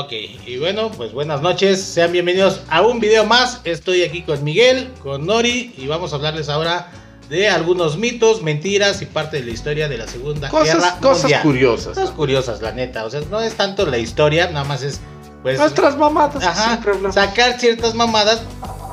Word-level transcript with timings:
Ok, 0.00 0.12
y 0.46 0.56
bueno, 0.56 0.90
pues 0.96 1.12
buenas 1.12 1.42
noches, 1.42 1.82
sean 1.82 2.10
bienvenidos 2.12 2.62
a 2.70 2.80
un 2.80 3.00
video 3.00 3.26
más. 3.26 3.60
Estoy 3.64 4.02
aquí 4.02 4.22
con 4.22 4.42
Miguel, 4.42 4.88
con 5.02 5.26
Nori 5.26 5.74
y 5.76 5.86
vamos 5.88 6.12
a 6.12 6.16
hablarles 6.16 6.48
ahora 6.48 6.90
de 7.28 7.48
algunos 7.50 7.98
mitos, 7.98 8.40
mentiras 8.40 9.02
y 9.02 9.06
parte 9.06 9.38
de 9.40 9.44
la 9.44 9.50
historia 9.50 9.88
de 9.88 9.98
la 9.98 10.06
Segunda 10.08 10.48
Cosas, 10.48 10.76
Guerra 10.76 10.96
cosas 11.02 11.22
Mundial. 11.24 11.42
curiosas. 11.42 11.94
Cosas 11.98 12.10
curiosas, 12.12 12.62
la 12.62 12.72
neta. 12.72 13.04
O 13.04 13.10
sea, 13.10 13.20
no 13.30 13.42
es 13.42 13.54
tanto 13.56 13.84
la 13.84 13.98
historia, 13.98 14.46
nada 14.50 14.64
más 14.64 14.82
es 14.82 15.00
pues 15.42 15.58
Nuestras 15.58 15.98
mamadas. 15.98 16.42
ajá, 16.46 16.80
sacar 17.12 17.60
ciertas 17.60 17.94
mamadas 17.94 18.40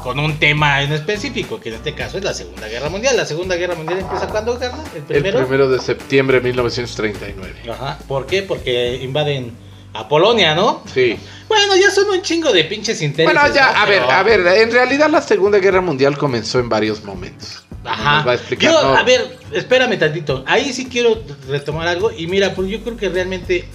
con 0.03 0.19
un 0.19 0.37
tema 0.39 0.81
en 0.83 0.91
específico, 0.91 1.59
que 1.61 1.69
en 1.69 1.75
este 1.75 1.93
caso 1.93 2.17
es 2.17 2.23
la 2.25 2.33
Segunda 2.33 2.67
Guerra 2.67 2.89
Mundial. 2.89 3.15
La 3.15 3.25
Segunda 3.25 3.55
Guerra 3.55 3.75
Mundial 3.75 3.99
empieza 3.99 4.27
cuando, 4.27 4.59
Carla? 4.59 4.83
El 4.91 4.97
El 4.97 5.03
primero. 5.03 5.39
primero 5.39 5.69
de 5.69 5.79
septiembre 5.79 6.37
de 6.37 6.43
1939. 6.43 7.55
Ajá. 7.71 7.97
¿Por 8.09 8.25
qué? 8.25 8.43
Porque 8.43 8.99
invaden 9.01 9.65
a 9.97 10.07
Polonia, 10.07 10.53
¿no? 10.53 10.83
Sí. 10.93 11.17
Bueno, 11.47 11.75
ya 11.75 11.89
son 11.89 12.09
un 12.09 12.21
chingo 12.21 12.51
de 12.51 12.65
pinches 12.65 13.01
intereses. 13.01 13.33
Bueno, 13.33 13.53
ya, 13.53 13.71
¿no? 13.71 13.79
a 13.79 13.85
ver, 13.85 14.03
a 14.03 14.23
ver, 14.23 14.47
en 14.61 14.71
realidad 14.71 15.09
la 15.09 15.21
Segunda 15.21 15.57
Guerra 15.59 15.81
Mundial 15.81 16.17
comenzó 16.17 16.59
en 16.59 16.69
varios 16.69 17.03
momentos. 17.03 17.63
Ajá. 17.83 18.17
Nos 18.17 18.27
va 18.27 18.31
a 18.31 18.35
explicar. 18.35 18.71
Yo, 18.71 18.81
¿no? 18.81 18.95
a 18.95 19.03
ver, 19.03 19.37
espérame 19.51 19.97
tantito. 19.97 20.43
Ahí 20.45 20.71
sí 20.73 20.85
quiero 20.85 21.23
retomar 21.47 21.87
algo. 21.87 22.11
Y 22.11 22.27
mira, 22.27 22.53
pues 22.53 22.69
yo 22.69 22.81
creo 22.81 22.97
que 22.97 23.09
realmente 23.09 23.65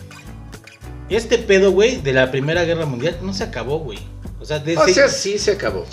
este 1.09 1.39
pedo, 1.39 1.73
güey, 1.73 1.97
de 1.97 2.13
la 2.13 2.31
Primera 2.31 2.65
Guerra 2.65 2.87
Mundial 2.87 3.19
no 3.23 3.33
se 3.33 3.45
acabó, 3.45 3.79
güey. 3.79 3.99
O 4.41 4.45
sea, 4.45 4.59
de 4.59 4.77
O 4.77 4.87
sea, 4.87 5.09
sí 5.09 5.39
se 5.39 5.53
acabó. 5.53 5.85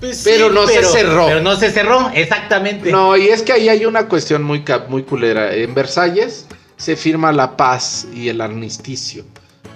pues 0.00 0.16
sí, 0.16 0.22
pero 0.24 0.50
no 0.50 0.66
se 0.66 0.82
cerró. 0.82 1.26
Pero 1.26 1.40
no 1.40 1.56
se 1.56 1.70
cerró, 1.70 2.10
exactamente. 2.14 2.90
No, 2.90 3.16
y 3.16 3.28
es 3.28 3.42
que 3.42 3.52
ahí 3.52 3.68
hay 3.68 3.84
una 3.84 4.08
cuestión 4.08 4.42
muy, 4.42 4.64
muy 4.88 5.02
culera. 5.02 5.54
En 5.54 5.74
Versalles 5.74 6.46
se 6.76 6.96
firma 6.96 7.32
la 7.32 7.56
paz 7.56 8.06
y 8.14 8.28
el 8.28 8.40
armisticio. 8.40 9.24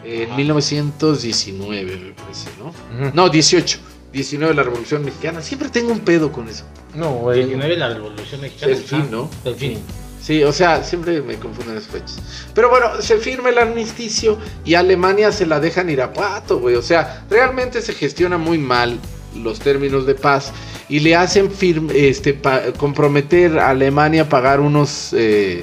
En 0.07 0.27
Ajá. 0.29 0.37
1919, 0.37 1.97
me 1.97 2.13
parece, 2.13 2.49
¿no? 2.59 3.11
No, 3.13 3.29
18. 3.29 3.79
19 4.13 4.55
la 4.55 4.63
Revolución 4.63 5.05
Mexicana. 5.05 5.43
Siempre 5.43 5.69
tengo 5.69 5.93
un 5.93 6.01
pedo 6.01 6.33
con 6.33 6.49
eso. 6.49 6.65
No, 6.95 7.11
güey. 7.13 7.41
19 7.45 7.77
la 7.77 7.89
Revolución 7.93 8.41
Mexicana. 8.41 8.73
El 8.73 8.79
fin, 8.79 9.09
¿no? 9.11 9.29
El 9.45 9.55
fin. 9.57 9.79
Sí, 10.23 10.43
o 10.43 10.53
sea, 10.53 10.83
siempre 10.83 11.21
me 11.23 11.37
confunden 11.37 11.75
las 11.77 11.85
fechas. 11.87 12.19
Pero 12.55 12.71
bueno, 12.71 12.87
se 13.01 13.19
firma 13.19 13.49
el 13.51 13.59
armisticio 13.59 14.39
y 14.65 14.75
a 14.75 14.81
Alemania 14.81 15.31
se 15.33 15.47
la 15.47 15.61
dejan 15.61 15.91
ir 15.91 16.01
a 16.03 16.13
pato, 16.13 16.59
güey. 16.59 16.75
O 16.77 16.83
sea, 16.83 17.25
realmente 17.31 17.83
se 17.83 17.93
gestiona 17.93 18.39
muy 18.39 18.59
mal 18.59 18.99
los 19.37 19.59
términos 19.61 20.07
de 20.07 20.15
paz 20.15 20.53
y 20.89 21.01
le 21.01 21.15
hacen 21.15 21.51
firm- 21.51 21.93
este, 21.95 22.33
pa- 22.33 22.73
comprometer 22.79 23.59
a 23.59 23.69
Alemania 23.71 24.23
a 24.23 24.29
pagar 24.29 24.61
unos 24.61 25.13
eh, 25.13 25.63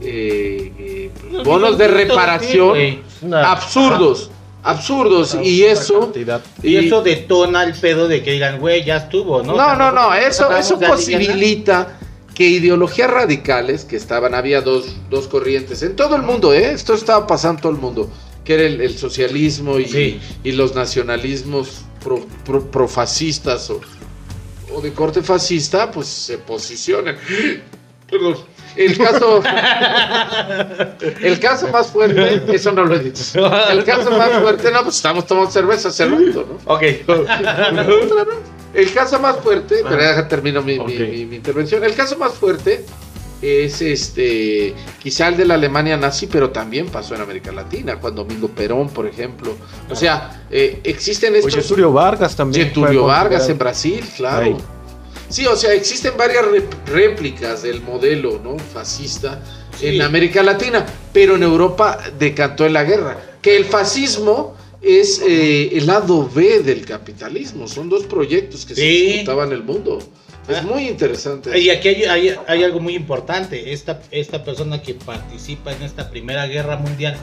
eh, 0.00 0.72
eh, 0.78 1.10
bonos 1.44 1.76
de 1.78 1.86
reparación. 1.88 2.78
Una- 3.22 3.50
absurdos, 3.52 4.30
absurdos. 4.62 5.36
Y 5.42 5.62
eso... 5.64 6.00
cantidad. 6.00 6.40
Y, 6.62 6.76
eso 6.76 7.02
detona 7.02 7.64
el 7.64 7.74
pedo 7.74 8.08
de 8.08 8.22
que 8.22 8.32
digan, 8.32 8.58
güey, 8.60 8.84
ya 8.84 8.96
estuvo, 8.98 9.42
¿no? 9.42 9.54
No, 9.54 9.54
O 9.54 9.56
sea, 9.56 9.74
no, 9.76 9.92
no, 9.92 10.14
eso, 10.14 10.54
eso 10.56 10.78
posibilita 10.78 11.98
que 12.34 12.46
ideologías 12.48 13.10
radicales 13.10 13.84
que 13.84 13.96
estaban, 13.96 14.34
había 14.34 14.62
dos, 14.62 14.96
dos 15.10 15.28
corrientes 15.28 15.82
en 15.82 15.94
todo 15.96 16.16
el 16.16 16.22
mundo, 16.22 16.54
¿eh? 16.54 16.72
esto 16.72 16.94
estaba 16.94 17.26
pasando 17.26 17.58
en 17.58 17.62
todo 17.62 17.72
el 17.72 17.78
mundo, 17.78 18.10
que 18.44 18.54
era 18.54 18.62
el, 18.64 18.80
el 18.80 18.96
socialismo 18.96 19.78
y, 19.78 19.84
Sí. 19.86 20.20
y 20.44 20.52
los 20.52 20.74
nacionalismos 20.74 21.82
pro- 22.02 22.26
pro- 22.46 22.70
profascistas 22.70 23.68
o, 23.68 23.80
o 24.74 24.80
de 24.80 24.92
corte 24.92 25.22
fascista, 25.22 25.90
pues 25.90 26.06
se 26.06 26.38
posicionan. 26.38 27.16
Perdón. 28.08 28.36
El 28.76 28.96
caso, 28.96 29.42
el 31.22 31.40
caso 31.40 31.68
más 31.68 31.88
fuerte, 31.88 32.42
eso 32.54 32.72
no 32.72 32.84
lo 32.84 32.94
he 32.94 33.00
dicho. 33.00 33.22
El 33.70 33.84
caso 33.84 34.10
más 34.10 34.30
fuerte, 34.40 34.70
no, 34.70 34.82
pues 34.82 34.96
estamos 34.96 35.26
tomando 35.26 35.50
cerveza 35.50 35.88
hace 35.88 36.06
rato, 36.06 36.46
¿no? 36.66 36.72
Ok. 36.72 36.82
El 38.74 38.92
caso 38.92 39.18
más 39.18 39.36
fuerte, 39.38 39.82
pero 39.88 40.00
ya 40.00 40.28
termino 40.28 40.62
mi, 40.62 40.74
mi- 40.78 40.80
Ok. 40.80 41.00
mi- 41.10 41.26
mi 41.26 41.36
intervención. 41.36 41.82
El 41.84 41.94
caso 41.94 42.16
más 42.16 42.32
fuerte 42.34 42.84
es 43.42 43.80
este, 43.82 44.74
quizá 45.02 45.28
el 45.28 45.36
de 45.36 45.46
la 45.46 45.54
Alemania 45.54 45.96
nazi, 45.96 46.26
pero 46.28 46.50
también 46.50 46.86
pasó 46.88 47.14
en 47.16 47.22
América 47.22 47.50
Latina, 47.50 47.96
cuando 47.96 48.22
Domingo 48.22 48.48
Perón, 48.48 48.88
por 48.90 49.06
ejemplo. 49.06 49.56
O 49.90 49.96
sea, 49.96 50.44
eh, 50.50 50.80
existen 50.84 51.32
Oye, 51.34 51.40
estos. 51.48 51.66
Tulio 51.66 51.92
Vargas 51.92 52.36
también. 52.36 52.68
Getulio 52.68 53.06
Vargas 53.06 53.48
en. 53.48 53.58
Brasil, 53.58 54.04
claro. 54.16 54.44
Ahí. 54.46 54.56
Sí, 55.30 55.46
o 55.46 55.56
sea, 55.56 55.72
existen 55.72 56.12
varias 56.18 56.44
réplicas 56.86 57.62
del 57.62 57.80
modelo 57.82 58.40
¿no? 58.42 58.58
fascista 58.58 59.40
Sí. 59.78 59.86
en 59.86 60.02
América 60.02 60.42
Latina, 60.42 60.84
pero 61.12 61.36
en 61.36 61.42
Europa 61.44 61.98
decantó 62.18 62.66
en 62.66 62.72
la 62.74 62.84
guerra. 62.84 63.16
Que 63.40 63.56
el 63.56 63.64
fascismo 63.64 64.54
es 64.82 65.22
eh, 65.26 65.70
el 65.78 65.86
lado 65.86 66.28
B 66.28 66.60
del 66.60 66.84
capitalismo, 66.84 67.66
son 67.68 67.88
dos 67.88 68.04
proyectos 68.04 68.66
que 68.66 68.74
Sí. 68.74 68.80
se 68.80 68.86
disputaban 69.12 69.52
el 69.52 69.62
mundo. 69.62 69.98
Es 70.48 70.58
Ah. 70.58 70.62
muy 70.62 70.88
interesante. 70.88 71.56
Y 71.58 71.70
aquí 71.70 71.88
hay, 71.88 72.04
hay- 72.04 72.34
hay 72.46 72.64
algo 72.64 72.80
muy 72.80 72.96
importante. 72.96 73.72
Esta, 73.72 74.02
esta 74.10 74.42
persona 74.44 74.82
que 74.82 74.94
participa 74.94 75.72
en 75.72 75.82
esta 75.82 76.10
Primera 76.10 76.46
Guerra 76.46 76.76
Mundial, 76.76 77.16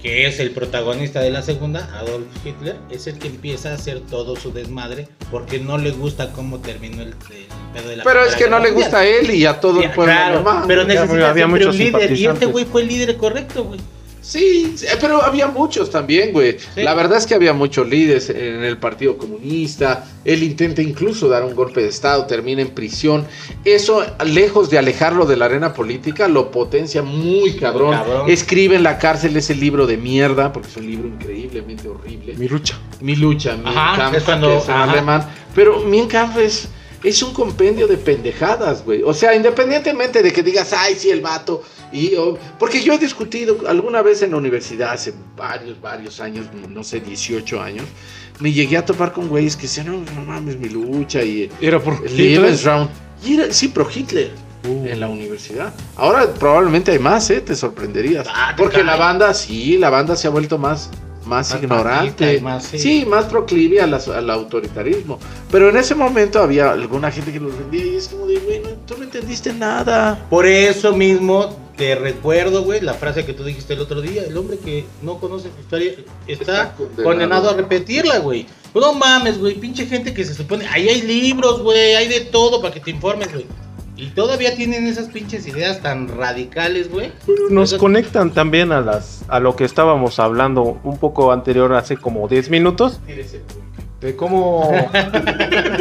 que 0.00 0.26
es 0.26 0.38
el 0.38 0.52
protagonista 0.52 1.20
de 1.20 1.30
la 1.30 1.42
Segunda, 1.42 1.88
Adolf 1.98 2.26
Hitler, 2.44 2.76
es 2.90 3.06
el 3.06 3.18
que 3.18 3.28
empieza 3.28 3.70
a 3.70 3.74
hacer 3.74 4.00
todo 4.00 4.36
su 4.36 4.52
desmadre 4.52 5.08
porque 5.30 5.58
no 5.58 5.76
le 5.76 5.90
gusta 5.90 6.32
cómo 6.32 6.58
terminó 6.60 7.02
el, 7.02 7.08
el 7.08 7.46
pedo 7.74 7.88
de 7.88 7.96
la 7.96 8.04
Pero 8.04 8.24
es 8.24 8.36
que 8.36 8.48
no 8.48 8.58
le 8.60 8.70
gusta 8.70 8.98
a 9.00 9.06
él 9.06 9.30
y 9.30 9.44
a 9.44 9.58
todo 9.60 9.80
Sí, 9.80 9.86
el 9.86 9.92
pueblo 9.92 10.12
claro, 10.12 10.64
pero 10.66 10.84
necesita 10.84 11.30
había 11.30 11.46
siempre 11.46 11.64
un 11.64 11.70
muchos 11.70 11.76
líder. 11.76 12.12
Y 12.12 12.26
este 12.26 12.46
güey 12.46 12.64
fue 12.64 12.82
el 12.82 12.88
líder 12.88 13.16
correcto, 13.16 13.64
güey. 13.64 13.80
Sí, 14.28 14.74
sí, 14.76 14.84
pero 15.00 15.22
había 15.22 15.46
muchos 15.46 15.88
también, 15.90 16.32
güey. 16.32 16.58
Sí. 16.58 16.82
La 16.82 16.92
verdad 16.92 17.16
es 17.16 17.26
que 17.26 17.34
había 17.34 17.54
muchos 17.54 17.88
líderes 17.88 18.28
en 18.28 18.62
el 18.62 18.76
Partido 18.76 19.16
Comunista. 19.16 20.04
Él 20.22 20.42
intenta 20.42 20.82
incluso 20.82 21.28
dar 21.28 21.44
un 21.44 21.54
golpe 21.54 21.80
de 21.80 21.88
Estado, 21.88 22.26
termina 22.26 22.60
en 22.60 22.68
prisión. 22.68 23.26
Eso, 23.64 24.04
lejos 24.26 24.68
de 24.68 24.76
alejarlo 24.76 25.24
de 25.24 25.38
la 25.38 25.46
arena 25.46 25.72
política, 25.72 26.28
lo 26.28 26.50
potencia 26.50 27.00
muy 27.00 27.54
cabrón. 27.54 27.92
Cabrón. 27.94 28.30
Escribe 28.30 28.76
en 28.76 28.82
la 28.82 28.98
cárcel 28.98 29.34
ese 29.34 29.54
libro 29.54 29.86
de 29.86 29.96
mierda, 29.96 30.52
porque 30.52 30.68
es 30.68 30.76
un 30.76 30.86
libro 30.86 31.08
increíblemente 31.08 31.88
horrible. 31.88 32.34
Mi 32.36 32.48
lucha. 32.48 32.78
Mi 33.00 33.16
lucha, 33.16 33.56
mi 33.56 33.64
Kampf, 33.72 34.18
es 34.18 34.24
cuando- 34.24 34.48
que 34.48 34.56
es 34.58 34.68
en 34.68 34.74
alemán. 34.74 35.26
Pero 35.54 35.80
mi 35.80 36.06
es, 36.38 36.68
es 37.02 37.22
un 37.22 37.32
compendio 37.32 37.86
de 37.86 37.96
pendejadas, 37.96 38.84
güey. 38.84 39.02
O 39.02 39.14
sea, 39.14 39.34
independientemente 39.34 40.22
de 40.22 40.32
que 40.32 40.42
digas, 40.42 40.74
ay, 40.74 40.96
sí, 40.96 41.08
el 41.10 41.22
vato. 41.22 41.62
Y, 41.92 42.14
o- 42.16 42.38
porque 42.58 42.82
yo 42.82 42.92
he 42.94 42.98
discutido 42.98 43.58
alguna 43.66 44.02
vez 44.02 44.22
en 44.22 44.32
la 44.32 44.36
universidad, 44.36 44.92
hace 44.92 45.14
varios, 45.36 45.80
varios 45.80 46.20
años, 46.20 46.46
no 46.68 46.82
sé, 46.84 47.00
18 47.00 47.60
años, 47.62 47.84
me 48.40 48.52
llegué 48.52 48.76
a 48.76 48.84
topar 48.84 49.12
con 49.12 49.28
güeyes 49.28 49.56
que 49.56 49.62
decían, 49.62 49.86
no, 49.86 50.12
no 50.14 50.24
mames, 50.26 50.58
mi 50.58 50.68
lucha 50.68 51.22
y 51.22 51.50
Era 51.60 51.80
por 51.80 52.04
el 52.06 52.16
Lebensraum. 52.16 52.88
Y 53.24 53.34
era, 53.34 53.52
sí, 53.52 53.68
pro 53.68 53.88
Hitler. 53.92 54.30
En 54.64 54.98
la 55.00 55.08
universidad. 55.08 55.72
Ahora 55.96 56.26
probablemente 56.34 56.90
hay 56.90 56.98
más, 56.98 57.30
¿eh? 57.30 57.40
Te 57.40 57.54
sorprenderías. 57.54 58.26
Ah, 58.28 58.54
Porque 58.56 58.82
la 58.82 58.96
banda, 58.96 59.32
sí, 59.32 59.78
la 59.78 59.88
banda 59.88 60.14
se 60.16 60.26
ha 60.26 60.30
vuelto 60.30 60.58
más, 60.58 60.90
más, 61.24 61.50
Más 61.52 61.62
ignorante. 61.62 62.40
más, 62.40 62.64
sí. 62.64 62.78
sí. 62.78 63.06
más 63.06 63.26
proclive 63.26 63.80
a 63.80 63.86
las- 63.86 64.08
al 64.08 64.28
autoritarismo. 64.28 65.18
Pero 65.50 65.68
en 65.70 65.76
ese 65.76 65.94
momento 65.94 66.40
había 66.42 66.72
alguna 66.72 67.10
gente 67.10 67.32
que 67.32 67.38
los 67.40 67.56
vendía 67.56 67.86
y 67.86 67.96
es 67.96 68.08
como 68.08 68.26
de, 68.26 68.36
güey, 68.40 68.60
no, 68.60 68.70
tú 68.84 68.94
no 68.98 69.04
entendiste 69.04 69.52
nada. 69.54 70.26
Por 70.28 70.44
eso 70.44 70.94
mismo 70.94 71.56
te 71.78 71.94
recuerdo, 71.94 72.62
güey, 72.64 72.80
la 72.82 72.92
frase 72.94 73.24
que 73.24 73.32
tú 73.32 73.44
dijiste 73.44 73.72
el 73.74 73.80
otro 73.80 74.00
día, 74.02 74.24
el 74.24 74.36
hombre 74.36 74.58
que 74.58 74.84
no 75.00 75.18
conoce 75.18 75.48
su 75.54 75.60
historia 75.60 75.92
está, 76.26 76.42
Está 76.52 76.72
condenado. 76.76 77.04
condenado. 77.04 77.50
a 77.50 77.54
repetirla, 77.54 78.18
güey. 78.18 78.46
Pues 78.72 78.84
no 78.84 78.92
mames, 78.92 79.38
güey, 79.38 79.54
pinche 79.54 79.86
gente 79.86 80.12
que 80.12 80.24
se 80.24 80.34
supone, 80.34 80.66
ahí 80.66 80.88
hay 80.88 81.00
libros, 81.02 81.62
güey, 81.62 81.94
hay 81.94 82.08
de 82.08 82.20
todo 82.22 82.60
para 82.60 82.74
que 82.74 82.80
te 82.80 82.90
informes, 82.90 83.32
güey. 83.32 83.46
Y 83.96 84.10
todavía 84.10 84.54
tienen 84.54 84.86
esas 84.86 85.08
pinches 85.08 85.46
ideas 85.48 85.80
tan 85.82 86.06
radicales, 86.08 86.88
güey. 86.90 87.10
Nos 87.50 87.70
Esas- 87.70 87.80
conectan 87.80 88.32
también 88.32 88.70
a 88.72 88.80
las 88.80 89.22
a 89.28 89.40
lo 89.40 89.56
que 89.56 89.64
estábamos 89.64 90.18
hablando 90.20 90.78
un 90.84 90.98
poco 90.98 91.32
anterior, 91.32 91.72
hace 91.74 91.96
como 91.96 92.28
10 92.28 92.48
minutos, 92.50 93.00
de 94.00 94.14
cómo, 94.16 94.70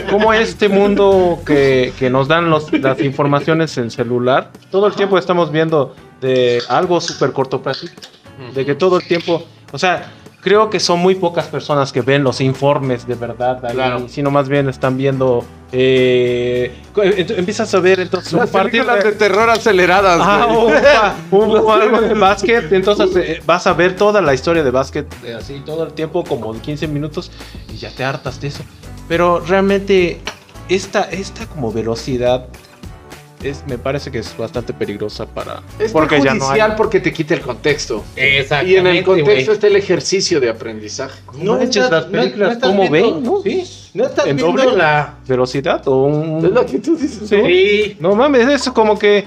cómo 0.09 0.33
este 0.33 0.69
mundo 0.69 1.39
que, 1.45 1.93
que 1.99 2.09
nos 2.09 2.27
dan 2.27 2.49
los- 2.49 2.71
las 2.73 2.99
informaciones 3.01 3.77
en 3.77 3.91
celular, 3.91 4.51
todo 4.71 4.87
el 4.87 4.93
tiempo 4.93 5.17
estamos 5.17 5.51
viendo 5.51 5.95
de 6.21 6.61
algo 6.69 6.99
súper 6.99 7.31
cortoplacista, 7.31 8.01
de 8.53 8.65
que 8.65 8.73
todo 8.75 8.97
el 8.97 9.07
tiempo, 9.07 9.43
o 9.71 9.77
sea, 9.77 10.11
creo 10.41 10.69
que 10.69 10.79
son 10.79 10.99
muy 10.99 11.13
pocas 11.15 11.45
personas 11.47 11.91
que 11.91 12.01
ven 12.01 12.23
los 12.23 12.41
informes 12.41 13.05
de 13.05 13.15
verdad, 13.15 13.63
ahí, 13.65 13.73
Claro. 13.73 14.07
sino 14.07 14.31
más 14.31 14.49
bien 14.49 14.67
están 14.67 14.97
viendo, 14.97 15.43
eh, 15.71 16.73
ent- 16.95 17.37
empiezas 17.37 17.73
a 17.73 17.79
ver 17.79 17.99
entonces 17.99 18.31
un 18.33 18.39
Las 18.39 18.49
películas 18.49 19.03
de 19.03 19.11
terror 19.13 19.49
aceleradas. 19.49 20.19
Ah, 20.21 21.15
hubo 21.31 21.71
algo 21.73 22.01
de 22.01 22.13
básquet, 22.13 22.71
entonces 22.71 23.09
eh, 23.15 23.41
vas 23.45 23.67
a 23.67 23.73
ver 23.73 23.95
toda 23.95 24.21
la 24.21 24.33
historia 24.33 24.63
de 24.63 24.71
básquet 24.71 25.05
eh, 25.23 25.33
así 25.37 25.61
todo 25.65 25.83
el 25.85 25.93
tiempo, 25.93 26.23
como 26.23 26.53
en 26.53 26.59
15 26.61 26.87
minutos, 26.87 27.31
y 27.73 27.77
ya 27.77 27.89
te 27.91 28.03
hartas 28.03 28.39
de 28.39 28.47
eso. 28.47 28.63
Pero 29.07 29.39
realmente 29.41 30.21
esta, 30.69 31.03
esta 31.03 31.45
como 31.47 31.71
velocidad 31.71 32.47
es, 33.43 33.63
me 33.67 33.77
parece 33.77 34.09
que 34.11 34.19
es 34.19 34.35
bastante 34.37 34.73
peligrosa 34.73 35.25
para... 35.25 35.61
Es 35.79 35.91
porque 35.91 36.19
ya 36.21 36.33
no 36.33 36.49
hay... 36.49 36.61
porque 36.75 36.99
te 36.99 37.13
quita 37.13 37.33
el 37.35 37.41
contexto. 37.41 38.03
Exactamente. 38.15 38.71
Y 38.71 38.75
en 38.77 38.87
el 38.87 39.03
contexto 39.03 39.31
güey. 39.45 39.49
está 39.55 39.67
el 39.67 39.75
ejercicio 39.75 40.39
de 40.39 40.49
aprendizaje. 40.49 41.19
No 41.39 41.57
manches, 41.57 41.89
las 41.89 42.05
películas, 42.05 42.53
estás 42.53 42.69
¿cómo 42.69 42.89
viendo- 42.89 43.13
ven, 43.15 43.23
no? 43.23 43.41
Sí, 43.43 43.63
no 43.93 44.05
estás 44.05 44.25
¿En 44.27 44.35
viendo 44.37 44.61
doble? 44.63 44.77
la. 44.77 45.15
¿Velocidad 45.27 45.87
o 45.87 46.03
un...? 46.05 46.45
Es 46.45 46.51
lo 46.51 46.65
que 46.65 46.79
tú 46.79 46.95
dices. 46.97 47.27
Sí. 47.29 47.35
¿no? 47.37 47.45
Sí. 47.47 47.97
No 47.99 48.15
mames, 48.15 48.47
eso 48.49 48.73
como 48.73 48.97
que... 48.97 49.25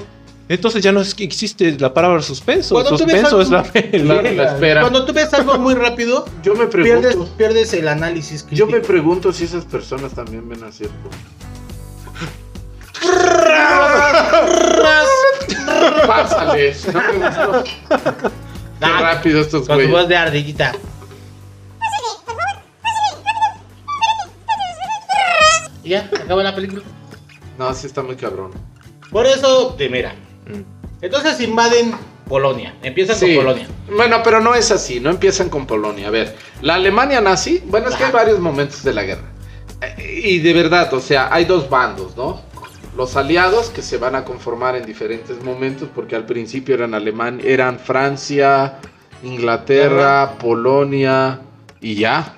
Entonces 0.49 0.83
ya 0.83 0.91
no 0.91 1.01
es 1.01 1.15
que 1.15 1.23
existe 1.23 1.77
la 1.79 1.95
palabra 1.95 2.21
suspenso. 2.23 2.75
Cuando 2.75 2.97
tú 2.97 3.07
ves 3.07 3.21
suspenso 3.21 3.41
es 3.41 3.51
la, 3.51 3.61
algo- 3.62 4.23
la- 4.23 4.33
la 4.33 4.45
espera. 4.55 4.81
Cuando 4.81 5.05
tú 5.05 5.12
ves 5.12 5.33
algo 5.33 5.57
muy 5.59 5.75
rápido, 5.75 6.25
Yo 6.43 6.57
me 6.57 6.67
pierdes, 6.67 7.07
pregunto. 7.12 7.33
pierdes 7.37 7.73
el 7.75 7.87
análisis 7.87 8.45
Yo 8.51 8.67
crítico. 8.67 8.73
me 8.73 8.81
pregunto 8.81 9.33
si 9.33 9.45
esas 9.45 9.65
personas 9.65 10.12
también 10.12 10.49
ven 10.49 10.65
a 10.65 10.73
cierto. 10.73 10.97
Pásale. 16.06 16.75
No 16.93 17.00
me 17.00 17.26
gustó. 17.26 17.64
Qué 18.81 18.87
rápido 18.87 19.41
estos 19.41 19.67
Con 19.67 19.76
güeyes. 19.76 19.93
voz 19.93 20.08
de 20.08 20.17
ardillita. 20.17 20.73
Ya, 25.85 26.08
acaba 26.23 26.43
la 26.43 26.55
película. 26.55 26.82
No, 27.58 27.73
sí 27.75 27.87
está 27.87 28.02
muy 28.02 28.17
cabrón. 28.17 28.52
Por 29.11 29.26
eso, 29.26 29.75
de 29.76 29.88
mira. 29.88 30.14
Entonces 31.00 31.41
invaden 31.41 31.94
Polonia. 32.29 32.75
Empiezan 32.82 33.17
Sí. 33.17 33.35
con 33.35 33.44
Polonia. 33.44 33.69
Bueno, 33.97 34.20
pero 34.23 34.41
no 34.41 34.55
es 34.55 34.70
así, 34.70 35.00
no 35.00 35.11
empiezan 35.11 35.49
con 35.49 35.67
Polonia. 35.67 36.08
A 36.08 36.11
ver, 36.11 36.37
la 36.62 36.75
Alemania 36.75 37.20
nazi, 37.20 37.62
bueno, 37.67 37.88
es 37.88 37.97
que 37.97 38.05
hay 38.05 38.12
varios 38.12 38.38
momentos 38.38 38.82
de 38.85 38.93
la 38.94 39.02
guerra. 39.02 39.25
Eh, 39.81 40.20
Y 40.25 40.38
de 40.41 40.52
verdad, 40.52 40.93
o 40.94 41.00
sea, 41.00 41.29
hay 41.32 41.44
dos 41.47 41.69
bandos, 41.69 42.17
¿no? 42.17 42.43
Los 42.96 43.16
aliados 43.16 43.70
que 43.70 43.82
se 43.82 43.98
van 43.98 44.14
a 44.14 44.25
conformar 44.25 44.76
en 44.76 44.84
diferentes 44.84 45.42
momentos, 45.42 45.88
porque 45.94 46.16
al 46.16 46.26
principio 46.26 46.75
eran 46.75 46.92
Alemania, 46.94 47.44
eran 47.46 47.78
Francia, 47.78 48.78
Inglaterra, 49.22 50.37
Polonia 50.38 51.40
y 51.81 51.94
ya. 51.94 52.37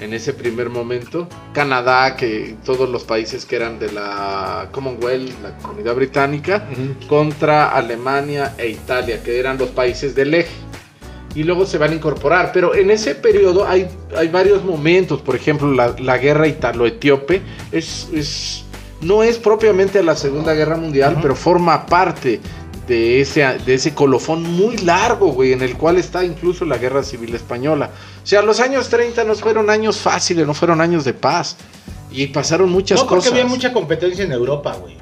En 0.00 0.12
ese 0.12 0.32
primer 0.32 0.70
momento, 0.70 1.28
Canadá, 1.52 2.16
que 2.16 2.56
todos 2.64 2.88
los 2.88 3.04
países 3.04 3.46
que 3.46 3.54
eran 3.54 3.78
de 3.78 3.92
la 3.92 4.68
Commonwealth, 4.72 5.30
la 5.40 5.56
comunidad 5.58 5.94
británica, 5.94 6.66
contra 7.08 7.68
Alemania 7.70 8.54
e 8.58 8.68
Italia, 8.70 9.22
que 9.22 9.38
eran 9.38 9.56
los 9.56 9.68
países 9.70 10.16
del 10.16 10.34
eje. 10.34 10.50
Y 11.36 11.44
luego 11.44 11.64
se 11.64 11.78
van 11.78 11.92
a 11.92 11.94
incorporar. 11.94 12.50
Pero 12.52 12.74
en 12.74 12.90
ese 12.90 13.14
periodo 13.14 13.66
hay, 13.66 13.86
hay 14.16 14.28
varios 14.28 14.64
momentos. 14.64 15.20
Por 15.22 15.36
ejemplo, 15.36 15.72
la, 15.72 15.94
la 15.98 16.18
guerra 16.18 16.48
italo-etíope 16.48 17.40
es, 17.70 18.08
es- 18.12 18.63
no 19.04 19.22
es 19.22 19.38
propiamente 19.38 20.02
la 20.02 20.16
Segunda 20.16 20.54
Guerra 20.54 20.76
Mundial, 20.76 21.18
pero 21.20 21.36
forma 21.36 21.86
parte 21.86 22.40
de 22.86 23.20
ese, 23.20 23.40
de 23.42 23.74
ese 23.74 23.94
colofón 23.94 24.42
muy 24.42 24.76
largo, 24.78 25.28
güey, 25.28 25.52
en 25.52 25.62
el 25.62 25.76
cual 25.76 25.96
está 25.96 26.24
incluso 26.24 26.64
la 26.64 26.78
Guerra 26.78 27.02
Civil 27.02 27.34
Española. 27.34 27.90
O 28.22 28.26
sea, 28.26 28.42
los 28.42 28.60
años 28.60 28.88
30 28.88 29.24
no 29.24 29.34
fueron 29.34 29.70
años 29.70 29.98
fáciles, 29.98 30.46
no 30.46 30.54
fueron 30.54 30.80
años 30.80 31.04
de 31.04 31.14
paz. 31.14 31.56
Y 32.10 32.28
pasaron 32.28 32.70
muchas 32.70 33.00
no, 33.00 33.06
porque 33.06 33.26
cosas. 33.26 33.32
había 33.32 33.46
mucha 33.46 33.72
competencia 33.72 34.24
en 34.24 34.32
Europa, 34.32 34.76
güey. 34.80 34.96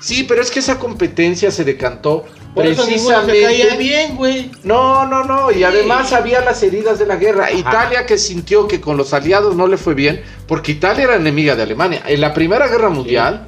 Sí, 0.00 0.24
pero 0.24 0.40
es 0.42 0.50
que 0.50 0.60
esa 0.60 0.78
competencia 0.78 1.50
se 1.50 1.64
decantó 1.64 2.24
Por 2.54 2.66
eso 2.66 2.86
ninguno 2.86 3.20
se 3.20 3.26
caía 3.26 3.46
precisamente. 3.46 3.78
bien, 3.82 4.16
güey. 4.16 4.50
No, 4.62 5.06
no, 5.06 5.24
no. 5.24 5.50
Y 5.50 5.56
Sí. 5.56 5.64
además 5.64 6.12
había 6.12 6.40
las 6.40 6.62
heridas 6.62 6.98
de 6.98 7.06
la 7.06 7.16
guerra. 7.16 7.50
Italia 7.52 8.06
que 8.06 8.16
sintió 8.16 8.68
que 8.68 8.80
con 8.80 8.96
los 8.96 9.12
aliados 9.12 9.56
no 9.56 9.66
le 9.66 9.76
fue 9.76 9.94
bien, 9.94 10.22
porque 10.46 10.72
Italia 10.72 11.04
era 11.04 11.16
enemiga 11.16 11.56
de 11.56 11.62
Alemania. 11.62 12.02
En 12.06 12.20
la 12.20 12.32
Primera 12.32 12.68
Guerra 12.68 12.90
Mundial, 12.90 13.46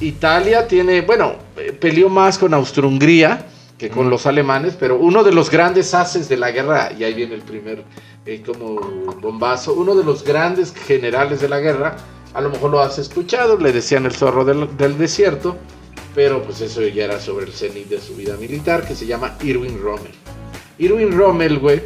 Italia 0.00 0.66
tiene, 0.66 1.02
bueno, 1.02 1.36
eh, 1.56 1.72
peleó 1.72 2.08
más 2.08 2.38
con 2.38 2.52
Austro-Hungría 2.54 3.46
que 3.78 3.88
con 3.90 4.10
los 4.10 4.26
alemanes, 4.26 4.76
pero 4.78 4.96
uno 4.96 5.24
de 5.24 5.32
los 5.32 5.50
grandes 5.50 5.92
haces 5.92 6.28
de 6.28 6.36
la 6.36 6.52
guerra, 6.52 6.92
y 6.96 7.02
ahí 7.02 7.14
viene 7.14 7.34
el 7.34 7.42
primer 7.42 7.82
eh, 8.26 8.40
como 8.46 8.76
bombazo, 9.20 9.72
uno 9.74 9.96
de 9.96 10.04
los 10.04 10.22
grandes 10.22 10.72
generales 10.72 11.40
de 11.40 11.48
la 11.48 11.58
guerra, 11.58 11.96
a 12.32 12.40
lo 12.40 12.50
mejor 12.50 12.70
lo 12.70 12.80
has 12.80 12.98
escuchado, 12.98 13.56
le 13.58 13.72
decían 13.72 14.04
el 14.06 14.12
zorro 14.12 14.44
del, 14.44 14.76
del 14.76 14.96
desierto, 14.98 15.56
pero 16.14 16.42
pues 16.42 16.60
eso 16.60 16.82
ya 16.82 17.04
era 17.04 17.20
sobre 17.20 17.46
el 17.46 17.52
cenit 17.52 17.88
de 17.88 18.00
su 18.00 18.14
vida 18.14 18.36
militar, 18.36 18.86
que 18.86 18.94
se 18.94 19.06
llama 19.06 19.36
Irwin 19.42 19.80
Rommel. 19.82 20.12
Irwin 20.78 21.16
Rommel, 21.16 21.58
güey, 21.58 21.82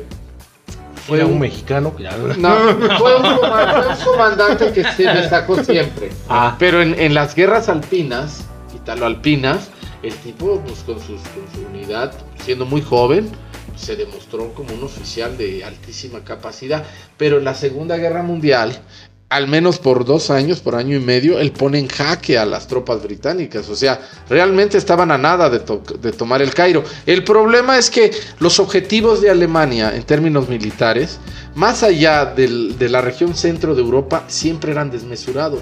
Fue 1.07 1.23
un 1.25 1.39
mexicano. 1.39 1.95
ya. 1.99 2.17
no, 2.39 2.57
fue 2.99 3.17
un, 3.17 3.27
un 3.27 4.05
comandante 4.05 4.73
que 4.73 4.83
se 4.85 5.05
destacó 5.05 5.63
siempre. 5.63 6.11
Ah. 6.29 6.57
Pero 6.59 6.83
en, 6.83 6.99
en 6.99 7.15
las 7.15 7.35
guerras 7.35 7.69
alpinas, 7.69 8.45
italo-alpinas, 8.75 9.71
el 10.03 10.15
tipo, 10.17 10.61
pues 10.67 10.81
con, 10.81 10.99
sus- 11.01 11.21
con 11.21 11.45
su 11.55 11.67
unidad, 11.69 12.13
siendo 12.45 12.67
muy 12.67 12.81
joven, 12.83 13.29
se 13.77 13.95
demostró 13.97 14.53
como 14.55 14.73
un 14.75 14.83
oficial 14.85 15.37
de 15.37 15.65
altísima 15.65 16.25
capacidad. 16.25 16.85
Pero 17.17 17.39
en 17.39 17.45
la 17.45 17.55
Segunda 17.55 17.97
Guerra 17.97 18.23
Mundial, 18.23 18.79
al 19.29 19.49
menos 19.49 19.79
por 19.81 20.05
dos 20.05 20.31
años, 20.31 20.61
por 20.61 20.77
año 20.77 20.97
y 20.97 21.01
medio, 21.01 21.41
él 21.41 21.51
pone 21.51 21.79
en 21.81 21.89
jaque 21.89 22.39
a 22.39 22.47
las 22.47 22.69
tropas 22.69 23.03
británicas. 23.03 23.69
O 23.69 23.75
sea, 23.75 24.01
realmente 24.29 24.79
estaban 24.79 25.11
a 25.11 25.19
nada 25.19 25.51
de, 25.51 25.59
to- 25.59 25.83
de 26.01 26.13
tomar 26.13 26.43
el 26.43 26.55
Cairo. 26.55 26.85
El 27.07 27.25
problema 27.25 27.77
es 27.77 27.91
que 27.91 28.13
los 28.39 28.61
objetivos 28.61 29.21
de 29.21 29.31
Alemania 29.31 29.95
en 29.97 30.05
términos 30.05 30.49
militares, 30.49 31.19
más 31.57 31.83
allá 31.83 32.25
de 32.27 32.89
la 32.89 33.01
región 33.01 33.35
centro 33.35 33.75
de 33.75 33.83
Europa, 33.83 34.25
siempre 34.29 34.71
eran 34.71 34.91
desmesurados. 34.93 35.61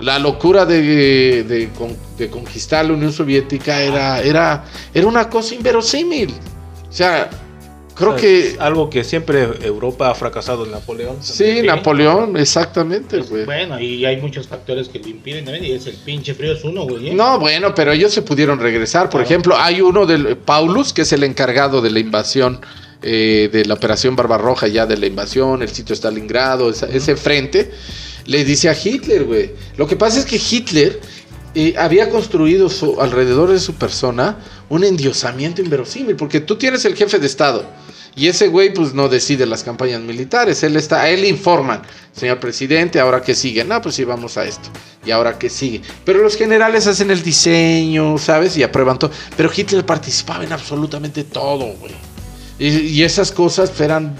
La 0.00 0.18
locura 0.18 0.64
de, 0.64 1.42
de 1.44 1.70
con- 1.76 1.96
de 2.16 2.30
conquistar 2.30 2.84
la 2.86 2.92
Unión 2.92 3.12
Soviética 3.12 3.82
era, 3.82 4.20
era, 4.20 4.64
era 4.94 5.06
una 5.06 5.28
cosa 5.28 5.54
inverosímil. 5.56 6.32
O 6.88 6.92
sea, 6.92 7.28
creo 7.94 8.10
O 8.10 8.18
sea, 8.18 8.20
que... 8.20 8.56
algo 8.58 8.88
que 8.90 9.04
siempre 9.04 9.48
Europa 9.62 10.10
ha 10.10 10.14
fracasado 10.14 10.64
en 10.64 10.70
Napoleón. 10.72 11.16
Sí, 11.20 11.62
Napoleón, 11.62 12.36
exactamente, 12.36 13.18
güey. 13.20 13.44
Bueno, 13.44 13.80
y 13.80 14.04
hay 14.04 14.20
muchos 14.20 14.48
factores 14.48 14.88
que 14.88 14.98
lo 14.98 15.08
impiden 15.08 15.44
también. 15.44 15.64
Y 15.64 15.72
es 15.72 15.86
el 15.86 15.94
pinche 15.96 16.34
frío, 16.34 16.52
es 16.52 16.64
uno, 16.64 16.84
güey. 16.84 17.08
¿eh? 17.10 17.14
No, 17.14 17.38
bueno, 17.38 17.74
pero 17.74 17.92
ellos 17.92 18.12
se 18.12 18.22
pudieron 18.22 18.58
regresar. 18.60 19.04
Por 19.10 19.20
Claro. 19.20 19.24
ejemplo, 19.26 19.56
hay 19.58 19.80
uno 19.80 20.06
del 20.06 20.36
Paulus, 20.36 20.92
que 20.92 21.02
es 21.02 21.12
el 21.12 21.24
encargado 21.24 21.80
de 21.80 21.90
la 21.90 21.98
invasión 22.00 22.60
eh, 23.04 23.48
de 23.52 23.64
la 23.64 23.74
operación 23.74 24.14
Barbarroja, 24.14 24.68
ya 24.68 24.86
de 24.86 24.96
la 24.96 25.06
invasión, 25.06 25.60
el 25.62 25.68
sitio 25.70 25.92
Stalingrado, 25.96 26.70
esa- 26.70 26.86
ese 26.88 27.16
frente, 27.16 27.72
le 28.26 28.44
dice 28.44 28.68
a 28.68 28.76
Hitler, 28.80 29.24
güey. 29.24 29.50
Lo 29.76 29.88
que 29.88 29.96
pasa 29.96 30.20
es 30.20 30.24
que 30.24 30.36
Hitler 30.36 31.00
eh, 31.54 31.74
había 31.78 32.08
construido 32.10 32.68
alrededor 33.00 33.50
de 33.50 33.60
su 33.60 33.74
persona 33.74 34.38
un 34.68 34.84
endiosamiento 34.84 35.60
inverosímil, 35.60 36.16
porque 36.16 36.40
tú 36.40 36.56
tienes 36.56 36.84
el 36.84 36.96
jefe 36.96 37.18
de 37.18 37.26
Estado. 37.26 37.66
Y 38.14 38.28
ese 38.28 38.48
güey 38.48 38.74
pues 38.74 38.92
no 38.92 39.08
decide 39.08 39.46
las 39.46 39.62
campañas 39.62 40.00
militares, 40.02 40.62
él 40.62 40.76
está, 40.76 41.02
a 41.02 41.08
él 41.08 41.24
informan, 41.24 41.82
señor 42.12 42.40
presidente, 42.40 43.00
ahora 43.00 43.22
que 43.22 43.34
sigue, 43.34 43.64
no, 43.64 43.80
pues 43.80 43.94
sí, 43.94 44.04
vamos 44.04 44.36
a 44.36 44.44
esto, 44.44 44.68
y 45.04 45.10
ahora 45.10 45.38
que 45.38 45.48
sigue. 45.48 45.80
Pero 46.04 46.22
los 46.22 46.36
generales 46.36 46.86
hacen 46.86 47.10
el 47.10 47.22
diseño, 47.22 48.18
¿sabes? 48.18 48.56
Y 48.58 48.62
aprueban 48.62 48.98
todo. 48.98 49.10
Pero 49.36 49.50
Hitler 49.54 49.86
participaba 49.86 50.44
en 50.44 50.52
absolutamente 50.52 51.24
todo, 51.24 51.72
güey. 51.80 52.11
Y, 52.58 52.68
y 52.68 53.02
esas 53.02 53.32
cosas 53.32 53.78
eran... 53.80 54.14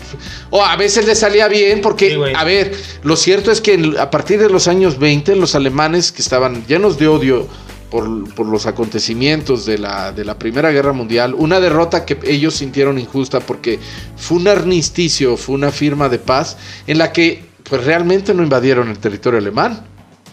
O 0.50 0.64
a 0.64 0.76
veces 0.76 1.06
le 1.06 1.14
salía 1.14 1.48
bien 1.48 1.80
porque, 1.80 2.10
Sí, 2.10 2.34
a 2.34 2.44
ver, 2.44 2.72
lo 3.02 3.16
cierto 3.16 3.50
es 3.50 3.60
que 3.60 3.94
a 3.98 4.10
partir 4.10 4.40
de 4.40 4.48
los 4.48 4.68
años 4.68 4.98
20 4.98 5.36
los 5.36 5.54
alemanes 5.54 6.12
que 6.12 6.22
estaban 6.22 6.66
llenos 6.66 6.98
de 6.98 7.08
odio 7.08 7.46
por, 7.92 8.32
por 8.34 8.46
los 8.46 8.64
acontecimientos 8.64 9.66
de 9.66 9.76
la, 9.76 10.12
de 10.12 10.24
la 10.24 10.38
Primera 10.38 10.70
Guerra 10.70 10.94
Mundial, 10.94 11.34
una 11.36 11.60
derrota 11.60 12.06
que 12.06 12.18
ellos 12.24 12.54
sintieron 12.54 12.98
injusta 12.98 13.40
porque 13.40 13.78
fue 14.16 14.38
un 14.38 14.48
armisticio, 14.48 15.36
fue 15.36 15.54
una 15.54 15.70
firma 15.70 16.08
de 16.08 16.18
paz 16.18 16.56
en 16.86 16.96
la 16.96 17.12
que 17.12 17.44
pues 17.68 17.84
realmente 17.84 18.32
no 18.32 18.42
invadieron 18.42 18.88
el 18.88 18.98
territorio 18.98 19.38
alemán. 19.38 19.84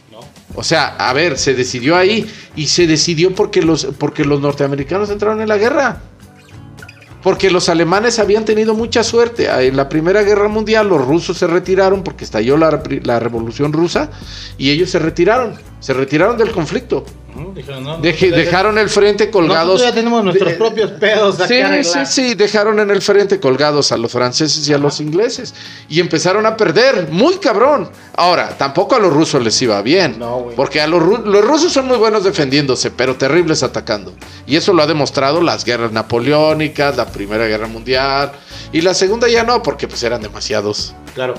No. 0.10 0.20
O 0.56 0.64
sea, 0.64 0.96
a 0.96 1.12
ver, 1.12 1.38
se 1.38 1.54
decidió 1.54 1.98
ahí 1.98 2.26
y 2.56 2.68
se 2.68 2.88
decidió 2.88 3.36
porque 3.36 3.62
los, 3.62 3.86
porque 3.98 4.24
los 4.24 4.40
norteamericanos 4.40 5.10
entraron 5.10 5.42
en 5.42 5.50
la 5.50 5.58
guerra. 5.58 6.02
Porque 7.22 7.52
los 7.52 7.68
alemanes 7.68 8.18
habían 8.20 8.46
tenido 8.46 8.74
mucha 8.74 9.04
suerte. 9.04 9.50
Ah, 9.50 9.62
En 9.62 9.76
la 9.76 9.90
Primera 9.90 10.24
Guerra 10.24 10.48
Mundial 10.48 10.88
los 10.88 11.06
rusos 11.06 11.38
se 11.38 11.48
retiraron 11.48 12.04
porque 12.04 12.24
estalló 12.24 12.58
la, 12.58 12.82
la 13.04 13.20
Revolución 13.20 13.74
Rusa 13.74 14.10
y 14.58 14.70
ellos 14.70 14.90
se 14.90 15.00
retiraron. 15.00 15.56
Se 15.80 15.94
retiraron 15.94 16.38
del 16.38 16.52
conflicto. 16.52 17.06
Ujú, 17.36 17.54
dijeron, 17.54 17.84
no, 17.84 17.98
Deje- 18.00 18.28
nosotros 18.28 18.32
ya- 18.32 18.38
dejaron 18.38 18.78
el 18.78 18.90
frente 18.90 19.30
colgados. 19.30 19.82
Ya 19.82 19.94
tenemos 19.94 20.24
nuestros 20.24 20.52
de- 20.52 20.58
propios 20.58 20.92
pedos 20.92 21.36
Sí, 21.48 21.62
sí, 21.84 22.00
sí, 22.06 22.34
dejaron 22.36 22.80
en 22.80 22.90
el 22.90 23.02
frente 23.02 23.40
colgados 23.40 23.92
a 23.92 23.98
los 23.98 24.12
franceses 24.12 24.68
y 24.68 24.74
a 24.74 24.78
los 24.78 25.00
ingleses. 25.00 25.54
Y 25.88 26.00
empezaron 26.00 26.46
a 26.46 26.58
perder, 26.58 27.08
muy 27.12 27.36
cabrón. 27.38 27.90
Ahora, 28.16 28.50
tampoco 28.58 28.96
a 28.96 29.00
los 29.00 29.14
rusos 29.14 29.44
les 29.44 29.62
iba 29.62 29.82
bien. 29.82 30.18
No, 30.20 30.40
güey. 30.40 30.56
porque 30.56 30.82
a 30.82 30.88
los, 30.88 31.02
los 31.26 31.46
rusos 31.46 31.72
son 31.72 31.88
muy 31.88 31.98
buenos 31.98 32.24
defendiéndose, 32.24 32.92
pero 32.92 33.16
terribles 33.16 33.64
atacando. 33.64 34.14
Y 34.48 34.56
eso 34.56 34.74
lo 34.74 34.82
ha 34.84 34.88
demostrado 34.88 35.42
las 35.42 35.64
guerras 35.66 35.92
napoleónicas, 35.92 36.98
la 36.98 37.06
Primera 37.06 37.46
Guerra 37.48 37.68
Mundial. 37.68 38.32
Y 38.72 38.82
la 38.82 38.94
segunda 38.94 39.28
ya 39.28 39.44
no, 39.44 39.64
porque 39.64 39.88
pues 39.88 40.02
eran 40.04 40.22
demasiados. 40.22 40.94
Claro. 41.16 41.36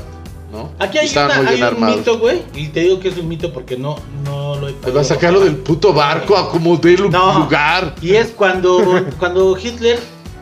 ¿No? 0.50 0.72
Aquí 0.78 0.98
hay, 0.98 1.06
Estaban 1.06 1.30
una- 1.30 1.38
muy 1.42 1.48
hay 1.50 1.56
bien 1.56 1.68
un 1.68 1.74
armados. 1.74 1.96
mito, 1.98 2.18
güey. 2.18 2.42
Y 2.54 2.68
te 2.68 2.80
digo 2.80 3.00
que 3.00 3.08
es 3.08 3.16
un 3.18 3.28
mito 3.28 3.52
porque 3.52 3.76
no, 3.76 3.96
no 4.24 4.56
lo 4.56 4.68
he 4.68 4.72
Te 4.74 4.90
va 4.90 5.00
a 5.02 5.04
sacar 5.04 5.32
lo 5.32 5.40
del 5.40 5.56
puto 5.56 5.92
barco 5.92 6.36
a 6.36 6.50
como 6.50 6.76
de 6.76 6.96
No. 6.96 7.40
lugar. 7.40 7.94
Y 8.02 8.14
es 8.14 8.28
cuando, 8.28 9.04
cuando 9.18 9.56
Hitler 9.56 9.98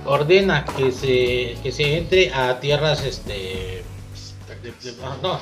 ordena 0.06 0.64
que 0.64 0.90
se, 0.92 1.56
que 1.62 1.70
se 1.72 1.98
entre 1.98 2.32
a 2.32 2.58
tierras, 2.60 3.04
este, 3.04 3.82
de- 4.62 4.72
de- 4.82 4.96
no, 5.22 5.40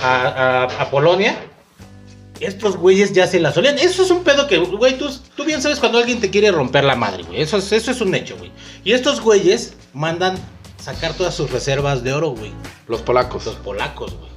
a, 0.00 0.04
a- 0.04 0.64
a 0.82 0.90
Polonia. 0.90 1.36
Estos 2.40 2.78
güeyes 2.78 3.12
ya 3.12 3.26
se 3.26 3.38
la 3.38 3.52
solían. 3.52 3.78
Eso 3.78 4.02
es 4.02 4.10
un 4.10 4.24
pedo 4.24 4.46
que, 4.46 4.56
güey, 4.56 4.96
tú, 4.96 5.10
tú 5.36 5.44
bien 5.44 5.60
sabes 5.60 5.78
cuando 5.78 5.98
alguien 5.98 6.20
te 6.20 6.30
quiere 6.30 6.50
romper 6.50 6.84
la 6.84 6.94
madre, 6.94 7.22
güey. 7.24 7.42
Eso 7.42 7.58
es, 7.58 7.70
eso 7.70 7.90
es 7.90 8.00
un 8.00 8.14
hecho, 8.14 8.34
güey. 8.38 8.50
Y 8.82 8.92
estos 8.92 9.20
güeyes 9.20 9.74
mandan 9.92 10.38
sacar 10.80 11.14
todas 11.14 11.34
sus 11.34 11.50
reservas 11.50 12.02
de 12.02 12.12
oro, 12.12 12.30
güey. 12.30 12.52
Los 12.88 13.02
polacos. 13.02 13.46
Los 13.46 13.56
polacos, 13.56 14.16
güey. 14.16 14.30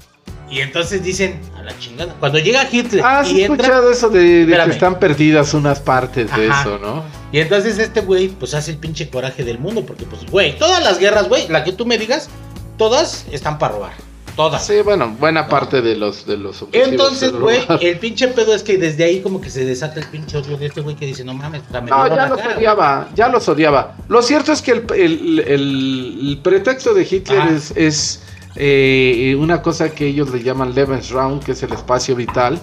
Y 0.50 0.60
entonces 0.62 1.02
dicen, 1.04 1.42
a 1.58 1.64
la 1.64 1.78
chingada. 1.80 2.14
Cuando 2.20 2.38
llega 2.38 2.68
Hitler 2.72 3.02
Ah, 3.04 3.24
sí 3.26 3.38
y 3.38 3.42
he 3.42 3.46
entra, 3.46 3.66
escuchado 3.68 3.92
eso 3.92 4.10
de, 4.10 4.46
de 4.46 4.56
que 4.66 4.70
están 4.72 5.00
perdidas 5.00 5.54
unas 5.56 5.80
partes 5.80 6.30
de 6.36 6.50
Ajá. 6.50 6.62
eso, 6.62 6.78
¿no? 6.78 7.04
Y 7.32 7.40
entonces 7.40 7.80
este 7.80 8.02
güey, 8.02 8.28
pues 8.28 8.54
hace 8.54 8.72
el 8.72 8.78
pinche 8.78 9.10
coraje 9.10 9.44
del 9.44 9.58
mundo, 9.58 9.84
porque 9.86 10.06
pues, 10.06 10.24
güey, 10.30 10.56
todas 10.60 10.84
las 10.84 11.00
guerras, 11.00 11.28
güey, 11.28 11.48
la 11.48 11.64
que 11.64 11.72
tú 11.72 11.88
me 11.88 11.98
digas, 11.98 12.30
todas 12.78 13.26
están 13.32 13.58
para 13.58 13.74
robar. 13.74 13.94
Todas. 14.36 14.66
Sí, 14.66 14.82
bueno, 14.84 15.16
buena 15.20 15.48
parte 15.48 15.82
de 15.82 15.96
los 15.96 16.26
de 16.26 16.38
los 16.38 16.66
Entonces, 16.72 17.32
es 17.32 17.40
güey, 17.40 17.60
el 17.82 18.00
pinche 18.00 18.28
pedo 18.30 18.56
es 18.56 18.64
que 18.64 18.78
desde 18.78 19.04
ahí 19.04 19.22
como 19.22 19.40
que 19.40 19.50
se 19.52 19.64
desata 19.64 20.00
el 20.00 20.08
pinche 20.08 20.38
odio 20.38 20.58
de 20.58 20.66
este 20.66 20.82
güey 20.82 20.96
que 20.96 21.06
dice, 21.06 21.24
no 21.24 21.34
mames, 21.36 21.62
la 21.72 21.82
me 21.82 21.92
No, 21.92 22.08
ya 22.08 22.28
los 22.28 22.40
cara, 22.40 22.58
odiaba, 22.58 23.10
ya 23.16 23.28
los 23.30 23.48
odiaba. 23.48 23.96
Lo 24.08 24.22
cierto 24.24 24.52
es 24.52 24.62
que 24.64 24.72
el, 24.72 24.86
el- 24.96 25.40
el- 25.48 26.18
el 26.30 26.40
pretexto 26.44 26.94
de 26.96 27.08
Hitler 27.10 27.48
es, 27.56 27.74
es, 27.76 28.24
eh, 28.56 29.36
una 29.40 29.62
cosa 29.62 29.90
que 29.92 30.08
ellos 30.08 30.30
le 30.32 30.42
llaman 30.42 30.74
Lebensraum, 30.74 31.40
que 31.40 31.52
es 31.52 31.62
el 31.64 31.74
espacio 31.74 32.16
vital, 32.16 32.60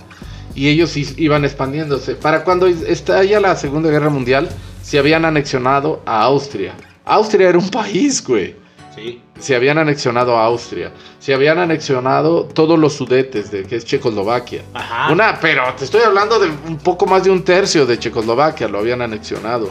y 0.55 0.69
ellos 0.69 0.97
iban 0.97 1.45
expandiéndose. 1.45 2.17
Para 2.17 2.43
cuando 2.43 2.67
estalla 2.67 3.39
la 3.39 3.55
Segunda 3.55 3.91
Guerra 3.91 4.11
Mundial, 4.11 4.49
se 4.83 4.99
habían 4.99 5.25
anexionado 5.25 6.03
a 6.07 6.23
Austria. 6.23 6.75
Austria 7.05 7.49
era 7.51 7.59
un 7.59 7.69
país, 7.71 8.25
güey. 8.27 8.57
Sí. 8.95 9.23
Se 9.39 9.55
habían 9.55 9.79
anexionado 9.79 10.37
a 10.37 10.45
Austria. 10.45 10.93
Se 11.19 11.33
habían 11.33 11.59
anexionado 11.59 12.45
todos 12.45 12.79
los 12.79 12.95
sudetes 12.95 13.51
de 13.51 13.65
que 13.65 13.77
es 13.77 13.85
Checoslovaquia. 13.85 14.63
Ajá. 14.75 15.13
Una, 15.13 15.39
pero 15.41 15.63
te 15.79 15.85
estoy 15.85 16.03
hablando 16.03 16.39
de 16.39 16.49
un 16.49 16.79
poco 16.79 17.07
más 17.07 17.25
de 17.25 17.31
un 17.31 17.45
tercio 17.45 17.87
de 17.87 17.99
Checoslovaquia, 17.99 18.69
lo 18.69 18.79
habían 18.79 19.03
anexionado. 19.03 19.71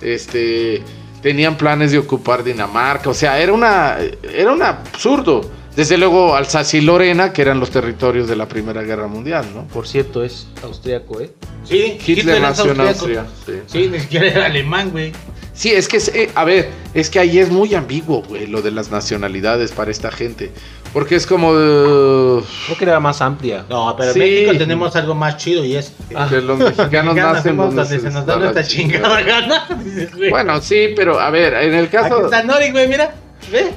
Este, 0.00 0.82
tenían 1.22 1.56
planes 1.56 1.92
de 1.92 1.98
ocupar 1.98 2.44
Dinamarca, 2.44 3.10
o 3.10 3.14
sea, 3.14 3.38
era 3.40 3.52
una, 3.52 3.96
era 4.32 4.52
un 4.52 4.62
absurdo. 4.62 5.57
Desde 5.78 5.96
luego 5.96 6.34
Alsacia 6.34 6.76
y 6.80 6.82
Lorena, 6.82 7.32
que 7.32 7.40
eran 7.40 7.60
los 7.60 7.70
territorios 7.70 8.26
de 8.26 8.34
la 8.34 8.48
Primera 8.48 8.82
Guerra 8.82 9.06
Mundial, 9.06 9.46
¿no? 9.54 9.62
Por 9.68 9.86
cierto, 9.86 10.24
es 10.24 10.48
austriaco, 10.64 11.20
¿eh? 11.20 11.30
Sí, 11.62 11.96
Hitler, 12.04 12.34
es 12.34 12.42
nació 12.42 12.72
en 12.72 12.80
austriaco. 12.80 13.20
Austria. 13.20 13.62
Sí. 13.68 13.84
Sí, 13.84 13.88
ni 13.88 14.00
siquiera 14.00 14.26
era 14.26 14.46
alemán, 14.46 14.90
güey. 14.90 15.12
Sí, 15.54 15.70
es 15.70 15.86
que, 15.86 15.98
es- 15.98 16.08
eh, 16.12 16.30
a 16.34 16.44
ver, 16.44 16.68
es 16.94 17.08
que 17.10 17.20
ahí 17.20 17.38
es 17.38 17.50
muy 17.52 17.76
ambiguo, 17.76 18.22
güey, 18.24 18.48
lo 18.48 18.60
de 18.60 18.72
las 18.72 18.90
nacionalidades 18.90 19.70
para 19.70 19.92
esta 19.92 20.10
gente. 20.10 20.50
Porque 20.92 21.14
es 21.14 21.28
como... 21.28 21.52
eh, 21.54 22.42
Creo 22.66 22.76
que 22.76 22.84
era 22.84 22.98
más 22.98 23.20
amplia. 23.22 23.64
No, 23.70 23.94
pero 23.96 24.12
Sí. 24.12 24.20
en 24.20 24.24
México 24.46 24.58
tenemos 24.58 24.96
algo 24.96 25.14
más 25.14 25.36
chido 25.36 25.64
y 25.64 25.76
es... 25.76 25.92
que 26.28 26.40
los 26.40 26.58
mexicanos 26.76 27.14
nacen 27.14 27.56
donde 27.56 27.84
se 27.86 28.00
nos 28.10 28.26
da 28.26 28.36
nuestra 28.36 28.64
chingada 28.64 29.20
gana. 29.22 29.68
Bueno, 30.28 30.60
sí, 30.60 30.88
pero 30.96 31.20
a 31.20 31.30
ver, 31.30 31.54
en 31.54 31.74
el 31.74 31.84
Aquí 31.84 31.92
caso... 31.96 32.24
está 32.24 32.42
Nori, 32.42 32.72
güey, 32.72 32.88
mira. 32.88 33.14
Ve. 33.52 33.68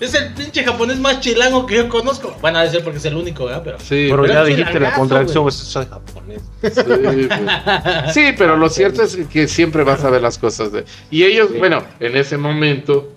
Es 0.00 0.14
el 0.14 0.32
pinche 0.32 0.62
japonés 0.64 0.98
más 1.00 1.20
chilango 1.20 1.66
que 1.66 1.76
yo 1.76 1.88
conozco. 1.88 2.36
Bueno, 2.40 2.58
debe 2.58 2.70
ser 2.70 2.84
porque 2.84 2.98
es 2.98 3.04
el 3.04 3.16
único, 3.16 3.46
¿verdad? 3.46 3.62
Pero. 3.64 3.78
Sí, 3.80 4.06
Pero 4.10 4.22
pero 4.22 4.34
ya 4.34 4.44
dijiste 4.44 4.78
la 4.80 4.92
contracción, 4.94 5.42
pues 5.44 5.54
soy 5.56 5.86
japonés. 5.86 6.42
Sí, 6.62 6.82
pues. 6.84 8.14
Sí, 8.14 8.24
pero 8.38 8.56
lo 8.56 8.68
cierto 8.68 9.02
es 9.02 9.16
que 9.30 9.48
siempre 9.48 9.82
vas 9.84 10.04
a 10.04 10.10
ver 10.10 10.22
las 10.22 10.38
cosas 10.38 10.70
de... 10.72 10.84
Y 11.10 11.24
ellos, 11.24 11.48
bueno, 11.58 11.82
en 11.98 12.16
ese 12.16 12.36
momento 12.38 13.12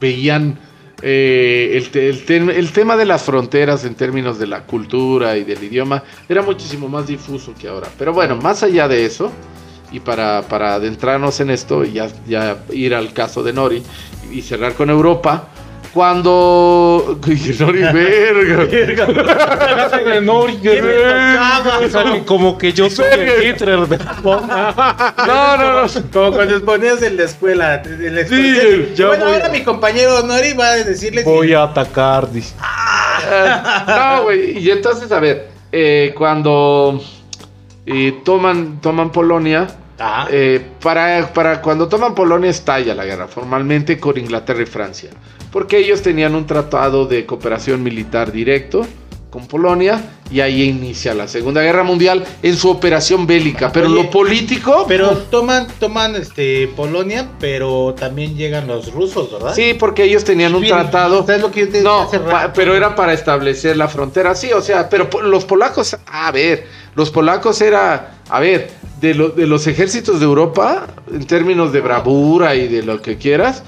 veían 0.00 0.58
eh, 1.02 1.72
el, 1.74 1.90
te- 1.90 2.08
el 2.08 2.24
te- 2.24 2.36
el 2.36 2.72
tema 2.72 2.96
de 2.96 3.04
las 3.04 3.22
fronteras 3.24 3.84
en 3.84 3.94
términos 3.94 4.38
de 4.38 4.46
la 4.46 4.62
cultura 4.64 5.36
y 5.36 5.44
del 5.44 5.62
idioma 5.62 6.02
era 6.28 6.42
muchísimo 6.42 6.88
más 6.88 7.06
difuso 7.06 7.52
que 7.60 7.68
ahora. 7.68 7.88
Pero 7.98 8.12
bueno, 8.12 8.36
más 8.36 8.62
allá 8.62 8.88
de 8.88 9.04
eso, 9.04 9.30
y 9.92 10.00
para, 10.00 10.42
para 10.42 10.74
adentrarnos 10.74 11.38
en 11.40 11.50
esto 11.50 11.84
y 11.84 11.92
ya, 11.92 12.08
ya 12.26 12.58
ir 12.72 12.94
al 12.94 13.12
caso 13.12 13.42
de 13.42 13.52
Nori 13.52 13.82
y 14.32 14.42
cerrar 14.42 14.74
con 14.74 14.88
Europa, 14.90 15.48
cuando... 15.94 17.18
Nori, 17.60 17.80
verga. 17.80 19.06
Nori, 20.20 20.56
¿Qué 20.56 20.82
me 20.82 20.92
tocaba? 20.92 22.24
Como 22.26 22.58
que 22.58 22.72
yo 22.72 22.90
soy 22.90 23.06
el 23.12 23.44
Hitler 23.44 23.86
de 23.86 23.98
No, 24.22 24.40
no, 25.56 25.82
no. 25.82 25.88
Como 26.12 26.32
cuando 26.32 26.56
exponías 26.56 27.00
en 27.02 27.16
la 27.16 27.22
escuela. 27.22 27.82
en 27.84 28.14
la 28.14 28.20
escuela. 28.22 28.60
Sí, 28.60 28.92
ya 28.96 29.06
bueno, 29.06 29.24
voy 29.26 29.34
ahora 29.34 29.48
mi 29.50 29.62
compañero 29.62 30.22
Nori 30.22 30.52
va 30.52 30.66
a 30.66 30.76
decirles. 30.78 31.24
Voy 31.24 31.54
a 31.54 31.62
atacar, 31.62 32.30
dice. 32.30 32.54
No, 33.86 34.24
güey. 34.24 34.58
Y 34.58 34.70
entonces, 34.70 35.10
a 35.12 35.20
ver, 35.20 35.48
eh, 35.70 36.12
cuando 36.16 37.00
eh, 37.86 38.20
toman, 38.24 38.80
toman 38.80 39.12
Polonia, 39.12 39.68
eh, 40.30 40.60
para, 40.82 41.32
para 41.32 41.62
cuando 41.62 41.88
toman 41.88 42.14
Polonia 42.14 42.50
estalla 42.50 42.94
la 42.94 43.04
guerra 43.04 43.28
formalmente 43.28 43.98
con 44.00 44.18
Inglaterra 44.18 44.62
y 44.62 44.66
Francia. 44.66 45.10
Porque 45.54 45.78
ellos 45.78 46.02
tenían 46.02 46.34
un 46.34 46.46
tratado 46.46 47.06
de 47.06 47.26
cooperación 47.26 47.80
militar 47.80 48.32
directo 48.32 48.84
con 49.30 49.46
Polonia 49.46 50.02
y 50.28 50.40
ahí 50.40 50.62
inicia 50.64 51.14
la 51.14 51.28
Segunda 51.28 51.62
Guerra 51.62 51.84
Mundial 51.84 52.24
en 52.42 52.56
su 52.56 52.68
operación 52.68 53.24
bélica. 53.24 53.70
Pero 53.70 53.86
Oye, 53.86 54.02
lo 54.02 54.10
político... 54.10 54.84
Pero 54.88 55.16
toman, 55.30 55.68
toman 55.78 56.16
este 56.16 56.66
Polonia, 56.74 57.28
pero 57.38 57.94
también 57.96 58.36
llegan 58.36 58.66
los 58.66 58.92
rusos, 58.92 59.30
¿verdad? 59.30 59.54
Sí, 59.54 59.74
porque 59.78 60.02
ellos 60.02 60.24
tenían 60.24 60.56
un 60.56 60.62
Bien, 60.62 60.74
tratado... 60.74 61.24
¿Sabes 61.24 61.42
lo 61.42 61.52
que 61.52 61.60
yo 61.60 61.68
te 61.68 61.82
No, 61.82 62.10
pa- 62.10 62.52
pero 62.52 62.74
era 62.74 62.96
para 62.96 63.12
establecer 63.12 63.76
la 63.76 63.86
frontera, 63.86 64.34
sí, 64.34 64.52
o 64.52 64.60
sea, 64.60 64.88
pero 64.88 65.08
los 65.22 65.44
polacos, 65.44 65.96
a 66.08 66.32
ver, 66.32 66.66
los 66.96 67.12
polacos 67.12 67.60
era, 67.60 68.18
a 68.28 68.40
ver, 68.40 68.70
de, 69.00 69.14
lo- 69.14 69.28
de 69.28 69.46
los 69.46 69.68
ejércitos 69.68 70.18
de 70.18 70.24
Europa, 70.24 70.88
en 71.12 71.24
términos 71.28 71.72
de 71.72 71.80
bravura 71.80 72.56
y 72.56 72.66
de 72.66 72.82
lo 72.82 73.00
que 73.00 73.18
quieras, 73.18 73.62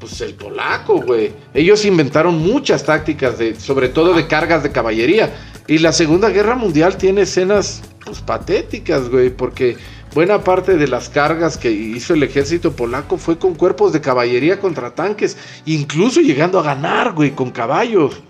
pues 0.00 0.20
el 0.22 0.34
polaco, 0.34 1.00
güey. 1.02 1.32
Ellos 1.54 1.84
inventaron 1.84 2.38
muchas 2.38 2.84
tácticas, 2.84 3.38
de, 3.38 3.54
sobre 3.54 3.88
todo 3.88 4.14
de 4.14 4.26
cargas 4.26 4.62
de 4.62 4.72
caballería. 4.72 5.32
Y 5.68 5.78
la 5.78 5.92
Segunda 5.92 6.30
Guerra 6.30 6.56
Mundial 6.56 6.96
tiene 6.96 7.22
escenas, 7.22 7.82
pues, 8.04 8.20
patéticas, 8.20 9.08
güey, 9.08 9.30
porque 9.30 9.76
buena 10.14 10.42
parte 10.42 10.76
de 10.76 10.88
las 10.88 11.08
cargas 11.08 11.56
que 11.56 11.70
hizo 11.70 12.14
el 12.14 12.22
ejército 12.22 12.72
polaco 12.72 13.18
fue 13.18 13.38
con 13.38 13.54
cuerpos 13.54 13.92
de 13.92 14.00
caballería 14.00 14.58
contra 14.58 14.94
tanques, 14.94 15.36
incluso 15.66 16.20
llegando 16.20 16.58
a 16.58 16.64
ganar, 16.64 17.12
güey, 17.12 17.32
con 17.32 17.50
caballos 17.50 18.20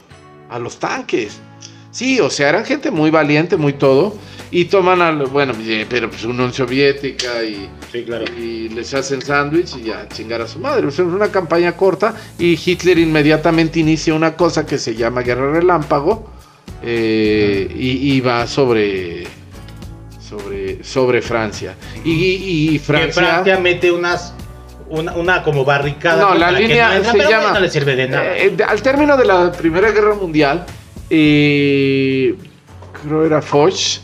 a 0.50 0.58
los 0.58 0.78
tanques. 0.78 1.40
Sí, 1.90 2.20
o 2.20 2.30
sea, 2.30 2.48
eran 2.50 2.64
gente 2.64 2.90
muy 2.90 3.10
valiente, 3.10 3.56
muy 3.56 3.72
todo. 3.72 4.16
Y 4.52 4.64
toman 4.64 5.00
al, 5.00 5.26
bueno, 5.26 5.52
eh, 5.62 5.86
pero 5.88 6.10
pues 6.10 6.24
Unión 6.24 6.52
Soviética 6.52 7.42
y, 7.44 7.68
Sí, 7.92 8.02
claro. 8.04 8.24
y 8.36 8.68
les 8.68 8.92
hacen 8.94 9.22
sándwich 9.22 9.76
y 9.76 9.84
ya 9.84 10.08
chingar 10.08 10.40
a 10.42 10.48
su 10.48 10.58
madre. 10.58 10.86
O 10.88 10.90
sea, 10.90 11.04
es 11.04 11.10
una 11.12 11.28
campaña 11.30 11.72
corta 11.76 12.14
y 12.38 12.58
Hitler 12.64 12.98
inmediatamente 12.98 13.78
inicia 13.78 14.12
una 14.14 14.34
cosa 14.36 14.66
que 14.66 14.76
se 14.78 14.96
llama 14.96 15.22
Guerra 15.22 15.52
Relámpago 15.52 16.30
eh, 16.82 17.72
y, 17.76 18.14
y 18.14 18.20
va 18.20 18.46
sobre, 18.48 19.24
sobre, 20.20 20.82
sobre 20.84 21.22
Francia. 21.22 21.74
Y, 22.04 22.10
y- 22.10 22.68
y 22.70 22.72
Que 22.72 22.78
Francia... 22.80 23.12
Francia 23.12 23.58
mete 23.60 23.90
unas. 23.92 24.34
Una, 24.88 25.12
una 25.14 25.42
como 25.44 25.64
barricada. 25.64 26.20
No, 26.30 26.34
la 26.34 26.52
que 26.52 26.62
línea 26.62 26.88
no 26.88 26.94
entra, 26.96 27.12
se 27.12 27.18
llama- 27.30 27.52
No 27.52 27.60
le 27.60 27.70
sirve 27.70 27.94
de 27.94 28.08
nada. 28.08 28.36
Eh, 28.36 28.56
al 28.66 28.82
término 28.82 29.16
de 29.16 29.24
la 29.24 29.52
Primera 29.52 29.92
Guerra 29.92 30.14
Mundial, 30.16 30.66
eh, 31.10 32.36
creo 33.02 33.26
era 33.26 33.42
Foch 33.42 34.00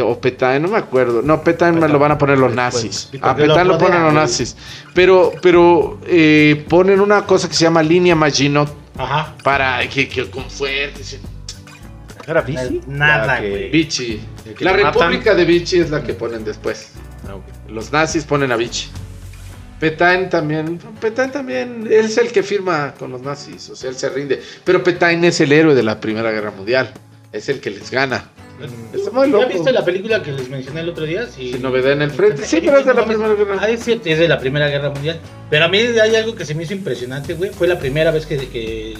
o 0.00 0.20
Petain, 0.20 0.62
no 0.62 0.68
me 0.68 0.78
acuerdo. 0.78 1.22
No, 1.22 1.42
Petain 1.42 1.78
me 1.78 1.88
lo 1.88 1.98
van 1.98 2.12
a 2.12 2.18
poner 2.18 2.38
los 2.38 2.54
nazis. 2.54 3.10
A 3.20 3.28
lo 3.28 3.36
Petain 3.36 3.68
lo 3.68 3.78
ponen 3.78 4.02
los 4.02 4.14
nazis. 4.14 4.56
Pero, 4.94 5.32
pero 5.42 5.98
eh, 6.06 6.64
ponen 6.68 7.00
una 7.00 7.26
cosa 7.26 7.48
que 7.48 7.54
se 7.54 7.64
llama 7.64 7.82
línea 7.82 8.14
Maginot 8.14 8.72
Ajá. 8.96 9.34
para 9.42 9.86
que, 9.88 10.08
que 10.08 10.30
con 10.30 10.48
fuertes. 10.48 11.18
¿Era 12.26 12.42
bici? 12.42 12.80
Nada, 12.86 13.40
güey. 13.40 13.70
Vichy. 13.70 14.20
La 14.60 14.72
matan. 14.72 14.92
República 14.92 15.34
de 15.34 15.44
Vichy 15.44 15.80
es 15.80 15.90
la 15.90 16.02
que 16.02 16.14
ponen 16.14 16.44
después. 16.44 16.92
Ah. 17.26 17.36
Los 17.68 17.92
nazis 17.92 18.24
ponen 18.24 18.52
a 18.52 18.56
Vichy. 18.56 18.88
Petain 19.82 20.30
también, 20.30 20.78
Petain 21.00 21.32
también, 21.32 21.88
él 21.88 22.04
es 22.04 22.16
el 22.16 22.30
que 22.30 22.44
firma 22.44 22.94
con 22.96 23.10
los 23.10 23.20
nazis, 23.20 23.68
o 23.68 23.74
sea, 23.74 23.90
él 23.90 23.96
se 23.96 24.08
rinde. 24.10 24.40
Pero 24.62 24.80
Petain 24.84 25.24
es 25.24 25.40
el 25.40 25.50
héroe 25.50 25.74
de 25.74 25.82
la 25.82 25.98
Primera 25.98 26.30
Guerra 26.30 26.52
Mundial, 26.52 26.92
es 27.32 27.48
el 27.48 27.58
que 27.58 27.70
les 27.70 27.90
gana. 27.90 28.30
Está 28.94 29.10
muy 29.10 29.32
¿Ya 29.32 29.44
viste 29.46 29.72
la 29.72 29.84
película 29.84 30.22
que 30.22 30.30
les 30.30 30.48
mencioné 30.48 30.82
el 30.82 30.90
otro 30.90 31.04
día? 31.04 31.26
Sí. 31.26 31.54
Sin 31.54 31.62
novedad 31.62 31.94
en 31.94 32.02
el 32.02 32.12
frente. 32.12 32.44
Sí, 32.44 32.60
pero 32.64 32.78
es 32.78 32.86
de 32.86 32.94
la 32.94 33.04
Primera 33.04 33.34
Guerra 33.34 33.56
Ah, 33.60 33.68
es 33.68 33.84
de 33.84 34.28
la 34.28 34.38
Primera 34.38 34.68
Guerra 34.68 34.90
Mundial. 34.90 35.18
Pero 35.50 35.64
a 35.64 35.68
mí 35.68 35.78
hay 35.78 36.14
algo 36.14 36.36
que 36.36 36.44
se 36.44 36.54
me 36.54 36.62
hizo 36.62 36.74
impresionante, 36.74 37.34
güey. 37.34 37.50
Fue 37.50 37.66
la 37.66 37.80
primera 37.80 38.12
vez 38.12 38.24
que, 38.24 38.36
que 38.36 38.94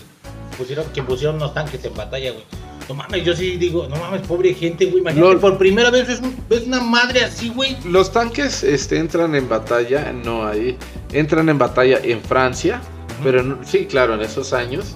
pusieron, 0.58 0.86
que 0.92 1.04
pusieron 1.04 1.36
unos 1.36 1.54
tanques 1.54 1.84
en 1.84 1.94
batalla, 1.94 2.32
güey. 2.32 2.44
No 2.92 2.98
mames, 2.98 3.24
yo 3.24 3.34
sí 3.34 3.56
digo, 3.56 3.88
no 3.88 3.96
mames, 3.96 4.20
pobre 4.26 4.52
gente, 4.52 4.84
güey. 4.84 4.98
Imagínate, 5.00 5.34
No. 5.34 5.40
por 5.40 5.56
primera 5.56 5.88
vez 5.90 6.06
ves, 6.06 6.20
un- 6.20 6.36
ves 6.46 6.66
una 6.66 6.80
madre 6.80 7.24
así, 7.24 7.48
güey. 7.48 7.74
Los 7.86 8.12
tanques 8.12 8.62
este, 8.62 8.98
entran 8.98 9.34
en 9.34 9.48
batalla, 9.48 10.12
no 10.12 10.46
ahí, 10.46 10.76
entran 11.10 11.48
en 11.48 11.56
batalla 11.56 12.00
en 12.02 12.20
Francia, 12.20 12.82
pero 13.24 13.40
en- 13.40 13.56
sí, 13.64 13.86
claro, 13.86 14.12
en 14.14 14.20
esos 14.20 14.52
años, 14.52 14.94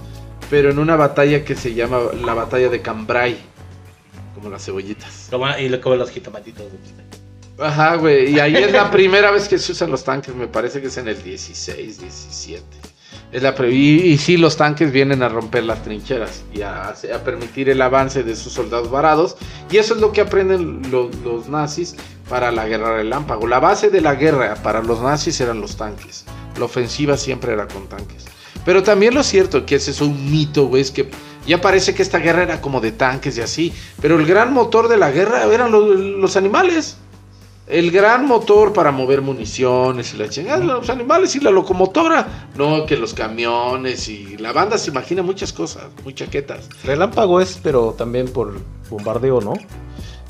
pero 0.51 0.69
en 0.71 0.79
una 0.79 0.95
batalla 0.95 1.43
que 1.43 1.55
se 1.55 1.73
llama 1.73 2.01
la 2.23 2.35
batalla 2.35 2.69
de 2.69 2.83
Cambrai, 2.83 3.39
como 4.35 4.51
las 4.51 4.63
cebollitas. 4.67 5.29
Como, 5.31 5.47
y 5.57 5.71
lo- 5.71 5.81
como 5.81 5.97
los 5.97 6.11
jitomatitos, 6.11 6.65
güey. 6.67 7.07
Ajá, 7.71 7.95
güey, 7.97 8.35
y 8.35 8.39
ahí 8.41 8.55
es 8.57 8.73
la 8.73 8.91
primera 8.91 9.31
vez 9.31 9.49
que 9.49 9.57
se 9.59 9.73
usan 9.73 9.91
los 9.91 10.05
tanques, 10.05 10.35
me 10.35 10.49
parece 10.49 10.83
que 10.83 10.89
es 10.89 10.97
en 10.99 11.09
el 11.09 11.23
16, 11.23 11.99
17. 12.01 12.63
Es 13.33 13.43
la 13.43 13.55
y, 13.69 14.01
y 14.03 14.19
sí, 14.19 14.37
los 14.37 14.57
tanques 14.57 14.93
vienen 14.93 15.23
a 15.23 15.29
romper 15.29 15.65
las 15.65 15.83
trincheras 15.83 16.45
y 16.55 16.63
a, 16.63 16.89
a 16.91 17.25
permitir 17.25 17.69
el 17.69 17.83
avance 17.83 18.23
de 18.23 18.37
sus 18.37 18.53
soldados 18.53 18.91
varados. 18.91 19.37
Y 19.71 19.79
eso 19.79 19.95
es 19.95 20.01
lo 20.01 20.13
que 20.13 20.21
aprenden 20.21 20.91
los, 20.91 21.15
los 21.17 21.49
nazis 21.49 21.97
para 22.29 22.53
la 22.53 22.67
guerra 22.67 22.97
relámpago. 22.97 23.47
La 23.47 23.61
base 23.61 23.91
de 23.91 24.01
la 24.01 24.15
guerra 24.15 24.55
para 24.63 24.83
los 24.83 25.01
nazis 25.03 25.41
eran 25.41 25.61
los 25.61 25.77
tanques. 25.77 26.25
La 26.59 26.65
ofensiva 26.65 27.17
siempre 27.17 27.53
era 27.53 27.67
con 27.67 27.89
tanques. 27.89 28.25
Pero 28.65 28.83
también 28.83 29.15
lo 29.15 29.23
cierto, 29.23 29.67
que 29.67 29.77
ese 29.77 29.91
es 29.91 30.01
un 30.01 30.31
mito, 30.31 30.67
güey, 30.67 30.83
es 30.83 30.91
que 30.91 31.11
ya 31.47 31.61
parece 31.61 31.95
que 31.95 32.03
esta 32.03 32.19
guerra 32.19 32.43
era 32.43 32.61
como 32.61 32.81
de 32.81 32.93
tanques 32.93 33.39
y 33.39 33.41
así. 33.41 33.73
Pero 34.01 34.19
el 34.19 34.27
gran 34.27 34.53
motor 34.53 34.89
de 34.89 34.97
la 34.97 35.11
guerra 35.11 35.45
eran 35.45 35.71
los, 35.71 35.97
los 35.99 36.37
animales. 36.37 36.97
El 37.67 37.91
gran 37.91 38.27
motor 38.27 38.73
para 38.73 38.93
mover 38.93 39.23
municiones 39.23 40.15
y 40.15 40.19
la 40.19 40.29
chingada, 40.29 40.63
los 40.63 40.89
animales 40.89 41.35
y 41.35 41.41
la 41.41 41.51
locomotora. 41.51 42.49
No, 42.55 42.87
que 42.87 42.97
los 42.97 43.13
camiones 43.13 44.09
y 44.09 44.37
la 44.37 44.53
banda 44.53 44.79
se 44.79 44.91
imagina 44.91 45.23
muchas 45.23 45.53
cosas, 45.53 45.85
muy 46.05 46.15
chaquetas. 46.15 46.69
Relámpago 46.85 47.41
es, 47.41 47.59
pero 47.61 47.93
también 47.99 48.29
por 48.29 48.55
bombardeo, 48.89 49.41
¿no? 49.41 49.55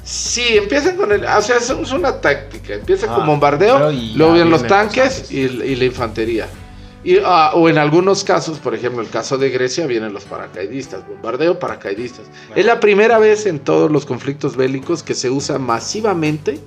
Sí, 0.02 0.57
empiezan 0.57 0.97
con 0.97 1.12
el. 1.12 1.25
O 1.25 1.43
sea, 1.43 1.57
es, 1.57 1.69
una 1.71 2.21
táctica. 2.21 2.75
Empieza 2.75 3.07
Ah, 3.11 3.16
con 3.16 3.26
bombardeo, 3.26 3.75
pero 3.76 3.93
y 3.93 4.14
luego 4.14 4.35
vienen 4.35 4.50
los 4.50 4.66
tanques 4.66 5.31
y 5.31 5.49
la 5.49 5.85
infantería. 5.85 6.49
Y, 7.05 7.19
ah, 7.25 7.52
o 7.55 7.69
en 7.69 7.76
algunos 7.76 8.25
casos, 8.25 8.59
por 8.59 8.75
ejemplo, 8.75 9.02
el 9.02 9.11
caso 9.11 9.37
de 9.37 9.50
Grecia, 9.50 9.87
vienen 9.87 10.12
los 10.12 10.25
paracaidistas. 10.25 11.07
Bombardeo, 11.07 11.59
paracaidistas. 11.59 12.26
Es 12.55 12.64
la 12.64 12.81
primera 12.81 13.19
vez 13.19 13.47
en 13.47 13.59
todos 13.59 13.90
los 13.90 14.07
conflictos 14.07 14.57
bélicos 14.57 15.02
que 15.02 15.14
se 15.14 15.28
usa 15.28 15.59
masivamente 15.59 16.59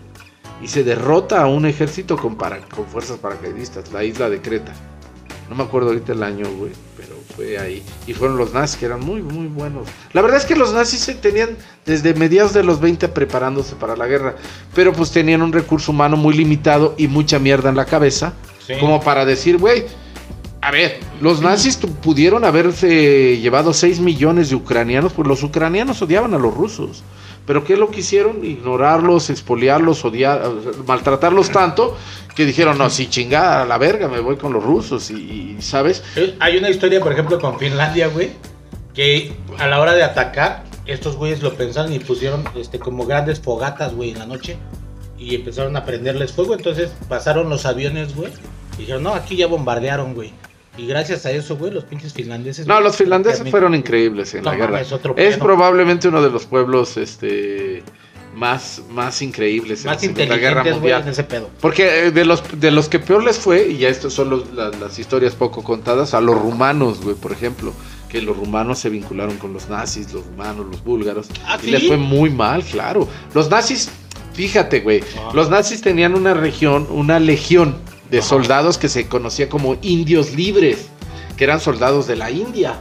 y 0.61 0.67
se 0.67 0.83
derrota 0.83 1.41
a 1.41 1.47
un 1.47 1.65
ejército 1.65 2.17
con, 2.17 2.35
para- 2.35 2.59
con 2.61 2.85
fuerzas 2.85 3.17
paracaidistas, 3.17 3.91
la 3.91 4.03
isla 4.03 4.29
de 4.29 4.41
Creta. 4.41 4.73
No 5.49 5.55
me 5.55 5.63
acuerdo 5.63 5.89
ahorita 5.89 6.11
el 6.13 6.21
año, 6.21 6.45
güey, 6.57 6.71
pero 6.95 7.15
fue 7.35 7.57
ahí. 7.57 7.81
Y 8.05 8.13
fueron 8.13 8.37
los 8.37 8.53
nazis 8.53 8.77
que 8.77 8.85
eran 8.85 8.99
muy, 8.99 9.21
muy 9.23 9.47
buenos. 9.47 9.87
La 10.13 10.21
verdad 10.21 10.37
es 10.37 10.45
que 10.45 10.55
los 10.55 10.73
nazis 10.73 10.99
se 10.99 11.15
tenían 11.15 11.49
desde 11.87 12.13
mediados 12.13 12.53
de 12.53 12.63
los 12.63 12.79
20 12.79 13.07
preparándose 13.07 13.75
para 13.75 13.95
la 13.95 14.05
guerra, 14.05 14.35
pero 14.75 14.93
pues 14.93 15.09
tenían 15.11 15.41
un 15.41 15.51
recurso 15.51 15.91
humano 15.91 16.17
muy 16.17 16.35
limitado 16.35 16.93
y 16.97 17.07
mucha 17.07 17.39
mierda 17.39 17.69
en 17.69 17.75
la 17.77 17.85
cabeza, 17.85 18.33
Sí. 18.67 18.73
como 18.79 19.01
para 19.01 19.25
decir, 19.25 19.57
güey, 19.57 19.85
a 20.61 20.69
ver, 20.71 20.99
los 21.21 21.41
nazis 21.41 21.77
pudieron 21.77 22.43
haberse 22.45 23.39
llevado 23.39 23.73
6 23.73 23.99
millones 24.01 24.49
de 24.49 24.55
ucranianos, 24.55 25.13
pues 25.13 25.27
los 25.27 25.41
ucranianos 25.41 25.99
odiaban 26.03 26.33
a 26.35 26.37
los 26.37 26.53
rusos. 26.53 27.01
Pero 27.49 27.63
¿qué 27.63 27.73
es 27.73 27.79
lo 27.79 27.89
que 27.89 28.01
hicieron? 28.01 28.45
Ignorarlos, 28.45 29.31
expoliarlos, 29.31 30.05
odiar, 30.05 30.43
maltratarlos 30.85 31.49
tanto 31.49 31.97
que 32.35 32.45
dijeron, 32.45 32.77
no, 32.77 32.91
sí, 32.91 33.07
chingada, 33.09 33.63
a 33.63 33.65
la 33.65 33.79
verga, 33.79 34.07
me 34.07 34.19
voy 34.19 34.35
con 34.35 34.53
los 34.53 34.63
rusos. 34.63 35.09
Y, 35.09 35.15
y, 35.57 35.57
¿sabes? 35.59 36.03
Eh, 36.15 36.35
Hay 36.39 36.57
una 36.57 36.69
historia, 36.69 36.99
por 36.99 37.11
ejemplo, 37.11 37.39
con 37.39 37.57
Finlandia, 37.57 38.05
güey, 38.09 38.33
que 38.93 39.33
a 39.57 39.65
la 39.65 39.79
hora 39.79 39.95
de 39.95 40.03
atacar, 40.03 40.63
estos 40.85 41.15
güeyes 41.15 41.41
lo 41.41 41.55
pensaron 41.55 41.91
y 41.91 41.97
pusieron 41.97 42.43
este, 42.55 42.77
como 42.77 43.07
grandes 43.07 43.39
fogatas, 43.39 43.95
güey, 43.95 44.11
en 44.11 44.19
la 44.19 44.27
noche. 44.27 44.57
Y 45.17 45.33
empezaron 45.33 45.75
a 45.75 45.85
prenderles 45.85 46.31
fuego. 46.31 46.53
Entonces 46.53 46.91
pasaron 47.07 47.49
los 47.49 47.65
aviones, 47.65 48.15
güey. 48.15 48.31
Y 48.77 48.81
dijeron, 48.81 49.01
no, 49.01 49.15
aquí 49.15 49.35
ya 49.35 49.47
bombardearon, 49.47 50.13
güey. 50.13 50.33
Y 50.77 50.87
gracias 50.87 51.25
a 51.25 51.31
eso, 51.31 51.57
güey, 51.57 51.71
los 51.73 51.83
pinches 51.83 52.13
finlandeses. 52.13 52.65
No, 52.65 52.79
los 52.79 52.95
finlandeses 52.95 53.49
fueron 53.49 53.75
increíbles 53.75 54.33
en 54.33 54.43
No 54.43 54.51
la 54.51 54.57
guerra. 54.57 54.81
Es 55.17 55.37
probablemente 55.37 56.07
uno 56.07 56.21
de 56.21 56.29
los 56.29 56.45
pueblos 56.45 56.95
este, 56.95 57.83
más, 58.35 58.81
más 58.91 59.21
increíbles 59.21 59.81
en 59.83 59.87
la 59.91 59.99
Segunda 59.99 60.37
Guerra 60.37 60.63
Mundial. 60.63 61.05
ese 61.07 61.23
pedo. 61.25 61.49
Porque 61.59 62.05
eh, 62.07 62.11
de 62.11 62.23
los, 62.23 62.43
de 62.59 62.71
los 62.71 62.87
que 62.87 62.99
peor 62.99 63.23
les 63.25 63.37
fue, 63.37 63.67
y 63.67 63.77
ya 63.79 63.89
estas 63.89 64.13
son 64.13 64.29
los- 64.29 64.53
la- 64.53 64.69
las 64.69 64.97
historias 64.99 65.35
poco 65.35 65.63
contadas, 65.63 66.13
a 66.13 66.21
los 66.21 66.39
rumanos, 66.39 67.01
güey, 67.03 67.15
por 67.15 67.33
ejemplo, 67.33 67.73
que 68.07 68.21
los 68.21 68.37
rumanos 68.37 68.79
se 68.79 68.89
vincularon 68.89 69.37
con 69.37 69.51
los 69.51 69.67
nazis, 69.69 70.13
los 70.13 70.25
rumanos, 70.25 70.65
los 70.67 70.83
búlgaros, 70.83 71.27
¿Ah, 71.45 71.57
y 71.61 71.65
sí? 71.65 71.71
les 71.71 71.87
fue 71.87 71.97
muy 71.97 72.29
mal, 72.29 72.63
claro. 72.63 73.07
Los 73.33 73.49
nazis, 73.49 73.89
fíjate, 74.33 74.79
güey, 74.79 75.03
Ah. 75.17 75.31
los 75.33 75.49
nazis 75.49 75.81
tenían 75.81 76.15
una 76.15 76.33
región, 76.33 76.87
una 76.89 77.19
legión 77.19 77.75
de 78.09 78.21
soldados 78.21 78.77
que 78.77 78.89
se 78.89 79.07
conocía 79.07 79.49
como 79.49 79.77
indios 79.81 80.33
libres, 80.33 80.87
que 81.37 81.43
eran 81.43 81.59
soldados 81.59 82.07
de 82.07 82.15
la 82.15 82.31
India. 82.31 82.79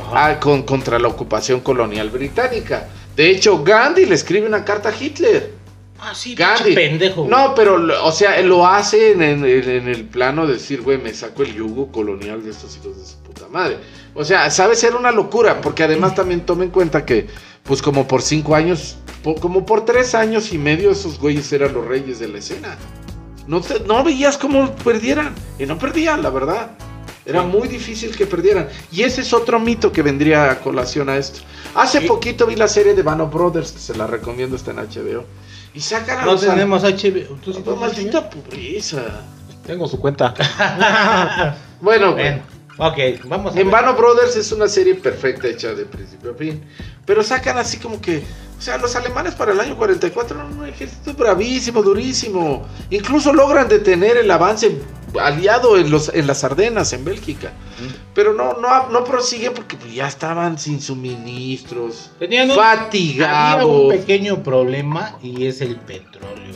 Ajá. 0.00 0.26
Ah, 0.30 0.40
con, 0.40 0.62
contra 0.64 0.98
la 0.98 1.08
ocupación 1.08 1.60
colonial 1.60 2.10
británica. 2.10 2.88
De 3.16 3.30
hecho, 3.30 3.62
Gandhi 3.62 4.06
le 4.06 4.14
escribe 4.16 4.46
una 4.46 4.64
carta 4.64 4.88
a 4.88 4.92
Hitler. 4.98 5.52
Ah, 6.00 6.12
sí, 6.14 6.34
Gandhi. 6.34 6.74
pendejo. 6.74 7.26
No, 7.30 7.54
pero, 7.54 7.78
o 8.04 8.12
sea, 8.12 8.40
lo 8.42 8.66
hace 8.66 9.12
en, 9.12 9.22
en- 9.22 9.44
en 9.44 9.88
el 9.88 10.04
plano 10.04 10.46
de 10.46 10.54
decir, 10.54 10.82
güey, 10.82 10.98
me 10.98 11.14
saco 11.14 11.42
el 11.44 11.54
yugo 11.54 11.90
colonial 11.92 12.42
de 12.44 12.50
estos 12.50 12.76
hijos 12.76 12.96
de 12.98 13.06
su 13.06 13.16
puta 13.18 13.46
madre. 13.48 13.78
O 14.14 14.24
sea, 14.24 14.50
sabe 14.50 14.74
ser 14.76 14.94
una 14.96 15.12
locura, 15.12 15.60
porque 15.60 15.84
además 15.84 16.14
también 16.14 16.44
toma 16.44 16.64
en 16.64 16.70
cuenta 16.70 17.06
que, 17.06 17.28
pues 17.62 17.80
como 17.80 18.06
por 18.06 18.20
cinco 18.20 18.54
años, 18.54 18.96
po- 19.22 19.36
como 19.36 19.64
por 19.64 19.84
tres 19.86 20.14
años 20.14 20.52
y 20.52 20.58
medio, 20.58 20.90
esos 20.90 21.18
güeyes 21.18 21.50
eran 21.52 21.72
los 21.72 21.86
reyes 21.86 22.18
de 22.18 22.28
la 22.28 22.38
escena. 22.38 22.76
No, 23.46 23.60
te- 23.60 23.80
no 23.80 24.02
veías 24.02 24.38
cómo 24.38 24.70
perdieran, 24.76 25.34
y 25.58 25.66
no 25.66 25.78
perdían, 25.78 26.22
la 26.22 26.30
verdad. 26.30 26.70
Era 27.26 27.42
muy 27.42 27.68
difícil 27.68 28.14
que 28.14 28.26
perdieran. 28.26 28.68
Y 28.92 29.02
ese 29.02 29.22
es 29.22 29.32
otro 29.32 29.58
mito 29.58 29.90
que 29.90 30.02
vendría 30.02 30.50
a 30.50 30.60
colación 30.60 31.08
a 31.08 31.16
esto. 31.16 31.40
Hace 31.74 32.00
Sí. 32.00 32.06
poquito 32.06 32.46
vi 32.46 32.54
la 32.54 32.68
serie 32.68 32.94
de 32.94 33.02
Band 33.02 33.22
of 33.22 33.32
Brothers, 33.32 33.72
que 33.72 33.78
se 33.78 33.96
la 33.96 34.06
recomiendo, 34.06 34.56
está 34.56 34.72
en 34.72 34.78
HBO. 34.80 35.24
Y 35.72 35.80
sacan 35.80 36.18
a 36.20 36.24
No 36.26 36.36
tenemos 36.36 36.82
HBO. 36.84 37.36
¿Tú 37.42 37.52
sí 37.54 37.62
maldita 37.80 38.28
pobreza. 38.28 39.02
Tengo 39.66 39.88
su 39.88 39.98
cuenta. 39.98 40.34
Bueno. 41.80 42.14
Ven, 42.14 42.42
ok, 42.78 42.98
vamos 43.24 43.54
a 43.54 43.60
En 43.60 43.70
ver. 43.70 43.94
Brothers 43.96 44.36
es 44.36 44.52
una 44.52 44.68
serie 44.68 44.94
perfecta 44.94 45.48
hecha 45.48 45.74
de 45.74 45.84
principio 45.84 46.32
a 46.32 46.34
fin. 46.34 46.62
Pero 47.06 47.22
sacan 47.22 47.58
así 47.58 47.78
como 47.78 48.00
que. 48.00 48.22
O 48.58 48.62
sea, 48.62 48.78
los 48.78 48.94
alemanes 48.96 49.34
para 49.34 49.52
el 49.52 49.60
año 49.60 49.76
44 49.76 50.36
eran 50.38 50.58
un 50.58 50.66
ejército 50.66 51.12
bravísimo, 51.14 51.82
durísimo. 51.82 52.66
Incluso 52.90 53.32
logran 53.32 53.68
detener 53.68 54.16
el 54.16 54.30
avance 54.30 54.78
aliado 55.20 55.76
en, 55.76 55.90
los, 55.90 56.10
en 56.14 56.26
las 56.26 56.44
Ardenas, 56.44 56.92
en 56.92 57.04
Bélgica. 57.04 57.52
Pero 58.14 58.32
no, 58.32 58.54
no, 58.60 58.88
no 58.88 59.04
prosiguen 59.04 59.52
porque 59.54 59.76
pues, 59.76 59.92
ya 59.94 60.06
estaban 60.06 60.58
sin 60.58 60.80
suministros. 60.80 62.10
Tenían 62.18 62.50
un, 62.50 62.58
había 62.58 62.74
un 62.74 62.84
fatigados. 62.84 63.92
pequeño 63.92 64.42
problema 64.42 65.18
y 65.22 65.46
es 65.46 65.60
el 65.60 65.76
petróleo, 65.76 66.54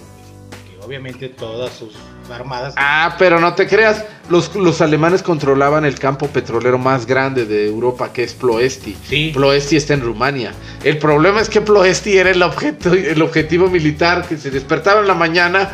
obviamente 0.89 1.29
todas 1.29 1.71
sus 1.75 1.93
armadas. 2.33 2.73
Ah, 2.79 3.15
pero 3.19 3.39
no 3.39 3.55
te 3.55 3.67
creas, 3.67 4.05
los, 4.31 4.55
los 4.57 4.81
alemanes 4.81 5.23
controlaban 5.23 5.85
el 5.85 5.99
campo 5.99 6.29
petrolero 6.29 6.79
más 6.79 7.05
grande 7.05 7.45
de 7.45 7.67
Europa, 7.67 8.11
que 8.13 8.25
es 8.25 8.33
Ploesti. 8.33 8.97
sí, 9.07 9.31
Ploesti 9.35 9.77
está 9.77 9.93
en 9.95 10.01
Rumania. 10.01 10.53
El 10.83 10.97
problema 10.97 11.43
es 11.43 11.51
que 11.51 11.61
Ploesti 11.61 12.17
era 12.17 12.31
el, 12.31 12.43
objeto, 12.43 12.95
el 12.95 13.21
objetivo 13.21 13.69
militar 13.69 14.27
que 14.27 14.39
se 14.39 14.51
despertaba 14.51 15.03
en 15.03 15.09
la 15.09 15.15
mañana, 15.15 15.71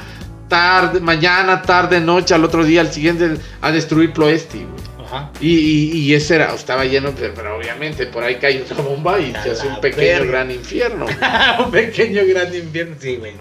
tarde, 0.48 0.98
mañana, 0.98 1.62
tarde, 1.62 2.00
noche, 2.00 2.34
al 2.34 2.44
otro 2.44 2.64
día, 2.64 2.80
al 2.80 2.92
siguiente, 2.92 3.36
a 3.60 3.70
destruir 3.70 4.12
Ploesti. 4.12 4.66
ajá. 5.04 5.30
Y, 5.40 5.54
y, 5.54 5.90
y 5.98 6.14
ese 6.14 6.34
era, 6.34 6.52
estaba 6.54 6.84
lleno, 6.84 7.12
pero, 7.16 7.34
pero 7.34 7.56
obviamente 7.56 8.06
por 8.06 8.24
ahí 8.24 8.34
cae 8.36 8.62
otra 8.62 8.82
bomba 8.82 9.20
y 9.20 9.32
se 9.44 9.52
hace 9.52 9.68
un 9.68 9.80
pequeño 9.80 10.02
verga. 10.06 10.26
gran 10.26 10.50
infierno. 10.50 11.06
un 11.64 11.70
pequeño 11.70 12.22
gran 12.26 12.52
infierno. 12.52 12.96
Sí, 12.98 13.14
güey. 13.16 13.32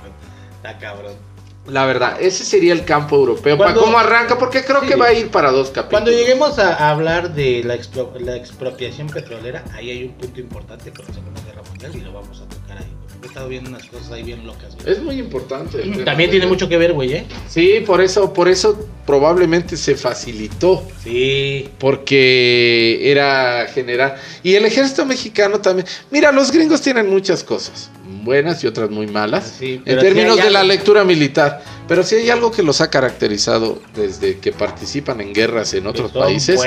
Está 0.58 0.78
cabrón. 0.78 1.33
La 1.68 1.86
verdad, 1.86 2.18
ese 2.22 2.44
sería 2.44 2.74
el 2.74 2.84
campo 2.84 3.16
europeo. 3.16 3.58
¿Para 3.58 3.74
cómo 3.74 3.98
arranca? 3.98 4.38
Porque 4.38 4.64
creo 4.66 4.82
Sí. 4.82 4.88
que 4.88 4.96
va 4.98 5.06
a 5.08 5.14
ir 5.14 5.30
para 5.30 5.50
dos 5.52 5.70
capítulos. 5.70 5.90
Cuando 5.92 6.12
lleguemos 6.12 6.60
a 6.60 6.90
hablar 6.90 7.34
de 7.34 7.64
la, 7.64 7.76
expro- 7.76 8.18
la 8.20 8.36
expropiación 8.36 9.08
petrolera, 9.08 9.64
ahí 9.74 9.90
hay 9.90 10.04
un 10.04 10.12
punto 10.14 10.42
importante 10.42 10.92
con 10.92 11.06
la 11.08 11.14
Segunda 11.14 11.42
Guerra 11.42 11.62
Mundial 11.70 11.92
y 11.96 12.02
lo 12.02 12.12
vamos 12.12 12.42
a 12.42 12.50
tocar 12.50 12.80
ahí. 12.80 12.88
He 13.24 13.28
estado 13.28 13.48
viendo 13.48 13.70
unas 13.70 13.86
cosas 13.86 14.12
ahí 14.12 14.24
bien 14.24 14.46
locas. 14.46 14.76
güey. 14.76 14.92
Es 14.92 15.02
muy 15.02 15.18
importante. 15.18 15.82
También 16.04 16.30
tiene 16.30 16.46
mucho 16.46 16.68
que 16.68 16.78
ver, 16.78 16.92
güey, 16.92 17.14
¿eh? 17.14 17.26
Sí, 17.48 17.82
por 17.86 18.02
eso, 18.02 18.34
por 18.34 18.50
eso 18.50 18.86
probablemente 19.06 19.78
se 19.78 19.96
facilitó. 19.96 20.84
Sí. 21.02 21.70
Porque 21.80 23.00
era 23.10 23.68
general. 23.74 24.16
Y 24.44 24.56
el 24.56 24.66
ejército 24.66 25.06
mexicano 25.06 25.60
también. 25.62 25.88
Mira, 26.12 26.34
los 26.34 26.52
gringos 26.52 26.82
tienen 26.82 27.10
muchas 27.10 27.44
cosas. 27.46 27.90
Buenas 28.24 28.64
y 28.64 28.68
otras 28.68 28.90
muy 28.90 29.08
malas. 29.08 29.56
Sí, 29.60 29.82
en 29.86 30.00
términos 30.00 30.38
de 30.38 30.50
la 30.50 30.64
lectura 30.64 31.04
militar. 31.04 31.62
Pero 31.88 32.04
sí 32.04 32.16
hay 32.16 32.30
algo 32.30 32.52
que 32.52 32.64
los 32.64 32.80
ha 32.82 32.90
caracterizado 32.90 33.82
desde 33.94 34.40
que 34.40 34.54
participan 34.54 35.20
en 35.22 35.34
guerras 35.34 35.74
en 35.74 35.88
otros 35.88 36.12
países. 36.12 36.62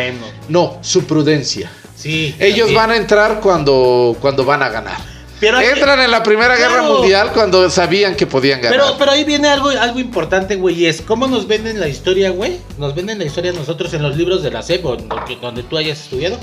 No, 0.48 0.78
su 0.82 1.04
prudencia. 1.04 1.70
Sí. 1.96 2.34
Ellos 2.38 2.66
también. 2.66 2.74
van 2.76 2.90
a 2.90 2.96
entrar 2.96 3.40
cuando, 3.40 4.16
cuando 4.20 4.44
van 4.44 4.62
a 4.62 4.68
ganar. 4.68 5.16
Pero 5.40 5.60
Entran 5.60 6.00
en 6.00 6.10
la 6.10 6.22
Primera 6.22 6.56
Guerra. 6.56 6.82
Mundial 6.82 7.30
cuando 7.32 7.68
sabían 7.68 8.14
que 8.14 8.26
podían 8.26 8.60
ganar. 8.60 8.78
Pero, 8.78 8.98
pero 8.98 9.10
ahí 9.10 9.24
viene 9.24 9.48
algo, 9.48 9.68
algo 9.68 9.98
importante, 9.98 10.56
güey, 10.56 10.82
y 10.82 10.86
es 10.86 11.02
cómo 11.02 11.26
nos 11.26 11.46
venden 11.46 11.78
la 11.78 11.88
historia, 11.88 12.30
güey. 12.30 12.58
Nos 12.78 12.94
venden 12.94 13.18
la 13.18 13.24
historia 13.24 13.52
nosotros 13.52 13.92
en 13.92 14.02
los 14.02 14.16
libros 14.16 14.42
de 14.42 14.50
la 14.50 14.62
SEP 14.62 14.84
o 14.84 14.96
donde, 14.96 15.36
donde 15.40 15.62
tú 15.62 15.76
hayas 15.76 16.00
estudiado. 16.00 16.38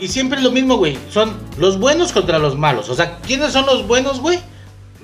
Y 0.00 0.08
siempre 0.08 0.38
es 0.38 0.44
lo 0.44 0.50
mismo, 0.50 0.76
güey. 0.76 0.96
Son 1.10 1.36
los 1.58 1.78
buenos 1.78 2.12
contra 2.12 2.38
los 2.38 2.56
malos. 2.56 2.88
O 2.88 2.94
sea, 2.94 3.18
¿quiénes 3.18 3.52
son 3.52 3.66
los 3.66 3.86
buenos, 3.86 4.20
güey? 4.20 4.38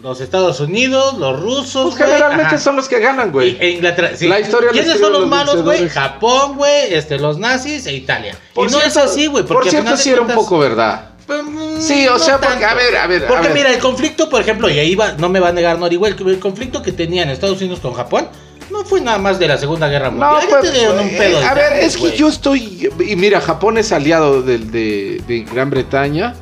Los 0.03 0.21
Estados 0.21 0.61
Unidos, 0.61 1.17
los 1.19 1.41
rusos. 1.41 1.95
Pues 1.95 2.05
generalmente 2.05 2.45
ajá. 2.57 2.59
son 2.59 2.77
los 2.77 2.89
que 2.89 3.01
ganan, 3.01 3.33
güey. 3.33 3.57
e 3.59 3.71
Inglaterra. 3.71 4.11
sí. 4.15 4.29
La 4.29 4.39
historia 4.39 4.71
¿Quiénes 4.71 5.01
son 5.01 5.13
los 5.13 5.23
los 5.23 5.31
malos, 5.31 5.63
güey? 5.63 5.89
Japón, 5.89 6.57
güey, 6.57 6.93
este, 6.93 7.19
los 7.19 7.39
nazis 7.39 7.87
e 7.87 7.95
Italia. 7.95 8.37
Por 8.53 8.69
y 8.69 8.73
no 8.73 8.79
cierto- 8.81 9.01
es 9.01 9.05
así, 9.11 9.27
güey. 9.29 9.45
Por 9.45 9.69
cierto, 9.69 9.97
sí 9.97 10.11
era 10.11 10.21
un 10.21 10.29
poco 10.29 10.59
verdad. 10.59 11.11
Pues, 11.27 11.43
mm, 11.43 11.81
Sí, 11.81 12.07
o 12.07 12.19
sea, 12.19 12.39
porque, 12.39 12.65
a 12.65 12.75
ver, 12.75 12.97
a 12.97 13.07
ver, 13.07 13.25
a 13.25 13.29
Porque 13.29 13.49
ver. 13.49 13.55
mira, 13.57 13.73
el 13.73 13.79
conflicto, 13.79 14.29
por 14.29 14.43
ejemplo, 14.43 14.69
y 14.69 14.79
ahí 14.79 14.95
va, 14.95 15.13
no 15.13 15.31
me 15.31 15.41
va 15.41 15.49
a 15.49 15.53
negar 15.53 15.79
Nori, 15.79 15.97
güey, 15.97 16.15
el 16.27 16.39
conflicto 16.39 16.83
que 16.83 16.93
tenían 16.93 17.31
Estados 17.31 17.59
Unidos 17.63 17.81
con 17.81 17.95
Japón 17.95 18.29
no 18.75 18.85
fue 18.85 19.01
nada 19.01 19.17
más 19.19 19.39
de 19.39 19.49
la 19.49 19.57
Segunda 19.57 19.89
Guerra 19.89 20.11
No, 20.11 20.33
Mundial. 20.33 20.43
ya 20.43 20.49
pues, 20.61 20.73
te 20.73 20.79
dieron 20.79 20.99
un 21.01 21.07
eh, 21.09 21.15
pedo 21.17 21.41
de 21.41 21.47
a 21.47 21.55
ver, 21.55 21.73
es 21.83 21.97
que 21.97 22.17
yo 22.17 22.29
estoy. 22.29 22.91
Y 23.09 23.17
mira, 23.17 23.41
Japón 23.41 23.79
es 23.79 23.91
aliado 23.93 24.43
del- 24.43 24.71
de, 24.71 25.23
de 25.27 25.41
Gran 25.45 25.71
Bretaña 25.71 26.35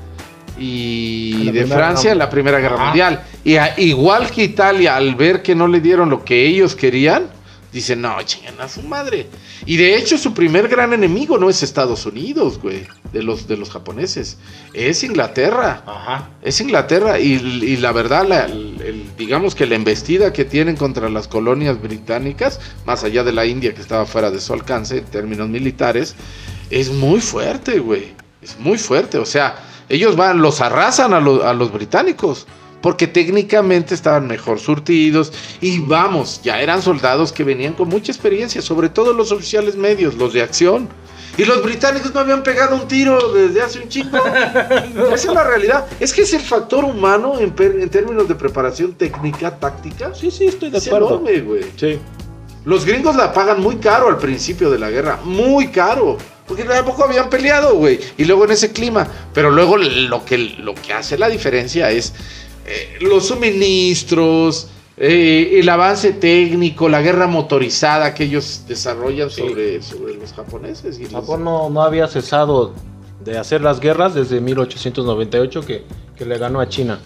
y 0.58 1.44
de 1.46 1.50
Primera 1.60 1.76
Francia 1.76 2.12
en 2.12 2.18
la 2.18 2.28
Primera 2.30 2.58
Guerra. 2.58 2.84
Mundial. 2.86 3.22
Y 3.44 3.56
a- 3.56 3.74
igual 3.78 4.30
que 4.30 4.44
Italia, 4.44 4.96
al 4.96 5.14
ver 5.14 5.42
que 5.42 5.54
no 5.54 5.66
le 5.68 5.80
dieron 5.80 6.10
lo 6.10 6.24
que 6.24 6.46
ellos 6.46 6.74
querían, 6.76 7.26
dicen, 7.72 8.02
no, 8.02 8.20
chingan 8.22 8.60
a 8.60 8.68
su 8.68 8.82
madre. 8.82 9.26
Y 9.66 9.76
de 9.76 9.96
hecho, 9.96 10.18
su 10.18 10.34
primer 10.34 10.68
gran 10.68 10.92
enemigo 10.92 11.38
no 11.38 11.48
es 11.48 11.62
Estados 11.62 12.04
Unidos, 12.06 12.58
güey, 12.60 12.86
de 13.12 13.22
los, 13.22 13.48
de 13.48 13.56
los 13.56 13.70
japoneses, 13.70 14.36
es 14.74 15.02
Inglaterra. 15.02 15.82
Ajá. 15.86 16.28
Es 16.42 16.60
Inglaterra 16.60 17.18
y, 17.18 17.32
y 17.34 17.76
la 17.78 17.92
verdad, 17.92 18.26
la- 18.28 18.44
el- 18.46 18.80
el- 18.82 19.16
digamos 19.16 19.54
que 19.54 19.66
la 19.66 19.74
embestida 19.76 20.32
que 20.32 20.44
tienen 20.44 20.76
contra 20.76 21.08
las 21.08 21.28
colonias 21.28 21.80
británicas, 21.80 22.60
más 22.84 23.04
allá 23.04 23.24
de 23.24 23.32
la 23.32 23.46
India 23.46 23.74
que 23.74 23.80
estaba 23.80 24.04
fuera 24.06 24.30
de 24.30 24.40
su 24.40 24.52
alcance 24.52 24.98
en 24.98 25.04
términos 25.06 25.48
militares, 25.48 26.14
es 26.70 26.90
muy 26.92 27.20
fuerte, 27.20 27.78
güey. 27.78 28.12
Es 28.42 28.58
muy 28.58 28.76
fuerte. 28.78 29.18
O 29.18 29.24
sea, 29.26 29.56
ellos 29.88 30.16
van, 30.16 30.42
los 30.42 30.60
arrasan 30.60 31.14
a, 31.14 31.20
los- 31.20 31.42
a 31.44 31.52
los 31.54 31.72
británicos. 31.72 32.46
Porque 32.82 33.06
técnicamente 33.06 33.94
estaban 33.94 34.26
mejor 34.26 34.58
surtidos 34.58 35.32
y 35.60 35.78
vamos, 35.78 36.40
ya 36.42 36.60
eran 36.60 36.82
soldados 36.82 37.32
que 37.32 37.44
venían 37.44 37.72
con 37.74 37.88
mucha 37.88 38.12
experiencia, 38.12 38.60
sobre 38.60 38.88
todo 38.90 39.12
los 39.14 39.32
oficiales 39.32 39.76
medios, 39.76 40.16
los 40.16 40.32
de 40.32 40.42
acción. 40.42 40.88
Y 41.38 41.46
los 41.46 41.62
británicos 41.62 42.12
no 42.12 42.20
habían 42.20 42.42
pegado 42.42 42.74
un 42.76 42.86
tiro 42.86 43.32
desde 43.32 43.62
hace 43.62 43.78
un 43.78 43.88
chingo. 43.88 44.18
Esa 45.14 45.14
es 45.14 45.24
la 45.34 45.44
realidad. 45.44 45.86
Es 45.98 46.12
que 46.12 46.22
es 46.22 46.32
el 46.34 46.42
factor 46.42 46.84
humano 46.84 47.38
en, 47.40 47.54
en 47.58 47.88
términos 47.88 48.28
de 48.28 48.34
preparación 48.34 48.92
técnica, 48.92 49.58
táctica. 49.58 50.14
Sí, 50.14 50.30
sí, 50.30 50.44
estoy 50.46 50.68
de 50.68 50.76
Es 50.76 50.86
acuerdo. 50.88 51.08
enorme, 51.08 51.40
güey. 51.40 51.64
Sí. 51.76 51.98
Los 52.66 52.84
gringos 52.84 53.16
la 53.16 53.32
pagan 53.32 53.62
muy 53.62 53.76
caro 53.76 54.08
al 54.08 54.18
principio 54.18 54.70
de 54.70 54.78
la 54.78 54.90
guerra. 54.90 55.20
Muy 55.24 55.68
caro. 55.68 56.18
Porque 56.46 56.64
tampoco 56.64 57.04
habían 57.04 57.30
peleado, 57.30 57.76
güey. 57.76 57.98
Y 58.18 58.24
luego 58.26 58.44
en 58.44 58.50
ese 58.50 58.70
clima. 58.72 59.06
Pero 59.32 59.50
luego 59.50 59.78
lo 59.78 60.24
que, 60.26 60.36
lo 60.36 60.74
que 60.74 60.92
hace 60.92 61.16
la 61.16 61.28
diferencia 61.30 61.90
es 61.90 62.12
eh, 62.66 62.98
los 63.00 63.26
suministros, 63.26 64.68
eh, 64.96 65.58
el 65.58 65.68
avance 65.68 66.12
técnico, 66.12 66.88
la 66.88 67.00
guerra 67.02 67.26
motorizada 67.26 68.14
que 68.14 68.24
ellos 68.24 68.64
desarrollan 68.68 69.30
Sí. 69.30 69.40
sobre, 69.42 69.82
sobre 69.82 70.14
los 70.14 70.32
japoneses. 70.32 70.98
Y 70.98 71.04
los- 71.04 71.12
Japón 71.12 71.44
no, 71.44 71.70
no 71.70 71.82
había 71.82 72.06
cesado 72.08 72.72
de 73.24 73.38
hacer 73.38 73.60
las 73.62 73.80
guerras 73.80 74.14
desde 74.14 74.40
1898 74.40 75.62
que, 75.62 75.84
que 76.16 76.24
le 76.24 76.38
ganó 76.38 76.60
a 76.60 76.68
China. 76.68 76.98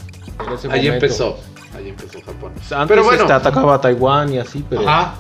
Ahí 0.71 0.88
empezó. 0.88 1.38
Ahí 1.77 1.88
empezó 1.90 2.21
Japón. 2.25 2.53
Antes 2.57 2.88
Pero 2.88 3.05
bueno. 3.05 3.23
este, 3.23 3.33
atacaba 3.33 3.75
a 3.75 3.81
Taiwán 3.81 4.33
y 4.33 4.38
así, 4.38 4.64
pero 4.69 4.88
Ajá. 4.88 5.14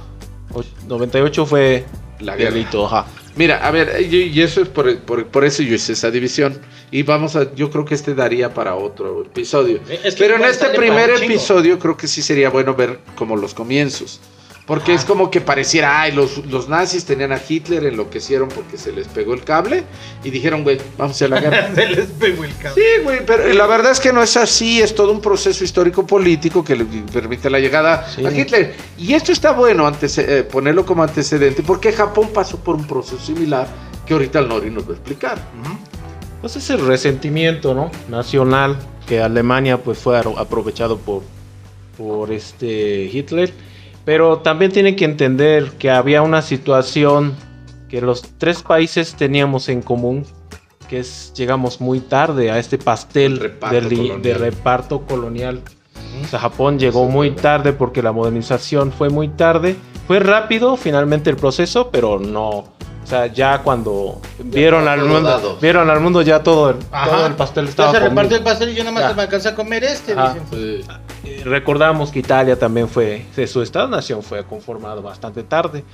och- 0.52 0.64
98 0.88 1.44
fue 1.46 1.84
La 2.20 2.34
guerra. 2.36 2.50
delito, 2.52 2.86
ajá. 2.86 3.06
Mira, 3.36 3.66
a 3.66 3.70
ver, 3.70 4.00
y, 4.10 4.40
eso 4.40 4.62
es 4.62 4.68
por, 4.68 4.98
por, 5.00 5.26
por 5.26 5.44
eso 5.44 5.62
yo 5.62 5.74
hice 5.74 5.92
esa 5.92 6.10
división. 6.10 6.58
Y 6.90 7.02
vamos 7.02 7.36
a, 7.36 7.54
yo 7.54 7.70
creo 7.70 7.84
que 7.84 7.94
este 7.94 8.14
daría 8.14 8.54
para 8.54 8.74
otro 8.74 9.22
episodio. 9.22 9.80
Es 10.02 10.14
que 10.14 10.24
Pero 10.24 10.36
en 10.36 10.44
este 10.44 10.68
primer 10.70 11.10
episodio 11.10 11.78
creo 11.78 11.96
que 11.96 12.08
sí 12.08 12.22
sería 12.22 12.48
bueno 12.48 12.74
ver 12.74 12.98
como 13.14 13.36
los 13.36 13.52
comienzos. 13.52 14.20
Porque 14.66 14.92
Ajá. 14.92 15.00
es 15.00 15.06
como 15.06 15.30
que 15.30 15.40
pareciera, 15.40 16.00
ay, 16.00 16.10
los, 16.10 16.44
los 16.46 16.68
nazis 16.68 17.04
tenían 17.04 17.30
a 17.30 17.40
Hitler, 17.48 17.84
enloquecieron 17.86 18.48
porque 18.48 18.76
se 18.76 18.90
les 18.90 19.06
pegó 19.06 19.32
el 19.32 19.44
cable 19.44 19.84
y 20.24 20.30
dijeron, 20.30 20.64
güey, 20.64 20.78
vamos 20.98 21.22
a 21.22 21.28
la 21.28 21.40
guerra. 21.40 21.72
Se 21.74 21.86
les 21.86 22.06
pegó 22.06 22.42
el 22.42 22.50
cable. 22.56 22.82
Sí, 22.82 23.02
güey, 23.04 23.24
pero 23.24 23.46
la 23.52 23.66
verdad 23.68 23.92
es 23.92 24.00
que 24.00 24.12
no 24.12 24.20
es 24.24 24.36
así, 24.36 24.80
es 24.80 24.92
todo 24.92 25.12
un 25.12 25.20
proceso 25.20 25.62
histórico-político 25.62 26.64
que 26.64 26.74
le 26.74 26.84
permite 26.84 27.48
la 27.48 27.60
llegada 27.60 28.08
Sí. 28.12 28.26
a 28.26 28.30
Hitler. 28.32 28.74
Y 28.98 29.14
esto 29.14 29.30
está 29.30 29.52
bueno 29.52 29.86
antece- 29.88 30.24
eh, 30.26 30.42
ponerlo 30.42 30.84
como 30.84 31.04
antecedente, 31.04 31.62
porque 31.62 31.92
Japón 31.92 32.30
pasó 32.34 32.58
por 32.58 32.74
un 32.74 32.88
proceso 32.88 33.20
similar 33.24 33.68
que 34.04 34.14
ahorita 34.14 34.40
el 34.40 34.48
Nori 34.48 34.70
nos 34.70 34.84
va 34.88 34.90
a 34.90 34.94
explicar. 34.96 35.38
Ujú. 35.62 35.78
Pues 36.40 36.56
ese 36.56 36.76
resentimiento, 36.76 37.72
¿no? 37.72 37.92
Nacional 38.08 38.76
que 39.06 39.20
Alemania 39.20 39.78
pues 39.80 39.98
fue 39.98 40.18
aprovechado 40.18 40.98
por, 40.98 41.22
por 41.96 42.32
este 42.32 43.04
Hitler. 43.12 43.52
Pero 44.06 44.38
también 44.38 44.70
tiene 44.70 44.94
que 44.94 45.04
entender 45.04 45.72
que 45.72 45.90
había 45.90 46.22
una 46.22 46.40
situación 46.40 47.34
que 47.88 48.00
los 48.00 48.22
tres 48.38 48.62
países 48.62 49.16
teníamos 49.16 49.68
en 49.68 49.82
común, 49.82 50.24
que 50.88 51.00
es 51.00 51.32
llegamos 51.34 51.80
muy 51.80 51.98
tarde 51.98 52.52
a 52.52 52.60
este 52.60 52.78
pastel 52.78 53.40
Reparto 53.40 54.18
de, 54.18 54.34
reparto 54.34 55.02
colonial. 55.02 55.60
O 56.22 56.28
sea, 56.28 56.38
Japón 56.38 56.78
llegó 56.78 57.02
Eso 57.02 57.10
muy 57.10 57.32
tarde 57.32 57.72
porque 57.72 58.00
la 58.00 58.12
modernización 58.12 58.92
fue 58.92 59.10
muy 59.10 59.28
tarde. 59.28 59.74
Fue 60.06 60.20
rápido 60.20 60.76
finalmente 60.76 61.28
el 61.28 61.36
proceso, 61.36 61.90
pero 61.90 62.20
no. 62.20 62.75
O 63.06 63.08
sea, 63.08 63.28
ya 63.28 63.62
cuando 63.62 64.20
vieron 64.42 64.88
al 64.88 65.04
mundo, 65.04 65.58
vieron 65.62 65.88
al 65.88 66.00
mundo 66.00 66.22
ya 66.22 66.42
todo 66.42 66.70
el, 66.70 66.78
todo 66.78 67.26
el 67.28 67.34
pastel 67.34 67.68
estaba 67.68 67.92
se 67.92 67.98
comido. 67.98 68.10
repartió 68.10 68.36
el 68.36 68.42
pastel 68.42 68.70
y 68.70 68.74
yo 68.74 68.82
nada 68.82 69.00
más 69.00 69.14
me 69.14 69.22
alcancé 69.22 69.50
a 69.50 69.54
comer 69.54 69.84
este. 69.84 70.16
Dicen. 70.16 70.42
Eh, 71.22 71.42
Recordamos 71.44 72.10
que 72.10 72.18
Italia 72.18 72.58
también 72.58 72.88
fue, 72.88 73.24
su 73.46 73.62
estado-nación 73.62 74.24
fue 74.24 74.44
conformado 74.44 75.02
bastante 75.02 75.44
tarde. 75.44 75.84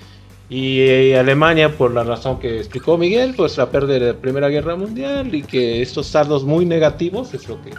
Y 0.49 0.81
eh, 0.81 1.19
Alemania, 1.19 1.77
por 1.77 1.93
la 1.93 2.03
razón 2.03 2.39
que 2.41 2.57
explicó 2.57 2.97
Miguel, 2.97 3.35
pues 3.37 3.59
la 3.59 3.69
pérdida 3.71 3.99
de 3.99 4.13
la 4.15 4.19
Primera 4.19 4.49
Guerra 4.49 4.75
Mundial 4.75 5.35
y 5.35 5.43
que 5.43 5.83
estos 5.83 6.07
saldos 6.07 6.45
muy 6.45 6.65
negativos 6.65 7.35
es 7.35 7.47
lo 7.47 7.61
que... 7.61 7.73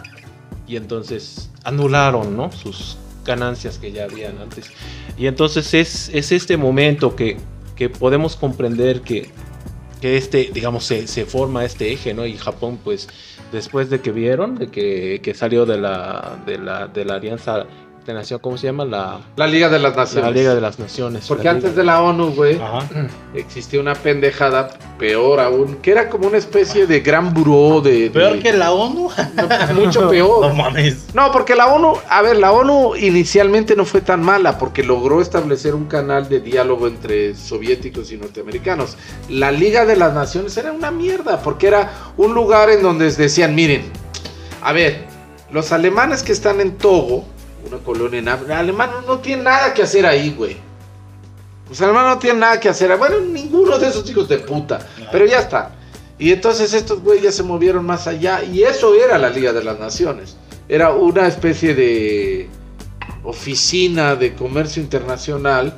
Y 0.68 0.76
entonces 0.76 1.50
anularon, 1.64 2.36
¿no? 2.36 2.52
Sus 2.52 2.98
ganancias 3.24 3.78
que 3.78 3.90
ya 3.90 4.04
habían 4.04 4.38
antes. 4.38 4.70
Y 5.18 5.26
entonces 5.26 5.74
es, 5.74 6.08
es 6.14 6.30
este 6.30 6.56
momento 6.56 7.16
que, 7.16 7.36
que 7.76 7.90
podemos 7.90 8.36
comprender 8.36 9.00
que, 9.00 9.30
que 10.00 10.16
este, 10.16 10.50
digamos, 10.52 10.84
se, 10.84 11.06
se 11.06 11.24
forma 11.24 11.64
este 11.64 11.92
eje, 11.92 12.14
¿no? 12.14 12.26
Y 12.26 12.36
Japón, 12.36 12.78
pues, 12.82 13.08
después 13.52 13.90
de 13.90 14.00
que 14.00 14.12
vieron, 14.12 14.56
de 14.56 14.68
que, 14.68 15.20
que 15.22 15.34
salió 15.34 15.66
de 15.66 15.78
la, 15.78 16.42
de 16.46 16.58
la, 16.58 16.88
de 16.88 17.04
la 17.04 17.14
alianza 17.14 17.66
de 18.06 18.12
nación, 18.14 18.38
¿cómo 18.40 18.58
se 18.58 18.66
llama? 18.66 18.84
La, 18.84 19.20
La 19.36 19.46
Liga 19.46 19.68
de 19.70 19.78
las 19.78 19.96
Naciones. 19.96 20.24
la 20.24 20.30
Liga 20.30 20.54
de 20.54 20.60
las 20.60 20.78
Naciones. 20.78 21.26
Porque 21.26 21.44
la 21.44 21.50
antes 21.52 21.70
Liga- 21.70 21.76
de 21.80 21.84
la 21.84 22.02
ONU, 22.02 22.30
güey, 22.34 22.58
existía 23.34 23.80
una 23.80 23.94
pendejada 23.94 24.70
peor 24.98 25.40
aún, 25.40 25.76
que 25.76 25.90
era 25.90 26.08
como 26.10 26.26
una 26.28 26.36
especie 26.38 26.86
de 26.86 27.00
gran 27.00 27.32
buró 27.32 27.80
de... 27.80 27.92
de- 28.04 28.10
Peor 28.10 28.38
que 28.40 28.52
la 28.52 28.72
ONU. 28.72 29.08
Mucho 29.74 30.08
peor. 30.10 30.46
No 30.48 30.54
mames. 30.54 31.06
No, 31.14 31.32
porque 31.32 31.54
la 31.54 31.66
ONU, 31.68 31.94
a 32.08 32.20
ver, 32.22 32.36
la 32.36 32.52
ONU 32.52 32.94
inicialmente 32.96 33.74
no 33.74 33.84
fue 33.84 34.00
tan 34.02 34.22
mala 34.22 34.58
porque 34.58 34.82
logró 34.82 35.20
establecer 35.22 35.74
un 35.74 35.86
canal 35.86 36.28
de 36.28 36.40
diálogo 36.40 36.86
entre 36.86 37.34
soviéticos 37.34 38.12
y 38.12 38.16
norteamericanos. 38.18 38.96
La 39.28 39.50
Liga 39.50 39.86
de 39.86 39.96
las 39.96 40.12
Naciones 40.14 40.56
era 40.56 40.72
una 40.72 40.90
mierda 40.90 41.40
porque 41.42 41.68
era 41.68 41.92
un 42.16 42.34
lugar 42.34 42.68
en 42.70 42.82
donde 42.82 43.10
decían, 43.10 43.54
miren, 43.54 43.84
a 44.62 44.72
ver, 44.72 45.04
los 45.50 45.72
alemanes 45.72 46.22
que 46.22 46.32
están 46.32 46.60
en 46.60 46.72
Togo, 46.76 47.24
una 47.66 47.78
colonia 47.78 48.18
en 48.18 48.28
África, 48.28 48.58
alemanes 48.58 48.96
no 49.06 49.18
tienen 49.18 49.44
nada 49.44 49.72
que 49.74 49.82
hacer 49.82 50.06
ahí, 50.06 50.34
güey. 50.36 50.56
Los 51.68 51.80
alemanes 51.80 52.14
no 52.14 52.18
tienen 52.18 52.40
nada 52.40 52.60
que 52.60 52.68
hacer. 52.68 52.96
Bueno, 52.96 53.20
ninguno 53.20 53.78
de 53.78 53.88
esos 53.88 54.08
hijos 54.10 54.28
de 54.28 54.38
puta. 54.38 54.86
Pero 55.10 55.26
ya 55.26 55.38
está. 55.38 55.70
Y 56.18 56.30
entonces 56.32 56.72
estos 56.74 57.00
güeyes 57.00 57.24
ya 57.24 57.32
se 57.32 57.42
movieron 57.42 57.84
más 57.84 58.06
allá. 58.06 58.42
Y 58.44 58.62
eso 58.62 58.94
era 58.94 59.18
la 59.18 59.30
Liga 59.30 59.52
de 59.52 59.64
las 59.64 59.78
Naciones. 59.78 60.36
Era 60.68 60.90
una 60.90 61.26
especie 61.26 61.74
de 61.74 62.48
oficina 63.22 64.14
de 64.14 64.34
comercio 64.34 64.82
internacional 64.82 65.76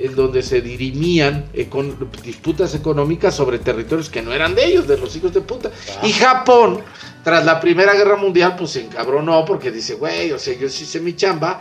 en 0.00 0.16
donde 0.16 0.42
se 0.42 0.60
dirimían 0.60 1.44
econ- 1.54 1.94
disputas 2.22 2.74
económicas 2.74 3.34
sobre 3.34 3.58
territorios 3.58 4.08
que 4.10 4.22
no 4.22 4.32
eran 4.32 4.54
de 4.54 4.64
ellos, 4.66 4.88
de 4.88 4.96
los 4.98 5.14
hijos 5.16 5.32
de 5.34 5.40
puta. 5.42 5.70
Y 6.02 6.12
Japón, 6.12 6.80
tras 7.22 7.44
la 7.44 7.60
Primera 7.60 7.92
Guerra 7.94 8.16
Mundial, 8.16 8.56
pues 8.56 8.70
se 8.70 8.84
encabronó 8.84 9.44
porque 9.44 9.70
dice, 9.70 9.94
güey, 9.94 10.32
o 10.32 10.38
sea, 10.38 10.56
yo 10.58 10.68
sí 10.68 10.84
hice 10.84 11.00
mi 11.00 11.14
chamba, 11.14 11.60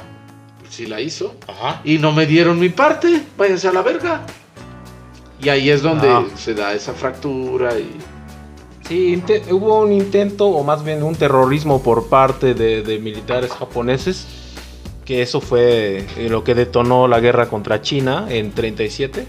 pues 0.59 0.73
sí 0.73 0.85
la 0.85 1.01
hizo, 1.01 1.35
Ajá. 1.47 1.81
y 1.83 1.97
no 1.97 2.11
me 2.13 2.25
dieron 2.25 2.59
mi 2.59 2.69
parte, 2.69 3.23
váyanse 3.37 3.67
a 3.67 3.73
la 3.73 3.81
verga. 3.81 4.25
Y 5.41 5.49
ahí 5.49 5.69
es 5.69 5.81
donde 5.81 6.07
Ah. 6.09 6.23
se 6.35 6.53
da 6.53 6.73
esa 6.73 6.93
fractura 6.93 7.77
y... 7.79 7.89
Sí, 8.87 9.21
hubo 9.51 9.81
un 9.81 9.91
intento, 9.93 10.47
o 10.47 10.63
más 10.63 10.83
bien 10.83 11.03
un 11.03 11.13
terrorismo 11.13 11.83
por 11.83 12.07
parte 12.09 12.55
de, 12.55 12.81
de 12.81 12.97
militares 12.97 13.51
japoneses, 13.51 14.25
que 15.09 15.23
eso 15.23 15.41
fue 15.41 16.05
eh, 16.17 16.29
lo 16.29 16.43
que 16.43 16.53
detonó 16.53 17.07
la 17.07 17.19
guerra 17.19 17.49
contra 17.49 17.81
China 17.81 18.27
en 18.29 18.51
37. 18.51 19.25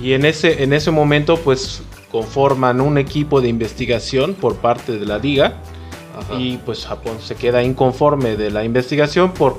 Y 0.00 0.12
en 0.12 0.24
ese, 0.24 0.62
en 0.62 0.72
ese 0.72 0.92
momento, 0.92 1.38
pues, 1.38 1.82
conforman 2.12 2.80
un 2.80 2.98
equipo 2.98 3.40
de 3.40 3.48
investigación 3.48 4.34
por 4.34 4.58
parte 4.58 5.00
de 5.00 5.04
la 5.04 5.18
liga. 5.18 5.56
Ajá. 6.16 6.38
Y 6.38 6.58
pues 6.58 6.86
Japón 6.86 7.18
se 7.20 7.34
queda 7.34 7.64
inconforme 7.64 8.36
de 8.36 8.52
la 8.52 8.62
investigación 8.62 9.32
por... 9.32 9.58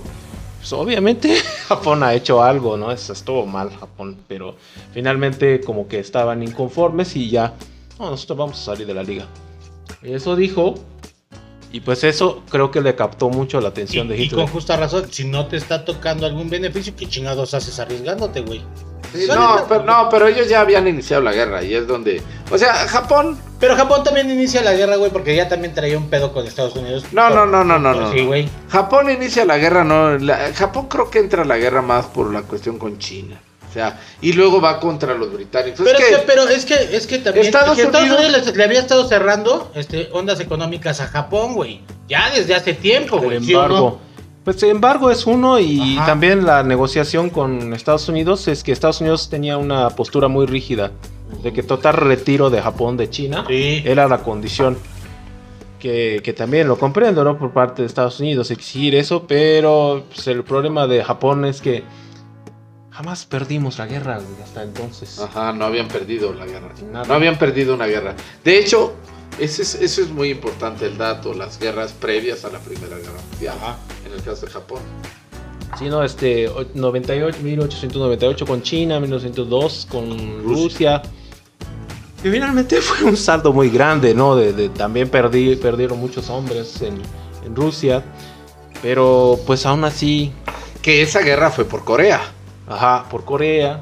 Pues 0.60 0.72
obviamente 0.72 1.36
Japón 1.68 2.04
ha 2.04 2.14
hecho 2.14 2.42
algo, 2.42 2.78
¿no? 2.78 2.94
Eso 2.94 3.12
estuvo 3.12 3.46
mal 3.46 3.70
Japón, 3.70 4.16
pero 4.30 4.56
finalmente 4.94 5.60
como 5.60 5.90
que 5.90 6.00
estaban 6.00 6.42
inconformes 6.42 7.18
y 7.18 7.30
ya, 7.30 7.54
no, 8.00 8.12
nosotros 8.12 8.38
vamos 8.38 8.62
a 8.62 8.64
salir 8.64 8.88
de 8.88 8.94
la 8.94 9.04
liga. 9.04 9.28
Y 10.02 10.14
eso 10.14 10.38
dijo, 10.38 10.76
y 11.74 11.82
pues 11.82 12.06
eso 12.06 12.44
creo 12.50 12.72
que 12.72 12.80
le 12.80 12.96
captó 12.96 13.30
mucho 13.30 13.60
la 13.60 13.68
Y, 13.68 13.72
atención 13.72 14.08
de 14.08 14.18
y 14.18 14.22
Hitler. 14.24 14.46
con 14.46 14.48
justa 14.54 14.78
razón, 14.78 15.08
si 15.12 15.26
no 15.26 15.48
te 15.48 15.58
está 15.58 15.84
tocando 15.84 16.26
algún 16.26 16.50
beneficio, 16.50 16.96
¿qué 16.96 17.08
chingados 17.10 17.54
haces 17.54 17.78
arriesgándote, 17.80 18.40
güey? 18.42 18.62
Sí, 19.14 19.26
no, 19.28 19.66
pero, 19.70 19.84
no, 19.84 20.08
pero 20.10 20.28
ellos 20.28 20.48
ya 20.50 20.62
habían 20.62 20.88
iniciado 20.88 21.22
la 21.22 21.32
guerra 21.34 21.62
y 21.64 21.76
es 21.76 21.86
donde... 21.86 22.20
O 22.50 22.58
sea, 22.58 22.74
Japón... 22.74 23.38
Pero 23.60 23.76
Japón 23.76 24.04
también 24.04 24.28
inicia 24.32 24.64
la 24.64 24.74
guerra, 24.74 24.96
güey, 24.96 25.12
porque 25.12 25.36
ya 25.36 25.48
también 25.48 25.74
traía 25.76 25.98
un 26.00 26.10
pedo 26.10 26.34
con 26.34 26.48
Estados 26.48 26.76
Unidos. 26.76 27.06
No, 27.12 27.30
no, 27.30 27.46
no, 27.46 27.64
no, 27.64 27.78
no, 27.78 27.92
Pues 27.94 28.06
no. 28.08 28.12
Sí, 28.14 28.26
güey. 28.26 28.50
Japón 28.70 29.12
inicia 29.12 29.46
la 29.46 29.58
guerra, 29.60 29.84
no... 29.84 30.18
la- 30.18 30.52
Japón 30.56 30.88
creo 30.90 31.12
que 31.12 31.20
entra 31.20 31.44
a 31.44 31.46
la 31.46 31.58
guerra 31.58 31.82
más 31.84 32.06
por 32.08 32.34
la 32.34 32.42
cuestión 32.42 32.80
con 32.80 32.98
China. 32.98 33.40
O 33.74 33.76
sea, 33.76 34.00
y 34.22 34.34
luego 34.34 34.62
va 34.62 34.80
contra 34.80 35.16
los 35.16 35.34
británicos. 35.34 35.82
Pero 35.84 35.98
es 35.98 36.04
es, 36.04 36.10
que, 36.10 36.16
que, 36.16 36.22
pero 36.28 36.48
es 36.48 36.64
que, 36.66 36.96
es 36.96 37.08
que 37.08 37.18
también 37.18 37.48
Estados 37.48 37.76
que 37.76 37.82
Estados 37.82 38.06
Unidos- 38.08 38.26
Unidos 38.30 38.46
le, 38.52 38.56
le 38.56 38.64
había 38.66 38.80
estado 38.80 39.08
cerrando 39.08 39.72
este, 39.74 40.10
ondas 40.12 40.40
económicas 40.40 41.02
a 41.02 41.08
Japón, 41.08 41.56
güey. 41.56 41.82
Ya 42.08 42.30
desde 42.36 42.54
hace 42.54 42.76
tiempo, 42.76 43.18
güey. 43.20 43.44
¿sí 43.44 43.56
o 43.56 43.58
no? 43.58 43.66
embargo. 43.66 44.00
Pues 44.44 44.62
el 44.62 44.70
embargo 44.70 45.10
es 45.10 45.26
uno 45.26 45.58
y 45.58 45.98
Ajá. 45.98 46.06
también 46.06 46.46
la 46.46 46.62
negociación 46.62 47.32
con 47.32 47.74
Estados 47.74 48.08
Unidos 48.10 48.48
es 48.48 48.62
que 48.64 48.72
Estados 48.72 49.02
Unidos 49.02 49.30
tenía 49.30 49.58
una 49.58 49.90
postura 49.90 50.28
muy 50.28 50.46
rígida 50.46 50.92
de 51.42 51.52
que 51.52 51.64
total 51.64 51.96
retiro 51.96 52.52
de 52.52 52.62
Japón 52.62 52.96
de 52.96 53.10
China 53.10 53.44
Sí. 53.48 53.82
era 53.86 54.08
la 54.08 54.20
condición. 54.20 54.78
Que, 55.80 56.22
que 56.24 56.32
también 56.32 56.70
lo 56.70 56.78
comprendo, 56.78 57.26
¿no? 57.26 57.38
Por 57.38 57.52
parte 57.52 57.82
de 57.82 57.88
Estados 57.88 58.18
Unidos 58.22 58.52
exigir 58.52 58.96
eso, 58.96 59.26
pero 59.28 60.04
pues, 60.14 60.28
el 60.28 60.44
problema 60.46 60.88
de 60.88 61.04
Japón 61.04 61.44
es 61.44 61.60
que 61.60 61.84
jamás 62.94 63.26
perdimos 63.26 63.78
la 63.80 63.86
guerra 63.88 64.16
güey, 64.20 64.42
hasta 64.44 64.64
entonces. 64.64 65.20
Ajá, 65.20 65.52
no 65.54 65.66
habían 65.66 65.88
perdido 65.88 66.34
la 66.34 66.46
guerra. 66.46 66.70
Nada. 66.92 67.06
No 67.06 67.14
habían 67.16 67.38
perdido 67.38 67.74
una 67.74 67.86
guerra. 67.88 68.16
De 68.44 68.58
hecho, 68.60 68.94
ese 69.40 69.64
es, 69.64 69.76
eso 69.76 70.02
es 70.02 70.10
muy 70.10 70.30
importante 70.30 70.86
el 70.86 70.98
dato, 70.98 71.34
las 71.34 71.60
guerras 71.60 71.92
previas 71.94 72.46
a 72.46 72.50
la 72.50 72.60
Primera 72.60 72.98
Guerra 72.98 73.20
Mundial, 73.32 73.56
Ajá. 73.62 73.78
en 74.06 74.14
el 74.14 74.22
caso 74.22 74.46
de 74.46 74.52
Japón. 74.52 74.80
Sí, 75.80 75.86
no, 75.86 76.04
este, 76.04 76.48
o- 76.50 76.66
98, 76.76 77.40
1898 77.42 78.46
con 78.46 78.62
China, 78.62 79.00
1902 79.00 79.88
con 79.90 80.44
Rusia. 80.44 81.02
Que 82.22 82.32
finalmente 82.32 82.80
fue 82.80 83.08
un 83.10 83.18
saldo 83.18 83.52
muy 83.52 83.70
grande, 83.70 84.14
¿no? 84.14 84.36
De, 84.36 84.54
de- 84.54 84.70
también 84.70 85.10
perdí, 85.10 85.56
perdieron 85.56 86.00
muchos 86.00 86.30
hombres 86.30 86.82
en, 86.84 87.02
en 87.46 87.56
Rusia. 87.56 88.04
Pero 88.84 89.40
pues 89.48 89.66
aún 89.66 89.84
así, 89.84 90.32
Que 90.82 91.02
esa 91.02 91.22
guerra 91.22 91.50
fue 91.50 91.66
por 91.66 91.84
Corea. 91.84 92.22
Ajá, 92.74 93.06
por 93.10 93.24
Corea. 93.26 93.82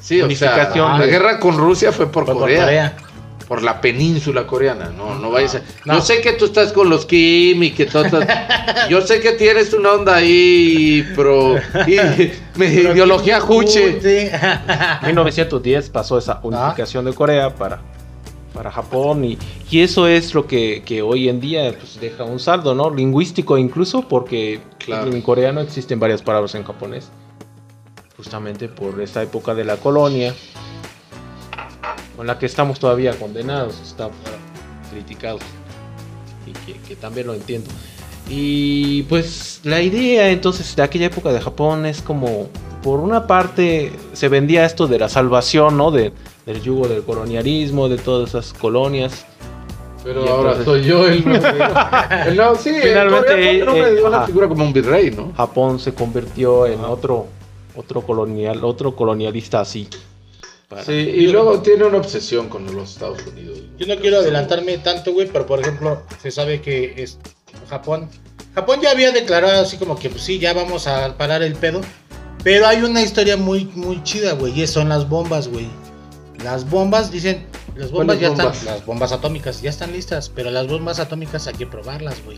Sí, 0.00 0.16
o 0.16 0.18
sea, 0.18 0.26
Unificación 0.26 0.98
la 0.98 1.06
de- 1.06 1.10
guerra 1.12 1.40
con 1.40 1.56
Rusia 1.56 1.90
fue 1.92 2.06
por, 2.10 2.24
Fue 2.26 2.34
por 2.34 2.42
Corea, 2.42 2.94
por 3.48 3.62
la 3.62 3.80
península 3.80 4.46
coreana. 4.46 4.90
No, 4.96 5.14
no 5.14 5.30
vayas 5.30 5.54
a... 5.56 5.60
No. 5.86 5.94
Yo 5.94 6.00
sé 6.02 6.20
que 6.20 6.32
tú 6.32 6.44
estás 6.46 6.72
con 6.72 6.90
los 6.90 7.06
Kim 7.06 7.62
y 7.62 7.70
que 7.70 7.84
estás- 7.84 8.10
Yo 8.90 9.00
sé 9.00 9.20
que 9.20 9.32
tienes 9.32 9.72
una 9.72 9.92
onda 9.92 10.16
ahí, 10.16 11.06
pro... 11.14 11.56
y- 11.86 12.30
me- 12.58 12.66
ideología 12.66 13.40
juche. 13.40 13.98
Sí. 14.02 14.30
1910 15.06 15.90
pasó 15.90 16.18
esa 16.18 16.40
unificación 16.42 17.04
de 17.06 17.12
Corea 17.14 17.54
para, 17.54 17.80
para 18.52 18.70
Japón 18.70 19.24
y, 19.24 19.38
y 19.70 19.80
eso 19.80 20.06
es 20.06 20.34
lo 20.34 20.46
que, 20.46 20.82
que 20.84 21.00
hoy 21.02 21.28
en 21.28 21.40
día 21.40 21.74
pues, 21.78 21.98
deja 22.00 22.24
un 22.24 22.38
saldo, 22.40 22.74
¿no? 22.74 22.90
Lingüístico 22.90 23.56
incluso 23.58 24.02
porque 24.08 24.60
Claro. 24.78 25.10
en 25.10 25.22
coreano 25.22 25.60
existen 25.62 25.98
varias 25.98 26.20
palabras 26.20 26.54
en 26.54 26.62
japonés. 26.64 27.08
Justamente 28.16 28.68
por 28.68 29.00
esta 29.00 29.22
época 29.22 29.54
de 29.54 29.64
la 29.64 29.76
colonia 29.76 30.34
con 32.16 32.26
la 32.28 32.38
que 32.38 32.46
estamos 32.46 32.78
todavía 32.78 33.18
condenados, 33.18 33.80
estamos 33.82 34.16
criticados 34.92 35.42
y 36.46 36.52
que, 36.52 36.78
que 36.80 36.94
también 36.96 37.26
lo 37.26 37.34
entiendo. 37.34 37.68
Y 38.28 39.02
pues 39.04 39.60
la 39.64 39.82
idea 39.82 40.30
entonces 40.30 40.76
de 40.76 40.82
aquella 40.82 41.06
época 41.06 41.32
de 41.32 41.40
Japón 41.40 41.84
es 41.86 42.00
como, 42.02 42.48
por 42.82 43.00
una 43.00 43.26
parte 43.26 43.92
se 44.12 44.28
vendía 44.28 44.64
esto 44.64 44.86
de 44.86 44.98
la 45.00 45.08
salvación, 45.08 45.76
¿no? 45.76 45.90
De, 45.90 46.12
del 46.46 46.62
yugo 46.62 46.86
del 46.86 47.02
colonialismo, 47.02 47.88
de 47.88 47.96
todas 47.98 48.28
esas 48.30 48.52
colonias. 48.52 49.26
Pero 50.04 50.28
ahora 50.28 50.62
soy 50.64 50.84
yo 50.84 51.06
el 51.08 51.24
nuevo- 51.24 51.42
sí, 52.60 52.70
Finalmente, 52.80 53.64
no 53.64 53.72
me 53.72 53.90
dio 53.90 54.06
una 54.06 54.22
figura 54.26 54.48
como 54.48 54.64
un 54.64 54.72
virrey, 54.72 55.10
¿no? 55.10 55.32
Japón 55.36 55.78
se 55.80 55.92
convirtió 55.94 56.66
en 56.66 56.80
otro, 56.80 57.26
otro 57.76 58.02
colonial, 58.02 58.64
otro 58.64 58.94
colonialista 58.96 59.60
así. 59.60 59.88
Para- 60.68 60.84
Sí, 60.84 60.92
y 60.92 61.26
luego 61.28 61.60
tiene 61.60 61.84
una 61.84 61.98
obsesión 61.98 62.48
con 62.48 62.64
los 62.74 62.92
Estados 62.92 63.18
Unidos. 63.26 63.58
Yo 63.78 63.86
no 63.86 64.00
quiero 64.00 64.18
adelantarme 64.18 64.78
tanto, 64.78 65.12
güey, 65.12 65.28
pero 65.28 65.46
por 65.46 65.60
ejemplo, 65.60 66.02
se 66.22 66.30
sabe 66.30 66.60
que 66.60 66.94
es 67.02 67.18
Japón. 67.68 68.08
Japón 68.54 68.80
ya 68.82 68.90
había 68.92 69.10
declarado 69.12 69.60
así 69.62 69.76
como 69.76 69.98
que, 69.98 70.08
pues 70.10 70.22
sí, 70.22 70.38
ya 70.38 70.52
vamos 70.52 70.86
a 70.86 71.16
parar 71.18 71.42
el 71.42 71.54
pedo. 71.54 71.80
Pero 72.42 72.66
hay 72.66 72.82
una 72.82 73.02
historia 73.02 73.36
muy, 73.36 73.64
muy 73.74 74.02
chida, 74.02 74.34
güey, 74.34 74.60
y 74.60 74.66
son 74.66 74.88
las 74.90 75.08
bombas, 75.08 75.48
güey. 75.48 75.66
Las 76.42 76.68
bombas, 76.68 77.10
dicen, 77.10 77.46
las 77.74 77.90
bombas 77.90 78.16
¿Cuáles 78.16 78.20
ya 78.20 78.28
bombas? 78.28 78.58
están, 78.58 78.74
las 78.74 78.86
bombas 78.86 79.12
atómicas 79.12 79.62
ya 79.62 79.70
están 79.70 79.92
listas, 79.92 80.28
pero 80.28 80.50
las 80.50 80.66
bombas 80.68 80.98
atómicas 80.98 81.46
hay 81.46 81.54
que 81.54 81.66
probarlas, 81.66 82.22
güey. 82.24 82.36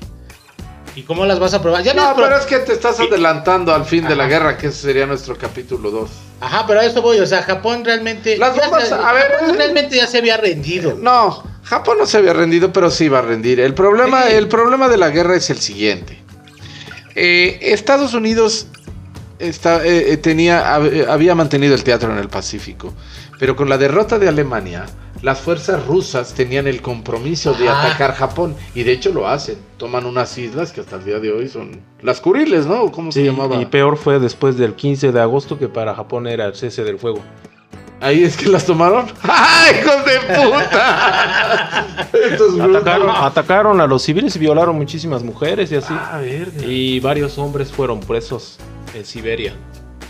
¿Y 0.97 1.03
cómo 1.03 1.25
las 1.27 1.39
vas 1.39 1.53
a 1.55 1.61
probar? 1.63 1.83
Ya 1.85 1.93
No, 1.95 2.15
pero 2.17 2.37
es 2.39 2.47
que 2.47 2.59
te 2.61 2.73
estás 2.73 2.99
adelantando 2.99 3.73
al 3.75 3.85
fin 3.85 4.09
de 4.09 4.17
la 4.17 4.27
guerra, 4.27 4.57
que 4.57 4.69
ese 4.69 4.81
sería 4.81 5.07
nuestro 5.07 5.37
capítulo 5.37 5.91
2. 5.91 6.11
Ajá, 6.41 6.67
pero 6.67 6.81
a 6.81 6.85
esto 6.85 7.03
voy, 7.03 7.19
o 7.21 7.27
sea, 7.27 7.43
Japón 7.43 7.85
realmente... 7.85 8.37
Las 8.39 8.57
bombas, 8.57 8.89
se- 8.89 8.95
a 8.95 9.13
ver, 9.13 9.33
Japón 9.33 9.51
eh, 9.51 9.59
realmente 9.59 9.97
ya 9.97 10.07
se 10.07 10.19
había 10.19 10.39
rendido. 10.39 10.97
No, 10.99 11.45
Japón 11.65 11.99
no 11.99 12.07
se 12.07 12.17
había 12.17 12.33
rendido, 12.33 12.73
pero 12.73 12.91
sí 12.91 13.05
iba 13.05 13.19
a 13.19 13.23
rendir. 13.23 13.61
El 13.61 13.75
problema, 13.75 14.25
Sí. 14.25 14.35
el 14.35 14.49
problema 14.49 14.89
de 14.89 14.97
la 14.97 15.11
guerra 15.11 15.37
es 15.37 15.51
el 15.51 15.59
siguiente. 15.59 16.19
Eh, 17.15 17.59
Estados 17.61 18.15
Unidos 18.15 18.67
está- 19.39 19.85
eh, 19.85 20.17
tenía, 20.17 20.77
hab- 20.77 21.09
había 21.09 21.35
mantenido 21.35 21.75
el 21.75 21.85
teatro 21.85 22.11
en 22.11 22.19
el 22.19 22.29
Pacífico, 22.29 22.95
pero 23.39 23.55
con 23.55 23.69
la 23.69 23.77
derrota 23.79 24.19
de 24.19 24.29
Alemania, 24.29 24.87
las 25.27 25.41
fuerzas 25.41 25.85
rusas 25.89 26.35
tenían 26.35 26.69
el 26.69 26.81
compromiso 26.81 27.53
de 27.53 27.69
atacar 27.69 28.15
Japón, 28.15 28.55
y 28.77 28.85
de 28.85 28.93
hecho 28.93 29.13
lo 29.13 29.27
hacen. 29.27 29.59
Toman 29.77 30.07
unas 30.07 30.39
islas 30.39 30.71
que 30.71 30.81
hasta 30.81 30.95
el 30.95 31.05
día 31.05 31.19
de 31.19 31.33
hoy 31.33 31.49
son 31.49 31.81
las 32.01 32.21
Kuriles, 32.21 32.65
¿no? 32.65 32.93
¿Cómo 32.93 33.11
se 33.11 33.25
llamaba? 33.25 33.61
y 33.61 33.67
peor 33.67 33.97
fue 33.97 34.21
después 34.21 34.57
del 34.57 34.75
15 34.75 35.11
de 35.11 35.21
agosto 35.21 35.59
que 35.59 35.67
para 35.67 35.97
Japón 35.97 36.29
era 36.29 36.47
el 36.47 36.55
cese 36.55 36.85
del 36.85 37.01
fuego. 37.01 37.19
Ahí 38.01 38.23
es 38.23 38.37
que 38.37 38.49
las 38.49 38.65
tomaron. 38.65 39.07
¡Ay, 39.23 39.81
hijos 39.81 40.05
de 40.05 40.21
puta! 40.33 42.09
Estos. 42.31 42.61
Atacaron, 42.61 43.11
atacaron 43.11 43.81
a 43.81 43.89
los 43.89 44.03
civiles 44.03 44.37
y 44.37 44.39
violaron 44.39 44.77
muchísimas 44.77 45.25
mujeres 45.25 45.73
y 45.73 45.75
así. 45.75 45.93
Ah. 45.93 46.23
Y 46.65 47.01
varios 47.01 47.37
hombres 47.37 47.73
fueron 47.73 47.99
presos 47.99 48.59
en 48.95 49.05
Siberia. 49.05 49.57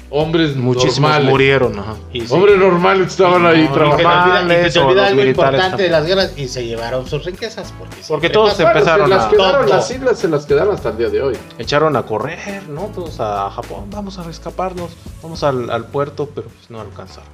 Hombres 0.08 0.54
Muchísimos 0.56 1.10
normales. 1.10 1.30
murieron. 1.30 1.78
ajá. 1.78 1.94
Y 2.12 2.20
sí. 2.20 2.26
Hombres 2.32 2.56
normales 2.58 3.08
estaban 3.08 3.44
ahí 3.44 3.66
se 3.66 3.72
trabajando. 3.72 4.54
y 4.66 4.70
se 4.70 4.78
olvida 4.78 5.06
algo 5.08 5.22
importante 5.24 5.82
de 5.82 5.88
las 5.88 6.06
guerras 6.06 6.32
y 6.36 6.46
se 6.48 6.64
llevaron 6.66 7.08
sus 7.08 7.24
riquezas. 7.24 7.72
Porque, 7.78 7.96
Porque 8.08 8.30
todos 8.30 8.52
se 8.54 8.62
empezaron 8.62 9.10
las 9.10 9.24
a- 9.26 9.30
quedaron, 9.30 9.68
las 9.68 9.90
islas 9.90 10.18
se 10.18 10.28
las 10.28 10.46
quedaron 10.46 10.74
hasta 10.74 10.90
el 10.90 10.98
día 10.98 11.08
de 11.08 11.22
hoy. 11.22 11.36
Echaron 11.58 11.96
a 11.96 12.02
correr, 12.04 12.68
¿no? 12.68 12.82
Todos 12.94 13.18
a 13.18 13.50
Japón. 13.50 13.86
Vamos 13.90 14.18
a 14.18 14.30
escaparnos. 14.30 14.90
Vamos 15.22 15.42
al, 15.42 15.70
al 15.70 15.86
puerto, 15.86 16.30
pero 16.34 16.48
pues 16.48 16.70
no 16.70 16.80
alcanzaron. 16.80 17.28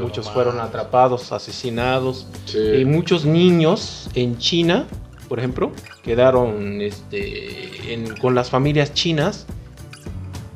Muchos 0.00 0.30
fueron 0.30 0.60
atrapados, 0.60 1.32
asesinados. 1.32 2.26
Y 2.54 2.84
muchos 2.84 3.24
niños 3.24 4.08
en 4.14 4.38
China, 4.38 4.86
por 5.28 5.38
ejemplo, 5.38 5.72
quedaron 6.02 6.80
este, 6.80 7.92
en- 7.92 8.16
con 8.16 8.34
las 8.34 8.48
familias 8.50 8.94
chinas, 8.94 9.46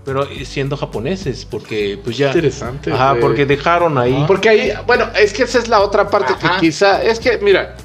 pero 0.06 0.24
siendo 0.44 0.76
japoneses, 0.76 1.44
porque 1.44 1.98
pues 2.02 2.16
ya... 2.16 2.28
Interesante. 2.28 2.92
Ajá, 2.92 3.10
güey. 3.10 3.22
porque 3.22 3.44
dejaron 3.44 3.98
ahí... 3.98 4.24
Porque 4.28 4.48
ahí, 4.48 4.72
bueno, 4.86 5.06
es 5.18 5.32
que 5.32 5.42
esa 5.42 5.58
es 5.58 5.66
la 5.66 5.80
otra 5.80 6.08
parte 6.08 6.32
Ajá. 6.32 6.60
que 6.60 6.68
quizá, 6.68 7.02
es 7.02 7.18
que, 7.18 7.38
mira, 7.38 7.76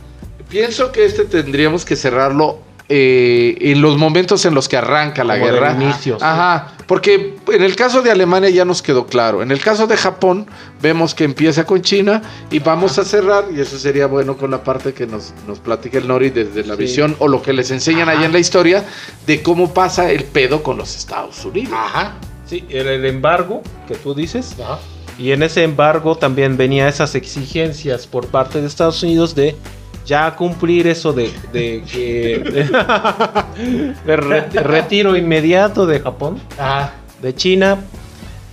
pienso 0.47 0.91
que 0.91 1.03
este 1.03 1.25
tendríamos 1.25 1.84
que 1.84 1.95
cerrarlo 1.95 2.60
eh, 2.93 3.56
en 3.71 3.82
los 3.82 3.97
momentos 3.97 4.43
en 4.45 4.54
los 4.54 4.67
que 4.67 4.75
arranca 4.75 5.23
la 5.23 5.39
Como 5.39 5.45
guerra. 5.51 5.71
inicio, 5.80 6.15
sí. 6.19 6.25
Ajá, 6.25 6.73
porque 6.88 7.38
en 7.47 7.63
el 7.63 7.75
caso 7.77 8.01
de 8.01 8.12
Alemania 8.12 8.49
ya 8.49 8.65
nos 8.65 8.82
quedó 8.82 9.06
claro. 9.08 9.41
En 9.41 9.49
el 9.51 9.62
caso 9.62 9.88
de 9.88 9.95
Japón, 9.95 10.45
vemos 10.82 11.15
que 11.15 11.23
empieza 11.23 11.65
con 11.65 11.82
China 11.82 12.21
y 12.51 12.60
vamos 12.60 12.97
a 12.99 13.06
cerrar, 13.06 13.45
y 13.56 13.62
eso 13.62 13.80
sería 13.80 14.08
bueno 14.08 14.36
con 14.36 14.51
la 14.51 14.62
parte 14.63 14.93
que 14.93 15.08
nos, 15.08 15.34
nos 15.47 15.60
platica 15.60 15.97
el 15.99 16.08
Nori 16.08 16.30
desde 16.32 16.65
la 16.65 16.75
Sí. 16.75 16.82
visión 16.82 17.15
o 17.19 17.27
lo 17.30 17.41
que 17.41 17.54
les 17.54 17.71
enseñan 17.71 18.10
Ajá. 18.10 18.17
allá 18.17 18.25
en 18.27 18.34
la 18.34 18.39
historia 18.39 18.84
de 19.25 19.41
cómo 19.41 19.73
pasa 19.73 20.12
el 20.12 20.25
pedo 20.25 20.62
con 20.63 20.77
los 20.77 20.95
Estados 20.97 21.43
Unidos. 21.45 21.73
Ajá. 21.73 22.15
Sí, 22.45 22.65
el, 22.69 22.88
el 22.88 23.06
embargo 23.06 23.62
que 23.88 23.95
tú 23.95 24.13
dices. 24.13 24.56
Ajá. 24.62 24.80
Y 25.17 25.32
en 25.32 25.43
ese 25.43 25.63
embargo 25.63 26.17
también 26.17 26.58
venía 26.58 26.89
esas 26.89 27.15
exigencias 27.15 28.08
por 28.08 28.27
parte 28.27 28.60
de 28.60 28.67
Estados 28.67 29.01
Unidos 29.04 29.36
de 29.36 29.56
ya 30.05 30.35
cumplir 30.35 30.87
eso 30.87 31.13
de, 31.13 31.31
de 31.53 31.83
que 31.91 32.39
de, 32.39 33.93
de 34.05 34.15
re- 34.15 34.49
retiro 34.63 35.15
inmediato 35.15 35.85
de 35.85 35.99
Japón, 35.99 36.39
Ajá. 36.57 36.93
de 37.21 37.35
China, 37.35 37.77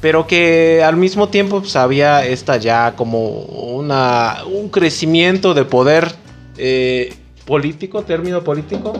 pero 0.00 0.26
que 0.26 0.82
al 0.84 0.96
mismo 0.96 1.28
tiempo 1.28 1.61
pues, 1.61 1.74
había 1.76 2.24
esta 2.24 2.56
ya 2.58 2.94
como 2.96 3.28
una 3.30 4.38
un 4.46 4.68
crecimiento 4.68 5.54
de 5.54 5.64
poder 5.64 6.12
eh, 6.56 7.14
político, 7.46 8.02
término 8.02 8.42
político 8.44 8.92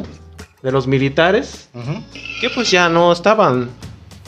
de 0.63 0.73
los 0.73 0.87
militares, 0.87 1.69
que 2.41 2.51
pues 2.51 2.71
ya 2.71 2.89
no 2.89 3.13
estaban 3.13 3.69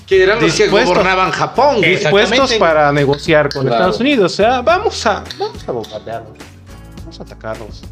Que 0.06 0.22
eran 0.22 0.40
los 0.40 0.54
que 0.54 0.64
Dispuestos. 0.64 0.90
gobernaban 0.94 1.30
Japón. 1.32 1.80
dispuestos 1.80 2.52
para 2.54 2.92
negociar 2.92 3.48
con 3.52 3.62
Claro. 3.62 3.76
Estados 3.76 4.00
Unidos. 4.00 4.32
O 4.32 4.36
sea, 4.36 4.60
vamos 4.62 5.04
a, 5.06 5.24
vamos 5.38 5.68
a 5.68 5.72
bombardearlos. 5.72 6.32
Vamos 7.00 7.18
a 7.18 7.22
atacarlos. 7.24 7.82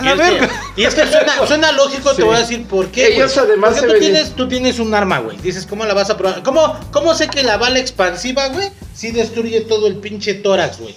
A 0.00 0.02
Y 0.02 0.06
la 0.06 0.12
es, 0.12 0.18
verga. 0.18 0.48
que, 0.74 0.80
y 0.80 0.84
es 0.84 0.94
que 0.94 1.06
suena, 1.06 1.46
suena 1.46 1.72
lógico, 1.72 2.10
Sí. 2.10 2.16
te 2.16 2.22
voy 2.24 2.36
a 2.36 2.40
decir 2.40 2.64
por 2.66 2.88
qué. 2.88 3.14
Ellos 3.14 3.34
güey. 3.34 3.46
además 3.46 3.70
Porque 3.74 3.86
se 3.88 3.92
tú 3.94 3.98
tienes, 4.00 4.30
tú 4.36 4.48
tienes 4.48 4.78
un 4.78 4.94
arma, 4.94 5.18
güey. 5.20 5.36
Dices, 5.38 5.66
¿cómo 5.66 5.84
la 5.84 5.94
vas 5.94 6.10
a 6.10 6.16
probar? 6.16 6.42
¿Cómo, 6.42 6.78
¿Cómo 6.92 7.14
sé 7.14 7.28
que 7.28 7.42
la 7.42 7.56
bala 7.56 7.78
expansiva, 7.78 8.48
güey, 8.48 8.68
sí 8.94 9.10
destruye 9.12 9.60
todo 9.62 9.86
el 9.86 9.96
pinche 9.96 10.34
tórax, 10.34 10.78
güey? 10.80 10.94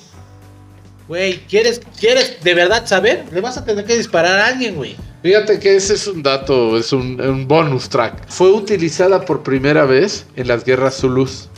Güey, 1.08 1.39
¿quieres, 1.48 1.82
¿quieres 2.00 2.38
de 2.44 2.54
verdad 2.54 2.86
saber? 2.88 3.26
Le 3.32 3.42
vas 3.42 3.58
a 3.58 3.66
tener 3.66 3.84
que 3.86 3.98
disparar 3.98 4.39
a 4.39 4.48
alguien, 4.48 4.76
güey. 4.76 4.96
Fíjate 5.22 5.60
que 5.60 5.76
ese 5.76 5.94
es 5.96 6.08
un 6.08 6.24
dato, 6.24 6.78
es 6.78 6.92
un, 6.94 7.20
un 7.20 7.48
bonus 7.48 7.89
track. 7.89 8.26
Fue 8.30 8.52
utilizada 8.52 9.22
por 9.26 9.44
primera 9.44 9.86
vez 9.86 10.26
en 10.36 10.48
las 10.48 10.63
guerras 10.66 10.98
Zulus. 10.98 11.50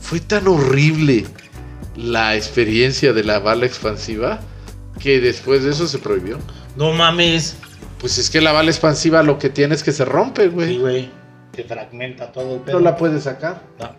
Fue 0.00 0.20
tan 0.20 0.48
horrible 0.48 1.26
la 1.96 2.34
experiencia 2.36 3.12
de 3.12 3.24
la 3.24 3.38
bala 3.38 3.66
expansiva 3.66 4.40
que 5.00 5.20
después 5.20 5.64
de 5.64 5.70
eso 5.70 5.86
se 5.86 5.98
prohibió. 5.98 6.38
No 6.76 6.92
mames. 6.92 7.56
Pues 8.00 8.18
es 8.18 8.30
que 8.30 8.40
la 8.40 8.52
bala 8.52 8.70
expansiva 8.70 9.22
lo 9.22 9.38
que 9.38 9.48
tiene 9.50 9.74
es 9.74 9.82
que 9.82 9.92
se 9.92 10.04
rompe, 10.04 10.44
Sí, 10.44 10.48
güey. 10.48 10.78
güey. 10.78 11.10
Te 11.52 11.64
fragmenta 11.64 12.32
todo 12.32 12.54
el 12.56 12.60
pedo. 12.62 12.78
no 12.78 12.84
la 12.84 12.96
puedes 12.96 13.24
sacar. 13.24 13.60
No. 13.78 13.90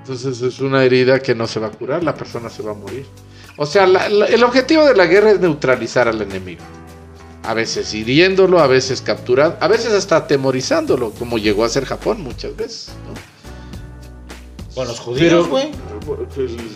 Entonces 0.00 0.40
es 0.40 0.60
una 0.60 0.82
herida 0.82 1.20
que 1.20 1.34
no 1.34 1.46
se 1.46 1.60
va 1.60 1.66
a 1.66 1.70
curar, 1.70 2.02
la 2.02 2.14
persona 2.14 2.48
se 2.48 2.62
va 2.62 2.70
a 2.70 2.74
morir. 2.74 3.04
O 3.58 3.66
sea, 3.66 3.86
la- 3.86 4.08
la- 4.08 4.24
el 4.26 4.42
objetivo 4.42 4.84
de 4.86 4.96
la 4.96 5.04
guerra 5.06 5.32
es 5.32 5.40
neutralizar 5.40 6.08
al 6.08 6.22
enemigo. 6.22 6.62
A 7.42 7.52
veces 7.52 7.92
hiriéndolo, 7.92 8.58
a 8.60 8.66
veces 8.66 9.02
capturando, 9.02 9.58
a 9.60 9.68
veces 9.68 9.92
hasta 9.92 10.16
atemorizándolo, 10.16 11.10
como 11.12 11.36
llegó 11.36 11.64
a 11.64 11.68
ser 11.68 11.84
Japón 11.84 12.22
muchas 12.22 12.56
veces. 12.56 12.90
¿no? 13.06 14.74
Con 14.74 14.88
los 14.88 14.98
judíos, 15.00 15.46
güey. 15.48 15.70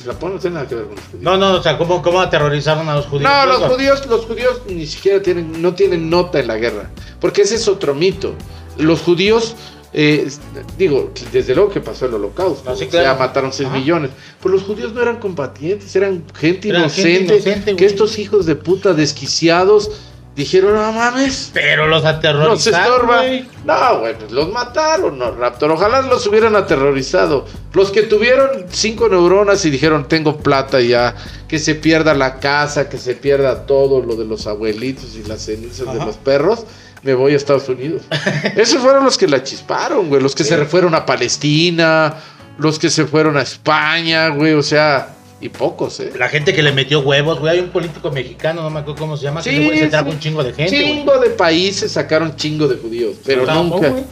Japón 0.05 0.35
no 0.35 0.39
tiene 0.39 0.55
nada 0.55 0.69
que 0.69 0.75
ver 0.75 0.85
con 0.85 0.95
los 0.97 1.05
judíos. 1.05 1.23
No, 1.23 1.37
no, 1.37 1.53
o 1.55 1.63
sea, 1.63 1.79
¿cómo, 1.79 2.03
cómo 2.03 2.21
aterrorizaron 2.21 2.89
a 2.89 2.97
los 2.97 3.07
judíos? 3.07 3.31
No, 3.31 3.47
los 3.47 3.73
judíos, 3.73 4.07
los 4.07 4.27
judíos 4.27 4.63
ni 4.69 4.87
siquiera 4.87 5.23
tienen, 5.23 5.61
no 5.61 5.75
tienen 5.75 6.11
nota 6.11 6.41
en 6.41 6.47
la 6.47 6.57
guerra, 6.57 6.91
porque 7.21 7.43
ese 7.43 7.57
es 7.57 7.69
otro 7.69 7.95
mito. 7.95 8.35
Los 8.79 9.01
judíos, 9.03 9.55
eh, 9.93 10.29
digo, 10.77 11.13
desde 11.33 11.55
luego 11.55 11.71
que 11.71 11.81
pasó 11.81 12.07
el 12.07 12.15
holocausto, 12.15 12.69
No, 12.69 12.77
sí, 12.77 12.85
o 12.85 12.91
sea, 12.91 13.01
claro. 13.03 13.19
mataron 13.19 13.53
6 13.53 13.69
Ajá. 13.69 13.79
millones, 13.79 14.11
pero 14.43 14.55
los 14.55 14.65
judíos 14.65 14.93
no 14.93 15.01
eran 15.03 15.17
combatientes, 15.19 15.95
eran 15.97 16.25
gente 16.35 16.69
Eran 16.69 16.91
gente 16.91 17.35
inocente, 17.35 17.77
que 17.77 17.87
estos 17.87 18.19
hijos 18.19 18.47
de 18.47 18.57
puta 18.57 18.95
desquiciados 18.95 19.91
dijeron, 20.35 20.75
no 20.75 20.93
mames, 20.93 21.51
Pero 21.53 21.87
los 21.87 22.05
aterrorizaron, 22.05 22.81
estorba. 22.81 23.17
güey. 23.19 23.49
No, 23.65 24.01
güey, 24.01 24.19
pues 24.19 24.33
los 24.33 24.51
mataron, 24.51 25.19
no, 25.19 25.31
Raptor. 25.33 25.71
Ojalá 25.71 26.03
los 26.03 26.27
hubieran 26.27 26.57
aterrorizado. 26.57 27.47
Los 27.73 27.91
que 27.91 28.03
tuvieron 28.03 28.67
cinco 28.71 29.09
neuronas 29.09 29.65
y 29.65 29.71
dijeron, 29.71 30.09
tengo 30.09 30.39
plata 30.39 30.81
ya, 30.81 31.15
que 31.49 31.59
se 31.59 31.75
pierda 31.75 32.15
la 32.15 32.41
casa, 32.41 32.89
que 32.89 32.99
se 32.99 33.15
pierda 33.15 33.67
todo 33.67 34.01
lo 34.03 34.17
de 34.17 34.25
los 34.25 34.47
abuelitos 34.47 35.15
y 35.17 35.23
las 35.25 35.43
cenizas 35.43 35.93
de 35.93 36.05
los 36.05 36.17
perros, 36.17 36.65
me 37.03 37.15
voy 37.15 37.35
a 37.35 37.37
Estados 37.37 37.69
Unidos. 37.69 38.03
Esos 38.57 38.83
fueron 38.83 39.05
los 39.05 39.17
que 39.19 39.29
la 39.29 39.43
chisparon, 39.43 40.09
güey. 40.09 40.21
Los 40.23 40.35
que 40.35 40.45
se 40.45 40.57
fueron 40.65 40.95
a 40.95 41.07
Palestina, 41.07 42.15
los 42.59 42.79
que 42.79 42.91
se 42.91 43.05
fueron 43.07 43.37
a 43.37 43.43
España, 43.43 44.29
güey, 44.29 44.55
o 44.55 44.63
sea, 44.63 45.15
y 45.41 45.49
pocos, 45.49 46.01
¿eh? 46.01 46.13
La 46.19 46.29
gente 46.29 46.55
que 46.55 46.63
le 46.63 46.73
metió 46.73 47.01
huevos, 47.01 47.39
güey. 47.41 47.55
Hay 47.55 47.61
un 47.61 47.69
político 47.71 48.11
mexicano, 48.11 48.63
no 48.63 48.71
me 48.71 48.81
acuerdo 48.81 49.01
cómo 49.01 49.17
se 49.17 49.25
llama, 49.25 49.43
que 49.43 49.51
Sí, 49.51 49.69
se 49.79 49.85
sí. 49.85 49.91
trajo 49.91 50.11
un 50.11 50.19
chingo 50.19 50.43
de 50.43 50.53
gente, 50.53 50.81
güey. 50.81 50.95
Chingo 50.97 51.19
de 51.19 51.31
países 51.31 51.93
sacaron 51.93 52.35
chingo 52.37 52.67
de 52.69 52.77
judíos, 52.77 53.17
pero 53.25 53.45
Tampoco, 53.45 53.77
nunca, 53.83 53.89
güey. 53.91 54.05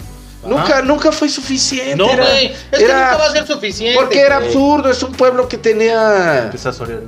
nunca, 0.46 0.62
Ajá. 0.62 0.82
nunca 0.82 1.12
fue 1.12 1.28
suficiente. 1.28 1.96
No, 1.96 2.11
era- 2.11 2.24
güey. 2.28 2.46
Es 2.46 2.78
que 2.78 2.85
era- 2.85 3.12
nunca 3.12 3.16
va 3.18 3.26
a 3.26 3.32
ser 3.32 3.46
suficiente. 3.46 3.98
Porque 3.98 4.20
era 4.20 4.37
absurdo, 4.37 4.90
es 4.90 5.02
un 5.02 5.12
pueblo 5.12 5.48
que 5.48 5.56
tenía. 5.58 6.44
Empieza 6.44 6.70
a 6.70 6.72
sonar- 6.72 7.00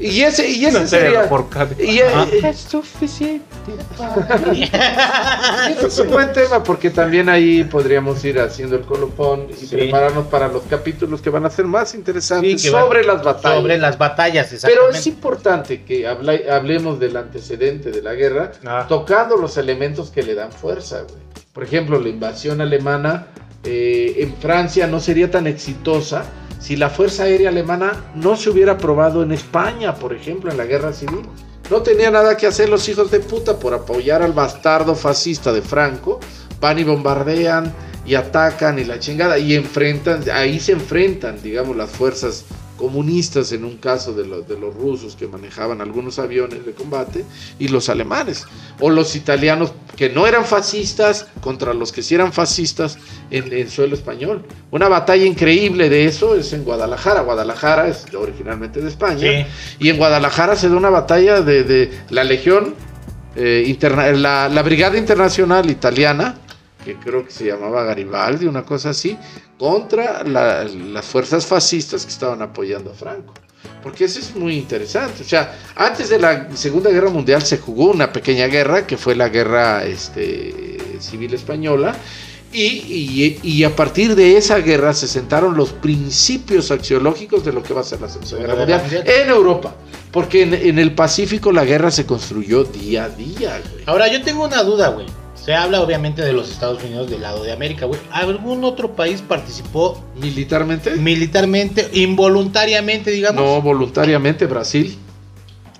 Y 0.00 0.22
ese, 0.22 0.48
y 0.48 0.64
ese 0.64 0.80
No 0.80 0.86
sería. 0.86 1.28
por 1.28 1.48
Y, 1.78 2.00
Ajá. 2.00 2.26
eh, 2.32 2.40
Es 2.48 2.60
suficiente. 2.70 3.44
Y 4.54 4.62
ese 4.62 5.86
es 5.86 5.98
un 5.98 6.10
buen 6.10 6.32
tema 6.32 6.62
porque 6.62 6.90
también 6.90 7.28
ahí 7.28 7.64
podríamos 7.64 8.24
ir 8.24 8.40
haciendo 8.40 8.76
el 8.76 8.82
colofón 8.82 9.46
y 9.50 9.54
Sí. 9.66 9.76
prepararnos 9.76 10.26
para 10.26 10.48
los 10.48 10.62
capítulos 10.64 11.20
que 11.20 11.30
van 11.30 11.44
a 11.46 11.50
ser 11.50 11.66
más 11.66 11.94
interesantes 11.94 12.60
Sí, 12.60 12.68
que 12.68 12.74
van- 12.74 12.84
sobre 12.84 13.04
las 13.04 13.22
batallas. 13.22 13.60
Sobre 13.60 13.78
las 13.78 13.98
batallas, 13.98 14.46
Pero 14.48 14.56
exactamente. 14.56 14.98
es 14.98 15.06
importante 15.06 15.84
que 15.84 16.06
habla- 16.06 16.38
hablemos 16.52 16.98
del 16.98 17.16
antecedente 17.16 17.90
de 17.90 18.02
la 18.02 18.14
guerra, 18.14 18.52
Ah. 18.66 18.86
tocando 18.88 19.36
los 19.36 19.56
elementos 19.56 20.10
que 20.10 20.22
le 20.22 20.34
dan 20.34 20.50
fuerza. 20.52 21.02
güey. 21.02 21.20
Por 21.52 21.64
ejemplo, 21.64 21.98
la 22.00 22.08
invasión 22.08 22.60
alemana 22.60 23.26
eh, 23.62 24.14
en 24.22 24.34
Francia 24.36 24.86
no 24.86 25.00
sería 25.00 25.30
tan 25.30 25.46
exitosa 25.46 26.24
si 26.58 26.76
la 26.76 26.88
Fuerza 26.88 27.24
Aérea 27.24 27.50
Alemana 27.50 27.92
no 28.14 28.34
se 28.34 28.48
hubiera 28.48 28.78
probado 28.78 29.22
en 29.22 29.32
España, 29.32 29.94
por 29.96 30.14
ejemplo, 30.14 30.50
en 30.50 30.56
la 30.56 30.64
Guerra 30.64 30.94
Civil. 30.94 31.20
No 31.70 31.82
tenía 31.82 32.10
nada 32.10 32.36
que 32.36 32.48
hacer 32.48 32.68
los 32.68 32.88
hijos 32.88 33.12
de 33.12 33.20
puta 33.20 33.58
por 33.58 33.74
apoyar 33.74 34.22
al 34.22 34.32
bastardo 34.32 34.96
fascista 34.96 35.52
de 35.52 35.62
Franco. 35.62 36.18
Van 36.60 36.78
y 36.78 36.84
bombardean 36.84 37.72
y 38.04 38.16
atacan 38.16 38.78
y 38.80 38.84
la 38.84 38.98
chingada 38.98 39.38
y 39.38 39.54
enfrentan, 39.54 40.24
ahí 40.32 40.58
se 40.58 40.72
enfrentan, 40.72 41.40
digamos, 41.42 41.76
las 41.76 41.88
fuerzas 41.90 42.44
comunistas 42.80 43.52
en 43.52 43.64
un 43.66 43.76
caso 43.76 44.14
de 44.14 44.26
los, 44.26 44.48
de 44.48 44.58
los 44.58 44.74
rusos 44.74 45.14
que 45.14 45.28
manejaban 45.28 45.82
algunos 45.82 46.18
aviones 46.18 46.64
de 46.64 46.72
combate 46.72 47.26
y 47.58 47.68
los 47.68 47.90
alemanes 47.90 48.46
o 48.80 48.88
los 48.88 49.14
italianos 49.14 49.74
que 49.96 50.08
no 50.08 50.26
eran 50.26 50.46
fascistas 50.46 51.26
contra 51.42 51.74
los 51.74 51.92
que 51.92 52.02
sí 52.02 52.14
eran 52.14 52.32
fascistas 52.32 52.96
en, 53.30 53.52
en 53.52 53.68
suelo 53.68 53.94
español. 53.94 54.46
Una 54.70 54.88
batalla 54.88 55.26
increíble 55.26 55.90
de 55.90 56.06
eso 56.06 56.34
es 56.34 56.54
en 56.54 56.64
Guadalajara. 56.64 57.20
Guadalajara 57.20 57.86
es 57.88 58.06
originalmente 58.14 58.80
de 58.80 58.88
España. 58.88 59.20
Sí. 59.20 59.46
Y 59.78 59.90
en 59.90 59.98
Guadalajara 59.98 60.56
se 60.56 60.70
da 60.70 60.76
una 60.76 60.88
batalla 60.90 61.42
de, 61.42 61.64
de 61.64 61.90
la 62.08 62.24
Legión, 62.24 62.74
eh, 63.36 63.64
interna- 63.66 64.10
la, 64.12 64.48
la 64.48 64.62
Brigada 64.62 64.96
Internacional 64.96 65.68
Italiana, 65.68 66.36
que 66.84 66.96
creo 66.96 67.24
que 67.24 67.30
se 67.30 67.44
llamaba 67.44 67.84
Garibaldi, 67.84 68.46
una 68.46 68.64
cosa 68.64 68.90
así, 68.90 69.16
contra 69.58 70.22
la- 70.24 70.64
las 70.64 71.04
fuerzas 71.04 71.46
fascistas 71.46 72.04
que 72.04 72.12
estaban 72.12 72.40
apoyando 72.42 72.90
a 72.90 72.94
Franco. 72.94 73.34
Porque 73.82 74.04
eso 74.04 74.18
es 74.20 74.34
muy 74.36 74.56
interesante. 74.56 75.22
O 75.22 75.26
sea, 75.26 75.58
antes 75.76 76.08
de 76.10 76.18
la 76.18 76.48
Segunda 76.56 76.90
Guerra 76.90 77.10
Mundial 77.10 77.42
se 77.42 77.58
jugó 77.58 77.90
una 77.90 78.12
pequeña 78.12 78.46
guerra, 78.46 78.86
que 78.86 78.96
fue 78.96 79.14
la 79.14 79.28
Guerra 79.28 79.84
este, 79.84 80.78
Civil 81.00 81.32
Española, 81.34 81.94
y, 82.52 82.62
y- 82.62 83.38
y 83.42 83.64
a 83.64 83.74
partir 83.76 84.16
de 84.16 84.36
esa 84.36 84.58
guerra 84.58 84.92
se 84.92 85.06
sentaron 85.06 85.56
los 85.56 85.70
principios 85.72 86.70
axiológicos 86.70 87.44
de 87.44 87.52
lo 87.52 87.62
que 87.62 87.72
va 87.74 87.82
a 87.82 87.84
ser 87.84 88.00
la 88.00 88.08
Segunda 88.08 88.38
Guerra 88.38 88.54
Mundial. 88.56 89.04
en 89.22 89.28
Europa. 89.28 89.74
Porque 90.10 90.42
en, 90.42 90.54
en 90.54 90.78
el 90.80 90.92
Pacífico 90.94 91.52
la 91.52 91.64
guerra 91.64 91.90
se 91.92 92.04
construyó 92.04 92.64
día 92.64 93.04
a 93.04 93.08
día, 93.10 93.60
güey. 93.70 93.84
Ahora, 93.86 94.08
yo 94.12 94.20
tengo 94.22 94.44
una 94.44 94.62
duda, 94.64 94.88
güey. 94.88 95.06
Se 95.50 95.56
habla 95.56 95.80
obviamente 95.80 96.22
de 96.22 96.32
los 96.32 96.48
Estados 96.48 96.80
Unidos 96.84 97.10
del 97.10 97.22
lado 97.22 97.42
de 97.42 97.50
América, 97.50 97.84
güey. 97.84 97.98
¿Algún 98.12 98.62
otro 98.62 98.94
país 98.94 99.20
participó 99.20 100.00
Militarmente, 100.14 100.92
militarmente, 100.92 101.88
involuntariamente, 101.92 103.10
digamos? 103.10 103.42
no 103.42 103.60
voluntariamente, 103.60 104.46
Brasil. 104.46 104.96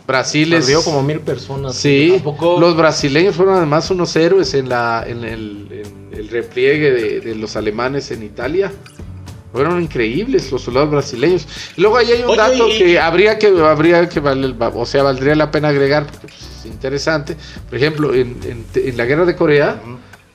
Brasil 0.09 0.53
es... 0.55 0.65
Perdió 0.65 0.83
como 0.83 1.05
mil 1.05 1.21
personas. 1.21 1.77
Sí, 1.77 2.21
los 2.59 2.77
brasileños 2.77 3.37
fueron 3.37 3.59
además 3.59 3.89
unos 3.93 4.17
héroes 4.17 4.55
en, 4.55 4.69
la, 4.69 5.05
en, 5.07 5.23
el, 5.23 5.69
en 5.71 6.19
el 6.19 6.29
repliegue 6.31 6.91
de, 6.91 7.21
de 7.21 7.35
los 7.37 7.55
alemanes 7.55 8.11
en 8.11 8.25
Italia. 8.25 8.73
Fueron 9.53 9.81
increíbles 9.81 10.51
los 10.51 10.63
soldados 10.63 10.91
brasileños. 10.91 11.47
Luego 11.77 11.97
ahí 11.97 12.11
hay 12.11 12.23
un 12.25 12.31
Oye, 12.31 12.37
dato 12.39 12.69
y- 12.71 12.77
que 12.79 12.99
habría 12.99 13.39
que, 13.39 13.47
habría 13.63 14.09
que 14.09 14.21
valer- 14.21 14.57
o 14.75 14.85
sea, 14.85 15.05
valdría 15.05 15.37
la 15.37 15.53
pena 15.53 15.69
agregar, 15.69 16.07
porque 16.07 16.27
pues, 16.27 16.50
es 16.61 16.67
interesante. 16.67 17.37
Por 17.69 17.77
ejemplo, 17.79 18.15
en, 18.15 18.39
en- 18.45 18.67
en 18.75 18.97
la 18.97 19.05
guerra 19.05 19.25
de 19.25 19.35
Corea, 19.37 19.81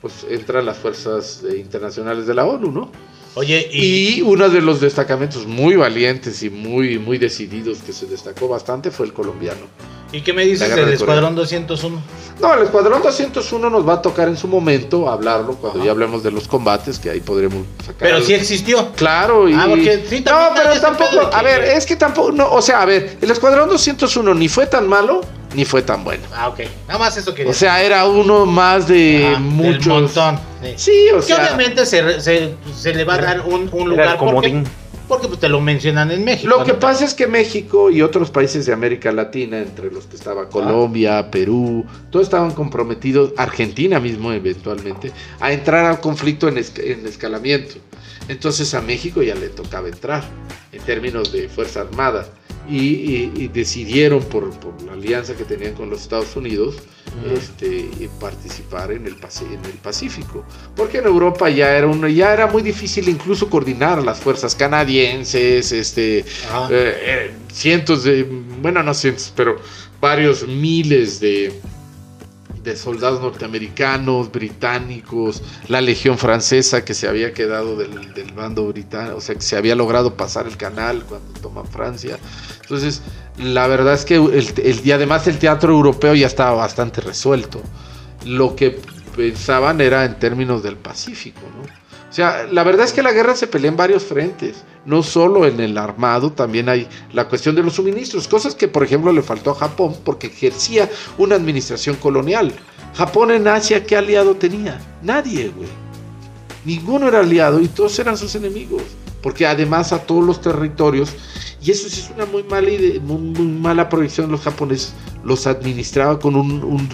pues 0.02 0.26
entran 0.28 0.66
las 0.66 0.76
fuerzas 0.78 1.42
eh, 1.50 1.56
internacionales 1.58 2.26
de 2.26 2.34
la 2.34 2.44
ONU, 2.44 2.70
¿no? 2.70 2.90
Oye, 3.34 3.68
y, 3.70 4.18
Y 4.18 4.22
uno 4.22 4.48
de 4.48 4.62
los 4.62 4.80
destacamentos 4.80 5.46
muy 5.46 5.76
valientes 5.76 6.42
y 6.42 6.48
muy, 6.48 6.98
muy 6.98 7.18
decididos 7.18 7.78
que 7.84 7.92
se 7.92 8.06
destacó 8.06 8.48
bastante 8.48 8.90
fue 8.90 9.06
el 9.06 9.12
colombiano. 9.12 9.66
¿y 10.12 10.20
qué 10.22 10.32
me 10.32 10.44
dices 10.46 10.74
del 10.74 10.86
de. 10.86 10.94
Escuadrón 10.94 11.34
201? 11.34 12.00
No, 12.40 12.54
el 12.54 12.62
Escuadrón 12.62 13.02
201 13.02 13.68
nos 13.68 13.86
va 13.86 13.94
a 13.94 14.02
tocar 14.02 14.28
en 14.28 14.36
su 14.36 14.46
momento 14.48 15.10
hablarlo 15.10 15.56
cuando 15.56 15.80
Ajá. 15.80 15.86
ya 15.86 15.90
hablemos 15.90 16.22
de 16.22 16.30
los 16.30 16.46
combates, 16.48 16.98
que 16.98 17.10
ahí 17.10 17.20
podremos 17.20 17.66
sacar. 17.80 17.96
Pero 17.98 18.22
sí 18.22 18.32
existió. 18.32 18.92
Claro, 18.96 19.48
y... 19.48 19.52
Ah, 19.54 19.66
porque 19.68 20.04
sí, 20.08 20.22
no, 20.24 20.38
pero 20.54 20.80
tampoco, 20.80 21.28
a 21.34 21.42
ver, 21.42 21.64
es 21.64 21.84
que 21.84 21.96
tampoco, 21.96 22.30
no, 22.32 22.48
o 22.52 22.62
sea, 22.62 22.80
a 22.82 22.86
ver, 22.86 23.18
el 23.20 23.30
Escuadrón 23.30 23.68
201 23.68 24.32
ni 24.34 24.48
fue 24.48 24.66
tan 24.66 24.88
malo, 24.88 25.20
ni 25.54 25.64
fue 25.64 25.82
tan 25.82 26.04
bueno. 26.04 26.22
Ah, 26.34 26.48
ok. 26.48 26.60
Nada 26.86 26.98
más 26.98 27.16
eso 27.16 27.34
quería 27.34 27.50
O 27.50 27.54
sea, 27.54 27.82
era 27.82 28.04
uno 28.06 28.44
más 28.46 28.88
de 28.88 29.24
Ah, 29.26 29.30
del 29.32 29.40
muchos... 29.40 29.86
montón. 29.86 30.38
Sí. 30.62 30.72
Sí, 30.76 31.08
o 31.12 31.16
que 31.16 31.22
sea... 31.22 31.36
obviamente 31.38 31.86
se, 31.86 32.02
re- 32.02 32.20
se, 32.20 32.54
se 32.74 32.94
le 32.94 33.04
va 33.04 33.14
a 33.14 33.18
dar 33.18 33.40
un, 33.42 33.70
lugar 33.88 34.16
porque, 34.18 34.32
comodín. 34.32 34.64
porque 35.08 35.28
pues, 35.28 35.38
te 35.40 35.48
lo 35.48 35.60
mencionan 35.60 36.10
en 36.10 36.24
México. 36.24 36.48
Lo 36.48 36.64
que 36.64 36.72
¿no? 36.72 36.78
pasa 36.80 37.04
es 37.04 37.14
que 37.14 37.26
México 37.26 37.90
y 37.90 38.02
otros 38.02 38.30
países 38.30 38.66
de 38.66 38.72
América 38.72 39.12
Latina, 39.12 39.58
entre 39.58 39.90
los 39.90 40.06
que 40.06 40.16
estaba 40.16 40.48
Colombia, 40.48 41.30
Perú, 41.30 41.86
todos 42.10 42.26
estaban 42.26 42.50
comprometidos, 42.52 43.32
Argentina 43.36 44.00
mismo 44.00 44.32
eventualmente, 44.32 45.12
a 45.40 45.52
entrar 45.52 45.84
al 45.86 46.00
conflicto 46.00 46.48
en, 46.48 46.56
esca- 46.56 46.82
en 46.84 47.06
escalamiento. 47.06 47.76
Entonces 48.28 48.74
a 48.74 48.80
México 48.80 49.22
ya 49.22 49.36
le 49.36 49.48
tocaba 49.50 49.86
entrar 49.88 50.24
en 50.72 50.82
términos 50.82 51.30
de 51.32 51.48
Fuerza 51.48 51.82
Armada. 51.82 52.26
Y, 52.68 52.76
y- 52.78 53.32
y 53.36 53.48
decidieron 53.48 54.22
por, 54.24 54.50
por 54.58 54.80
la 54.82 54.92
alianza 54.94 55.34
que 55.36 55.44
tenían 55.44 55.74
con 55.74 55.88
los 55.90 56.02
Estados 56.02 56.34
Unidos 56.36 56.76
este, 57.34 57.66
y 57.68 58.08
participar 58.20 58.92
en 58.92 59.06
el, 59.06 59.14
en 59.14 59.64
el 59.64 59.78
Pacífico. 59.82 60.44
Porque 60.74 60.98
en 60.98 61.06
Europa 61.06 61.48
ya 61.48 61.76
era, 61.76 61.86
uno, 61.86 62.08
ya 62.08 62.32
era 62.32 62.46
muy 62.46 62.62
difícil 62.62 63.08
incluso 63.08 63.48
coordinar 63.48 64.02
las 64.02 64.18
fuerzas 64.20 64.54
canadienses, 64.54 65.72
este, 65.72 66.24
Ajá. 66.50 66.68
eh, 66.70 66.94
eh, 67.04 67.30
cientos 67.52 68.04
de, 68.04 68.24
bueno, 68.60 68.82
no 68.82 68.92
cientos, 68.94 69.32
pero 69.36 69.56
varios 70.00 70.46
miles 70.46 71.20
de, 71.20 71.52
de 72.66 72.76
soldados 72.76 73.22
norteamericanos, 73.22 74.30
británicos, 74.32 75.42
la 75.68 75.80
legión 75.80 76.18
francesa 76.18 76.84
que 76.84 76.94
se 76.94 77.08
había 77.08 77.32
quedado 77.32 77.76
del, 77.76 78.12
del 78.12 78.32
bando 78.34 78.66
británico, 78.68 79.16
o 79.16 79.20
sea, 79.22 79.36
que 79.36 79.40
se 79.42 79.56
había 79.56 79.74
logrado 79.74 80.16
pasar 80.16 80.46
el 80.46 80.56
canal 80.58 81.04
cuando 81.06 81.32
toman 81.40 81.66
Francia. 81.66 82.20
Entonces, 82.62 83.02
la 83.36 83.66
verdad 83.68 83.94
es 83.94 84.04
que 84.04 84.16
el, 84.16 84.52
el- 84.62 84.80
y 84.86 84.92
además 84.92 85.26
el 85.28 85.38
teatro 85.38 85.72
europeo 85.72 86.14
ya 86.14 86.26
estaba 86.26 86.52
bastante 86.56 87.00
resuelto. 87.00 87.70
Lo 88.24 88.56
que 88.56 88.80
pensaban 89.16 89.80
era 89.80 90.04
en 90.04 90.18
términos 90.18 90.62
del 90.62 90.76
Pacífico, 90.78 91.50
¿no? 91.50 91.85
O 92.08 92.12
sea, 92.12 92.46
la 92.50 92.62
verdad 92.62 92.86
es 92.86 92.92
que 92.92 93.02
la 93.02 93.12
guerra 93.12 93.34
se 93.34 93.46
pelea 93.46 93.70
en 93.70 93.76
varios 93.76 94.04
frentes, 94.04 94.62
no 94.84 95.02
solo 95.02 95.44
en 95.46 95.60
el 95.60 95.76
armado, 95.76 96.32
también 96.32 96.68
hay 96.68 96.88
la 97.12 97.28
cuestión 97.28 97.54
de 97.56 97.62
los 97.62 97.74
suministros, 97.74 98.28
cosas 98.28 98.54
que 98.54 98.68
por 98.68 98.84
ejemplo 98.84 99.12
le 99.12 99.22
faltó 99.22 99.50
a 99.50 99.56
Japón 99.56 99.96
porque 100.04 100.28
ejercía 100.28 100.88
una 101.18 101.34
administración 101.34 101.96
colonial. 101.96 102.52
Japón 102.94 103.32
en 103.32 103.48
Asia, 103.48 103.84
¿qué 103.84 103.96
aliado 103.96 104.36
tenía? 104.36 104.80
Nadie, 105.02 105.48
güey. 105.48 105.68
Ninguno 106.64 107.08
era 107.08 107.20
aliado 107.20 107.60
y 107.60 107.68
todos 107.68 107.98
eran 107.98 108.16
sus 108.16 108.34
enemigos. 108.34 108.82
Porque 109.26 109.44
además 109.44 109.92
a 109.92 109.98
todos 109.98 110.24
los 110.24 110.40
territorios, 110.40 111.10
y 111.60 111.72
eso 111.72 111.88
sí 111.88 111.98
es 112.00 112.10
una 112.14 112.26
muy 112.26 112.44
mala, 112.44 112.70
idea, 112.70 113.00
muy, 113.00 113.18
muy 113.18 113.46
mala 113.58 113.88
proyección 113.88 114.30
los 114.30 114.42
japoneses, 114.42 114.92
los 115.24 115.48
administraba 115.48 116.16
con 116.20 116.36
un, 116.36 116.62
un 116.62 116.88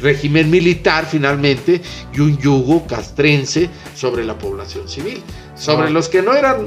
régimen 0.00 0.48
militar 0.48 1.04
finalmente 1.04 1.82
y 2.14 2.20
un 2.20 2.38
yugo 2.38 2.86
castrense 2.86 3.68
sobre 3.94 4.24
la 4.24 4.38
población 4.38 4.88
civil. 4.88 5.20
Sobre 5.54 5.88
Ah. 5.88 5.90
los 5.90 6.08
que 6.08 6.22
no 6.22 6.32
eran, 6.32 6.66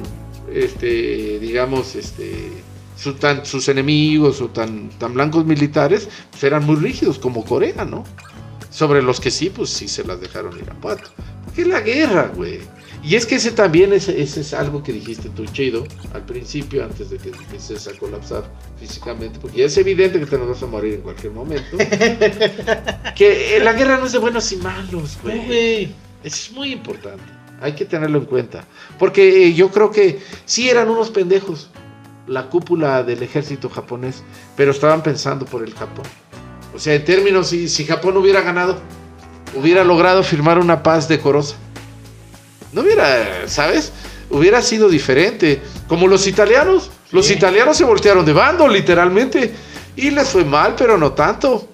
este, 0.53 1.39
digamos, 1.39 1.95
este, 1.95 2.51
su- 2.95 3.14
tan- 3.16 3.43
sus 3.47 3.68
enemigos 3.68 4.39
o 4.41 4.49
tan, 4.49 4.89
tan 4.99 5.16
blancos 5.16 5.43
militares, 5.43 6.07
pues 6.30 6.43
eran 6.43 6.68
muy 6.68 6.76
rígidos 6.76 7.18
como 7.18 7.43
Corea, 7.43 7.84
¿no? 7.84 8.03
Sobre 8.70 9.01
los 9.01 9.20
que 9.20 9.32
sí, 9.32 9.49
pues 9.49 9.72
sí 9.72 9.88
se 9.88 10.03
las 10.03 10.22
dejaron 10.22 10.55
ir 10.60 10.70
a 10.70 10.76
pato. 10.80 11.10
Porque 11.45 11.62
es 11.64 11.68
la 11.68 11.80
guerra, 11.82 12.32
güey. 12.36 12.60
Y 13.02 13.16
es 13.16 13.26
que 13.26 13.36
ese 13.36 13.52
también 13.52 13.93
es, 13.93 14.10
ese 14.10 14.41
es 14.41 14.54
algo 14.54 14.84
que 14.84 14.91
dijiste 14.91 15.30
tú, 15.30 15.45
Chido, 15.45 15.86
al 16.14 16.26
principio, 16.26 16.84
antes 16.84 17.10
de 17.10 17.18
que 17.18 17.30
empieces 17.30 17.88
a 17.88 17.97
colapsar 17.97 18.43
físicamente, 18.78 19.39
porque 19.39 19.60
ya 19.60 19.66
es 19.66 19.78
evidente 19.78 20.20
que 20.20 20.26
te 20.26 20.38
nos 20.38 20.50
vas 20.50 20.64
a 20.64 20.66
morir 20.66 20.95
en 20.95 21.02
cualquier 21.02 21.32
momento. 21.32 21.78
que 23.16 23.58
eh, 23.58 23.64
la 23.64 23.74
guerra 23.74 23.97
no 23.97 24.06
es 24.06 24.12
de 24.12 24.18
buenos 24.20 24.52
y 24.52 24.58
malos, 24.58 25.18
güey. 25.24 25.45
güey. 25.45 25.84
Eso 26.24 26.36
es 26.36 26.52
muy 26.52 26.74
importante. 26.74 27.24
Hay 27.62 27.74
que 27.74 27.86
tenerlo 27.86 28.20
en 28.20 28.26
cuenta. 28.26 28.66
Porque 28.97 29.45
eh, 29.45 29.54
yo 29.54 29.70
creo 29.70 29.91
que 29.91 30.20
sí 30.45 30.70
eran 30.70 30.89
unos 30.89 31.10
pendejos 31.10 31.70
la 32.28 32.50
cúpula 32.50 33.04
del 33.04 33.24
ejército 33.24 33.70
japonés, 33.70 34.24
pero 34.56 34.72
estaban 34.72 35.02
pensando 35.02 35.45
por 35.45 35.64
el 35.64 35.74
Japón. 35.74 36.06
O 36.76 36.80
sea, 36.80 36.93
en 36.93 37.04
términos, 37.04 37.47
si, 37.47 37.68
si 37.68 37.86
Japón 37.86 38.16
hubiera 38.18 38.41
ganado, 38.41 38.78
hubiera 39.56 39.84
logrado 39.84 40.22
firmar 40.24 40.60
una 40.60 40.84
paz 40.84 41.08
decorosa. 41.08 41.56
No 42.72 42.82
hubiera, 42.82 43.47
¿sabes? 43.47 43.91
Hubiera 44.30 44.61
sido 44.61 44.89
diferente. 44.89 45.61
Como 45.88 46.07
los 46.07 46.28
italianos. 46.28 46.91
Los 47.11 47.32
italianos 47.32 47.76
se 47.78 47.84
voltearon 47.84 48.24
de 48.26 48.34
bando, 48.34 48.67
literalmente. 48.67 49.51
Y 49.95 50.11
les 50.11 50.30
fue 50.30 50.45
mal, 50.45 50.76
pero 50.78 50.97
no 50.97 51.13
tanto. 51.13 51.67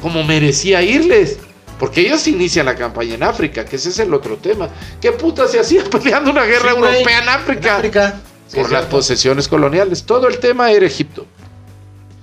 Como 0.00 0.24
merecía 0.24 0.82
irles. 0.82 1.38
Porque 1.78 2.00
ellos 2.02 2.26
inician 2.28 2.66
la 2.66 2.76
campaña 2.76 3.14
en 3.14 3.22
África, 3.22 3.64
que 3.64 3.76
ese 3.76 3.90
es 3.90 3.98
el 3.98 4.14
otro 4.14 4.36
tema. 4.36 4.68
¿Qué 5.00 5.12
puta 5.12 5.46
se 5.48 5.58
hacía 5.58 5.84
peleando 5.90 6.30
una 6.30 6.44
guerra 6.44 6.70
Sí, 6.70 6.76
europea 6.76 7.18
en 7.18 7.22
En 7.24 7.28
África? 7.28 7.76
África. 7.76 8.20
Sí, 8.48 8.56
por 8.56 8.70
las 8.70 8.86
posesiones 8.86 9.48
coloniales. 9.48 10.04
Todo 10.04 10.28
el 10.28 10.38
tema 10.38 10.70
era 10.70 10.86
Egipto. 10.86 11.26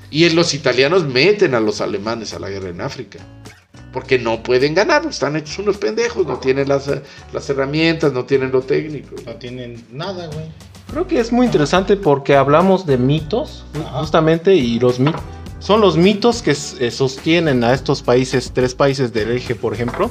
Y 0.09 0.27
los 0.29 0.53
italianos 0.53 1.05
meten 1.05 1.53
a 1.53 1.59
los 1.59 1.81
alemanes 1.81 2.33
a 2.33 2.39
la 2.39 2.49
guerra 2.49 2.69
en 2.69 2.81
África. 2.81 3.19
Porque 3.91 4.19
no 4.19 4.43
pueden 4.43 4.75
ganar, 4.75 5.05
están 5.07 5.35
hechos 5.35 5.57
unos 5.59 5.77
pendejos, 5.77 6.25
no 6.27 6.37
tienen 6.37 6.67
las, 6.69 6.87
eh, 6.87 7.01
las 7.33 7.49
herramientas, 7.49 8.13
no 8.13 8.23
tienen 8.25 8.51
lo 8.51 8.61
técnico. 8.61 9.15
No 9.25 9.33
tienen 9.35 9.83
nada, 9.91 10.27
güey. 10.27 10.45
Creo 10.91 11.07
que 11.07 11.19
es 11.19 11.31
muy 11.31 11.45
interesante 11.47 11.95
porque 11.97 12.35
hablamos 12.35 12.85
de 12.85 12.97
mitos, 12.97 13.65
Ajá. 13.75 13.99
justamente, 14.01 14.55
y 14.55 14.79
los 14.79 14.99
mitos 14.99 15.21
son 15.59 15.81
los 15.81 15.97
mitos 15.97 16.41
que 16.41 16.51
eh, 16.51 16.91
sostienen 16.91 17.63
a 17.63 17.73
estos 17.73 18.01
países, 18.01 18.51
tres 18.53 18.73
países 18.75 19.11
del 19.11 19.31
eje, 19.31 19.55
por 19.55 19.73
ejemplo, 19.73 20.09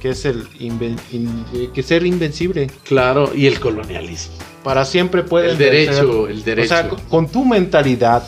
que 0.00 0.10
es 0.10 0.24
el 0.24 0.48
inven- 0.58 0.98
in- 1.12 1.44
eh, 1.54 1.70
que 1.72 1.82
ser 1.82 2.04
invencible. 2.04 2.68
Claro, 2.84 3.30
y 3.34 3.46
el 3.46 3.60
colonialismo. 3.60 4.34
Para 4.64 4.84
siempre 4.84 5.22
puedes 5.22 5.52
El 5.52 5.58
derecho, 5.58 6.22
vencer. 6.24 6.30
el 6.30 6.44
derecho. 6.44 6.74
O 6.74 6.76
sea, 6.78 6.88
con- 6.88 7.00
con 7.02 7.28
tu 7.28 7.44
mentalidad 7.44 8.22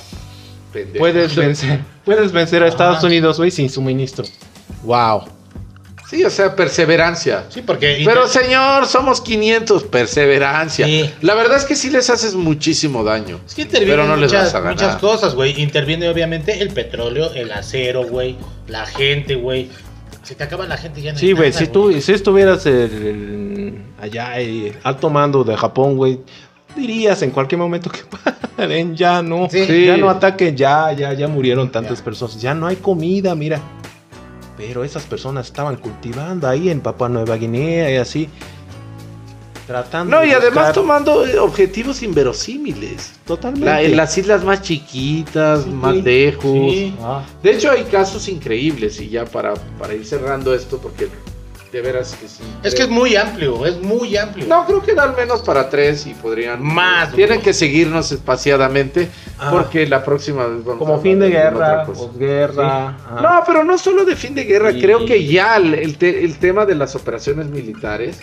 pendejo. 0.73 0.99
puedes 0.99 1.35
vencer, 1.35 1.81
puedes 2.05 2.33
vencer 2.33 2.63
a 2.63 2.69
Estados 2.69 2.99
Ajá. 2.99 3.07
Unidos, 3.07 3.39
güey, 3.39 3.51
sin 3.51 3.69
suministro. 3.71 4.25
Wow. 4.83 5.25
Sí, 6.09 6.23
o 6.23 6.31
sea, 6.31 6.55
perseverancia. 6.55 7.45
Sí, 7.49 7.63
porque. 7.63 8.03
Pero 8.05 8.29
señor, 8.29 8.87
somos 8.87 9.21
500, 9.23 9.85
perseverancia. 9.85 10.87
Sí. 10.87 11.11
La 11.23 11.35
verdad 11.35 11.57
es 11.57 11.65
que 11.65 11.75
sí 11.75 11.91
les 11.91 12.11
haces 12.11 12.35
muchísimo 12.35 13.03
daño. 13.03 13.41
Es 13.47 13.55
que 13.55 13.63
intervienen 13.63 13.97
Pero 13.97 14.09
no 14.09 14.17
les 14.17 14.31
muchas, 14.31 14.45
vas 14.47 14.55
a 14.55 14.61
ganar. 14.61 14.75
muchas 14.75 14.97
cosas, 14.97 15.35
güey. 15.35 15.61
Interviene 15.61 16.09
obviamente 16.09 16.61
el 16.61 16.69
petróleo, 16.71 17.33
el 17.35 17.51
acero, 17.53 18.05
güey. 18.07 18.37
La 18.69 18.85
gente, 18.87 19.35
güey. 19.37 19.71
Se 20.23 20.35
te 20.35 20.45
acaba 20.45 20.67
la 20.67 20.77
gente 20.77 21.03
ya 21.03 21.13
no 21.13 21.19
hay 21.19 21.21
Sí, 21.27 21.33
güey, 21.33 21.53
si 21.53 21.67
tú 21.67 21.93
si 22.01 22.13
estuvieras 22.13 22.65
el- 22.67 22.75
el- 22.75 23.83
allá 24.01 24.41
eh, 24.41 24.79
alto 24.83 25.11
mando 25.11 25.45
de 25.45 25.55
Japón, 25.57 25.97
güey, 25.97 26.21
dirías 26.77 27.21
en 27.23 27.31
cualquier 27.31 27.59
momento 27.59 27.91
que 27.91 28.01
paren, 28.57 28.97
ya 28.97 29.21
no, 29.23 29.49
Sí. 29.51 29.85
ya 29.87 29.97
no 29.99 30.09
ataquen, 30.09 30.57
ya, 30.57 30.93
ya, 30.93 31.13
ya 31.13 31.29
murieron 31.29 31.71
tantas 31.71 32.01
personas, 32.01 32.41
ya 32.41 32.55
no 32.55 32.67
hay 32.67 32.77
comida, 32.77 33.35
mira. 33.35 33.61
Pero 34.57 34.85
esas 34.85 35.05
personas 35.05 35.47
estaban 35.47 35.77
cultivando 35.77 36.49
ahí 36.49 36.71
en 36.71 36.81
Papua 36.81 37.09
Nueva 37.09 37.37
Guinea 37.37 37.91
y 37.91 37.97
así, 37.97 38.29
tratando. 39.67 40.15
No, 40.17 40.21
de 40.23 40.29
y 40.29 40.31
además 40.33 40.73
tomando 40.73 41.27
eh, 41.27 41.39
objetivos 41.39 42.03
inverosímiles. 42.03 43.13
totalmente. 43.27 43.67
La- 43.67 43.83
en 43.83 43.97
las 43.97 44.17
islas 44.19 44.45
más 44.45 44.63
chiquitas, 44.63 45.65
Sí, 45.65 45.71
más 45.71 45.97
lejos. 45.97 46.43
Sí. 46.53 46.95
Ah, 47.01 47.25
De 47.43 47.53
hecho, 47.53 47.71
hay 47.71 47.85
casos 47.85 48.29
increíbles, 48.29 49.01
y 49.01 49.09
ya 49.09 49.25
para, 49.25 49.55
para 49.79 49.95
ir 49.95 50.05
cerrando 50.07 50.55
esto, 50.55 50.79
porque 50.79 51.09
de 51.75 51.83
veras 51.83 52.15
que 52.21 52.29
sí. 52.29 52.45
Es 52.63 52.73
que 52.73 52.83
es 52.85 52.89
muy 52.89 53.17
amplio, 53.17 53.67
es 53.67 53.81
muy 53.83 54.17
amplio. 54.17 54.47
No, 54.47 54.65
creo 54.65 54.81
que 54.81 54.93
al 54.93 55.15
menos 55.17 55.43
para 55.43 55.69
tres 55.69 56.07
y 56.07 56.15
podrían. 56.15 56.63
Más, 56.63 57.13
Tienen 57.13 57.43
que 57.43 57.53
seguirnos 57.53 58.13
espaciadamente, 58.13 59.11
Ah. 59.41 59.51
porque 59.51 59.85
la 59.87 60.05
próxima 60.05 60.47
vez 60.47 60.65
vamos 60.65 60.77
a 60.77 60.79
como 60.79 61.01
fin 61.01 61.19
de 61.19 61.31
guerra, 61.31 61.85
posguerra. 61.85 62.97
No, 63.21 63.43
pero 63.45 63.65
no 63.65 63.77
solo 63.77 64.05
de 64.05 64.15
fin 64.15 64.37
de 64.37 64.45
guerra, 64.45 64.71
Y- 64.71 64.81
creo 64.81 65.05
que 65.05 65.25
ya 65.27 65.57
el, 65.57 65.75
el 65.75 65.99
te- 65.99 66.25
el 66.25 66.39
tema 66.39 66.65
de 66.65 66.77
las 66.77 66.95
operaciones 66.95 67.47
militares, 67.47 68.21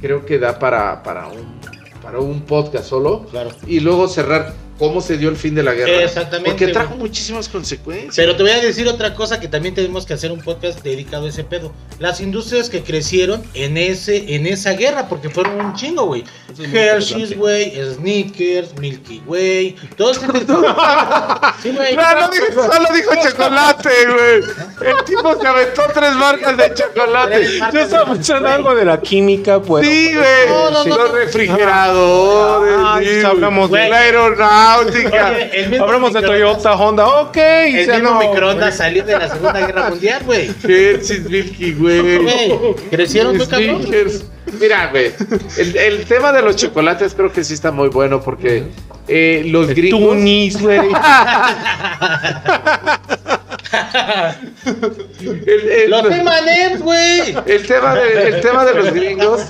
creo 0.00 0.24
que 0.24 0.38
da 0.38 0.58
para, 0.58 1.02
para, 1.02 1.26
un, 1.28 1.60
para 2.02 2.18
un 2.18 2.40
podcast 2.42 2.86
solo. 2.86 3.26
Claro. 3.30 3.50
Y 3.66 3.80
luego 3.80 4.08
cerrar 4.08 4.54
cómo 4.78 5.00
se 5.00 5.16
dio 5.16 5.28
el 5.28 5.36
fin 5.36 5.54
de 5.54 5.62
la 5.62 5.72
guerra. 5.74 6.02
Exactamente, 6.04 6.50
Porque 6.50 6.64
güey. 6.66 6.72
trajo 6.74 6.94
muchísimas 6.96 7.48
consecuencias. 7.48 8.14
Pero 8.16 8.36
te 8.36 8.42
voy 8.42 8.52
a 8.52 8.58
decir 8.60 8.86
otra 8.88 9.14
cosa 9.14 9.40
que 9.40 9.48
también 9.48 9.74
tenemos 9.74 10.04
que 10.06 10.14
hacer 10.14 10.30
un 10.32 10.40
podcast 10.40 10.82
dedicado 10.82 11.26
a 11.26 11.28
ese 11.30 11.44
pedo. 11.44 11.72
Las 11.98 12.20
industrias 12.20 12.68
que 12.70 12.82
crecieron 12.82 13.42
en 13.54 13.76
ese 13.76 14.34
en 14.34 14.46
esa 14.46 14.72
guerra, 14.72 15.08
porque 15.08 15.30
fueron 15.30 15.60
un 15.64 15.74
chingo, 15.74 16.04
güey. 16.06 16.24
Es 16.52 16.72
Hershey's, 16.74 17.36
güey, 17.36 17.72
Snickers, 17.94 18.78
Milky 18.78 19.22
Way, 19.26 19.76
todo 19.96 20.12
este 20.12 20.26
Sí, 21.62 21.70
güey. 21.72 21.96
No, 21.96 22.20
no 22.20 22.28
dijo, 22.28 22.72
solo 22.72 22.88
dijo 22.94 23.10
chocolate, 23.28 23.88
güey. 24.06 24.90
El 24.90 25.04
tipo 25.04 25.40
se 25.40 25.46
aventó 25.46 25.82
tres 25.94 26.12
marcas 26.14 26.56
de 26.56 26.74
chocolate. 26.74 27.48
Yo 27.72 27.80
estaba 27.80 28.12
pensando 28.12 28.48
algo 28.48 28.74
de 28.74 28.84
la 28.84 29.00
química, 29.00 29.60
pues. 29.60 29.86
Sí, 29.86 30.14
güey. 30.14 30.48
No, 30.48 30.70
no, 30.70 30.84
Los 30.96 31.10
refrigeradores. 31.12 32.74
Ah, 32.78 32.96
sí, 32.98 33.04
pues 33.04 33.14
güey. 33.22 33.24
hablamos 33.26 33.70
de- 33.70 33.88
la 33.88 33.96
aeronáutica. 33.98 34.65
Mismo 35.70 35.84
Hablamos 35.84 36.12
de 36.12 36.22
Toyota, 36.22 36.74
Honda, 36.74 37.06
ok. 37.06 37.36
El 37.36 37.86
mismo 37.88 38.10
no, 38.10 38.18
microondas 38.20 38.76
salió 38.76 39.04
de 39.04 39.18
la 39.18 39.28
Segunda 39.28 39.66
Guerra 39.66 39.90
Mundial, 39.90 40.22
güey. 40.24 40.50
Güey, 40.62 41.00
Crecieron 42.90 43.36
muy 43.36 43.46
cabrón. 43.46 43.86
Mira, 44.60 44.86
güey, 44.92 45.12
el, 45.58 45.76
el 45.76 46.04
tema 46.04 46.32
de 46.32 46.40
los 46.40 46.54
chocolates 46.56 47.14
creo 47.14 47.32
que 47.32 47.42
sí 47.42 47.54
está 47.54 47.72
muy 47.72 47.88
bueno 47.88 48.20
porque 48.22 48.68
eh, 49.08 49.42
los 49.46 49.66
gringos... 49.68 50.00
Tunis, 50.00 50.60
güey. 50.62 50.78
el, 55.20 55.70
el- 55.70 55.90
Los 55.90 56.10
M&M's, 56.10 56.80
güey. 56.80 57.36
el 57.46 57.66
tema 57.66 57.94
de, 57.94 58.28
el 58.28 58.40
tema 58.40 58.64
de 58.64 58.74
los 58.74 58.92
gringos 58.92 59.42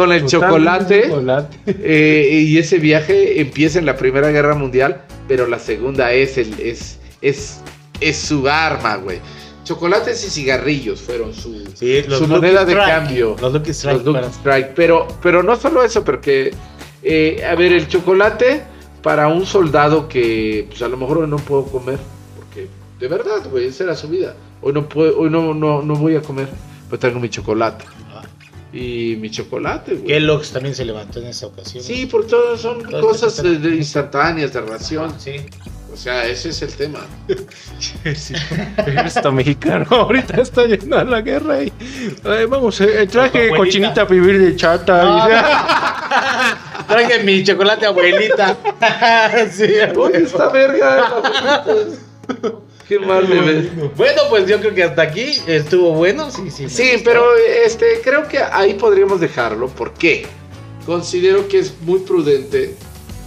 con 0.00 0.12
el 0.12 0.26
chocolate 0.26 1.08
Chocolate. 1.08 1.56
eh, 1.66 2.40
y 2.46 2.58
ese 2.58 2.78
viaje 2.78 3.40
empieza 3.40 3.78
en 3.78 3.86
la 3.86 3.96
Primera 3.96 4.30
Guerra 4.30 4.54
Mundial, 4.54 5.02
pero 5.26 5.46
la 5.46 5.58
segunda 5.58 6.12
es, 6.12 6.38
el, 6.38 6.52
es, 6.60 6.98
es, 7.22 7.60
es 8.00 8.16
su 8.16 8.48
arma, 8.48 8.96
güey. 8.96 9.18
Chocolates 9.64 10.24
y 10.24 10.30
cigarrillos 10.30 11.00
fueron 11.00 11.34
su, 11.34 11.64
Sí, 11.74 12.04
su 12.08 12.28
moneda 12.28 12.64
de 12.64 12.72
Strike. 12.74 12.88
cambio. 12.88 13.36
Los 13.40 13.52
Lucky 13.52 13.70
Strike. 13.72 14.04
Los 14.04 14.14
para- 14.14 14.28
Strike. 14.28 14.68
Pero, 14.76 15.08
pero 15.22 15.42
no 15.42 15.56
solo 15.56 15.82
eso, 15.82 16.04
porque, 16.04 16.52
eh, 17.02 17.42
a 17.44 17.54
ver, 17.56 17.72
el 17.72 17.88
chocolate 17.88 18.62
para 19.02 19.26
un 19.28 19.44
soldado 19.46 20.08
que 20.08 20.66
pues, 20.68 20.82
a 20.82 20.88
lo 20.88 20.96
mejor 20.96 21.18
hoy 21.18 21.26
no 21.28 21.36
puedo 21.38 21.64
comer, 21.64 21.98
porque 22.36 22.68
de 23.00 23.08
verdad, 23.08 23.48
güey, 23.50 23.66
esa 23.66 23.84
era 23.84 23.96
su 23.96 24.08
vida. 24.08 24.34
Hoy 24.62 24.72
no 24.72 24.88
puedo, 24.88 25.18
hoy 25.18 25.30
no, 25.30 25.52
no, 25.54 25.82
no 25.82 25.94
voy 25.96 26.14
a 26.16 26.22
comer, 26.22 26.48
pues 26.88 27.00
tengo 27.00 27.18
mi 27.18 27.28
chocolate. 27.28 27.84
Y 28.76 29.16
mi 29.16 29.30
chocolate, 29.30 29.94
güey. 29.94 30.06
Kellogg's 30.06 30.50
también 30.50 30.74
se 30.74 30.84
levantó 30.84 31.20
en 31.20 31.26
esa 31.28 31.46
ocasión. 31.46 31.82
Sí, 31.82 32.06
porque 32.06 32.28
todas 32.28 32.60
son 32.60 32.82
Todas 32.82 33.00
cosas 33.04 33.42
de- 33.42 33.58
de 33.58 33.76
instantáneas, 33.76 34.52
de 34.52 34.60
ración. 34.60 35.14
Sí. 35.18 35.36
O 35.92 35.96
sea, 35.96 36.26
ese 36.26 36.50
es 36.50 36.60
el 36.62 36.74
tema. 36.74 37.00
Sí, 37.78 38.34
Esto 39.04 39.32
mexicano 39.32 39.86
ahorita 39.90 40.40
está 40.42 40.66
yendo 40.66 40.98
a 40.98 41.04
la 41.04 41.20
guerra 41.22 41.62
y 41.62 41.72
ay, 42.24 42.44
vamos, 42.46 42.80
eh, 42.80 43.06
traje 43.06 43.48
cochinita 43.50 44.02
a 44.02 44.04
vivir 44.04 44.38
de 44.38 44.56
chata. 44.56 45.00
Ah, 45.04 46.84
Traje 46.88 47.22
mi 47.24 47.42
chocolate 47.44 47.86
abuelita. 47.86 48.56
sí, 49.50 49.66
¿Dónde 49.94 50.18
está 50.22 50.48
verga? 50.50 51.14
Qué 52.88 52.98
mal 53.00 53.28
me 53.28 53.40
ves. 53.40 53.68
Bueno, 53.96 54.22
pues 54.30 54.46
yo 54.46 54.60
creo 54.60 54.74
que 54.74 54.82
hasta 54.84 55.02
aquí 55.02 55.32
estuvo 55.46 55.92
bueno. 55.92 56.30
Sí, 56.30 56.50
sí. 56.50 56.68
Sí, 56.68 57.02
pero 57.04 57.24
este, 57.64 58.00
creo 58.04 58.28
que 58.28 58.38
ahí 58.38 58.74
podríamos 58.74 59.20
dejarlo. 59.20 59.68
¿Por 59.68 59.92
qué? 59.94 60.26
Considero 60.84 61.48
que 61.48 61.58
es 61.58 61.74
muy 61.82 61.98
prudente 62.00 62.74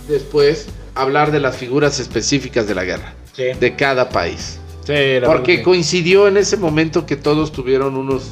después 0.08 0.68
hablar 0.96 1.32
de 1.32 1.40
las 1.42 1.58
figuras 1.58 2.00
específicas 2.00 2.68
de 2.68 2.76
la 2.76 2.84
guerra, 2.86 3.14
Sí. 3.34 3.46
de 3.60 3.76
cada 3.76 4.10
país. 4.10 4.60
Sí, 4.86 5.20
la 5.20 5.28
Porque 5.28 5.52
verdad. 5.58 5.66
coincidió 5.66 6.28
en 6.28 6.38
ese 6.38 6.56
momento 6.58 7.06
que 7.06 7.16
todos 7.18 7.52
tuvieron 7.52 7.96
unos 7.98 8.32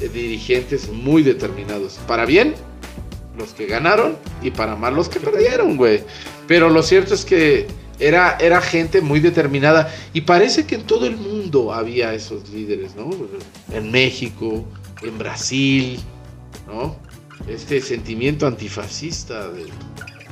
eh, 0.00 0.08
dirigentes 0.12 0.88
muy 0.90 1.22
determinados. 1.22 1.98
Para 2.06 2.26
bien, 2.26 2.54
los 3.38 3.50
que 3.54 3.66
ganaron, 3.66 4.18
y 4.42 4.50
para 4.50 4.76
mal, 4.76 4.94
los 4.94 5.08
que 5.08 5.20
perdieron, 5.20 5.76
güey. 5.78 6.02
Pero 6.46 6.68
lo 6.68 6.82
cierto 6.82 7.14
es 7.14 7.24
que 7.24 7.66
era, 8.00 8.36
era 8.40 8.60
gente 8.60 9.00
muy 9.00 9.20
determinada. 9.20 9.92
Y 10.12 10.22
parece 10.22 10.66
que 10.66 10.74
en 10.76 10.82
todo 10.82 11.06
el 11.06 11.16
mundo 11.16 11.72
había 11.72 12.12
esos 12.14 12.48
líderes, 12.50 12.96
¿no? 12.96 13.10
En 13.72 13.90
México, 13.90 14.64
en 15.02 15.18
Brasil, 15.18 16.00
¿no? 16.66 16.96
Este 17.48 17.80
sentimiento 17.80 18.46
antifascista 18.46 19.48
de, 19.50 19.66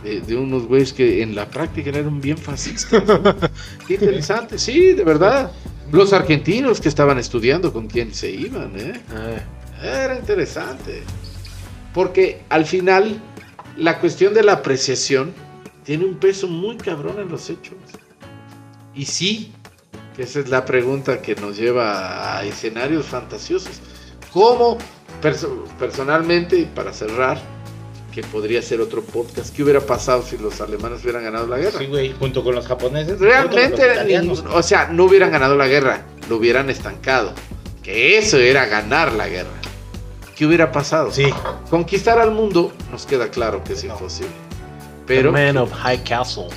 de- 0.02 0.20
de 0.20 0.36
unos 0.36 0.66
güeyes 0.66 0.92
que 0.92 1.22
en 1.22 1.34
la 1.34 1.48
práctica 1.48 1.90
eran 1.90 2.20
bien 2.20 2.36
fascistas. 2.38 3.04
¿no? 3.06 3.22
Qué 3.86 3.94
interesante, 3.94 4.58
sí, 4.58 4.92
de 4.94 5.04
verdad. 5.04 5.50
Los 5.90 6.12
argentinos 6.12 6.80
que 6.82 6.88
estaban 6.88 7.18
estudiando 7.18 7.72
con 7.72 7.86
quién 7.86 8.12
se 8.14 8.30
iban, 8.30 8.72
¿eh? 8.76 9.00
Ah, 9.14 9.84
Era 10.04 10.18
interesante. 10.18 11.02
Porque 11.94 12.42
al 12.50 12.66
final, 12.66 13.20
la 13.76 13.98
cuestión 13.98 14.34
de 14.34 14.42
la 14.42 14.52
apreciación 14.52 15.32
tiene 15.88 16.04
un 16.04 16.16
peso 16.16 16.46
muy 16.48 16.76
cabrón 16.76 17.18
en 17.18 17.30
los 17.30 17.48
hechos. 17.48 17.72
Y 18.94 19.06
sí, 19.06 19.52
esa 20.18 20.40
es 20.40 20.50
la 20.50 20.66
pregunta 20.66 21.22
que 21.22 21.34
nos 21.34 21.56
lleva 21.56 22.36
a 22.36 22.44
escenarios 22.44 23.06
fantasiosos. 23.06 23.80
¿Cómo, 24.30 24.76
perso- 25.22 25.64
personalmente, 25.78 26.58
y 26.58 26.64
para 26.66 26.92
cerrar, 26.92 27.40
que 28.12 28.22
podría 28.22 28.60
ser 28.60 28.82
otro 28.82 29.00
podcast, 29.02 29.56
qué 29.56 29.62
hubiera 29.62 29.80
pasado 29.80 30.22
si 30.22 30.36
los 30.36 30.60
alemanes 30.60 31.00
hubieran 31.04 31.24
ganado 31.24 31.46
la 31.46 31.56
guerra? 31.56 31.78
Sí, 31.78 31.86
güey, 31.86 32.12
junto 32.18 32.44
con 32.44 32.54
los 32.54 32.66
japoneses. 32.66 33.18
Realmente, 33.18 34.22
los 34.24 34.40
o 34.40 34.62
sea, 34.62 34.88
no 34.88 35.04
hubieran 35.04 35.30
ganado 35.30 35.56
la 35.56 35.68
guerra, 35.68 36.02
lo 36.28 36.36
hubieran 36.36 36.68
estancado. 36.68 37.32
Que 37.82 38.18
eso 38.18 38.36
era 38.36 38.66
ganar 38.66 39.14
la 39.14 39.26
guerra. 39.26 39.48
¿Qué 40.36 40.44
hubiera 40.44 40.70
pasado? 40.70 41.10
Sí. 41.12 41.32
Conquistar 41.70 42.18
al 42.18 42.32
mundo 42.32 42.74
nos 42.92 43.06
queda 43.06 43.30
claro 43.30 43.64
que 43.64 43.72
es 43.72 43.84
No. 43.84 43.94
imposible. 43.94 44.47
The 45.08 45.14
Pero, 45.14 45.32
Man 45.32 45.56
of 45.56 45.72
High 45.72 46.04
Castle. 46.04 46.48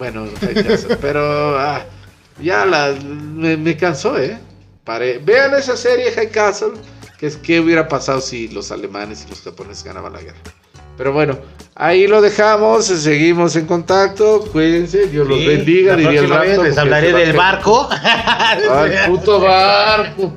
bueno, 0.00 0.26
que 0.40 0.72
hacer, 0.72 0.98
pero 1.00 1.56
ah, 1.56 1.84
ya 2.42 2.66
la, 2.66 2.92
me, 3.00 3.56
me 3.56 3.76
cansó, 3.76 4.18
¿eh? 4.18 4.36
Paré. 4.82 5.18
Vean 5.18 5.54
esa 5.54 5.76
serie 5.76 6.10
High 6.10 6.30
Castle, 6.30 6.72
que 7.18 7.28
es 7.28 7.36
qué 7.36 7.60
hubiera 7.60 7.86
pasado 7.86 8.20
si 8.20 8.48
los 8.48 8.72
alemanes 8.72 9.24
y 9.24 9.30
los 9.30 9.42
japoneses 9.42 9.84
ganaban 9.84 10.12
la 10.12 10.20
guerra. 10.20 10.38
Pero 10.96 11.12
bueno, 11.12 11.38
ahí 11.76 12.08
lo 12.08 12.20
dejamos, 12.20 12.86
seguimos 12.86 13.54
en 13.54 13.66
contacto, 13.66 14.40
cuídense, 14.50 15.06
Dios 15.06 15.28
los 15.28 15.38
Sí, 15.38 15.46
bendiga, 15.46 15.92
la 15.92 15.98
diría 15.98 16.20
el 16.20 16.26
próxima 16.26 16.40
vez 16.40 16.50
rato, 16.50 16.64
les 16.64 16.78
hablaré 16.78 17.12
del 17.12 17.36
barco. 17.36 17.88
Al 18.70 19.08
puto 19.08 19.38
barco. 19.38 20.34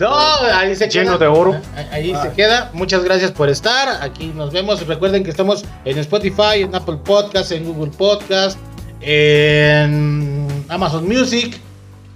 No, 0.00 0.16
ahí 0.54 0.74
se 0.74 0.88
Lleno 0.88 1.16
queda. 1.16 1.18
de 1.18 1.26
oro. 1.26 1.60
Ahí 1.92 2.14
se 2.22 2.32
queda. 2.32 2.70
Muchas 2.72 3.04
gracias 3.04 3.30
por 3.32 3.48
estar. 3.48 4.02
Aquí 4.02 4.32
nos 4.34 4.52
vemos. 4.52 4.86
Recuerden 4.86 5.22
que 5.24 5.30
estamos 5.30 5.64
en 5.84 5.98
Spotify, 5.98 6.62
en 6.62 6.74
Apple 6.74 6.98
Podcast, 7.04 7.52
en 7.52 7.64
Google 7.64 7.90
Podcast, 7.96 8.58
en 9.00 10.46
Amazon 10.68 11.06
Music 11.06 11.58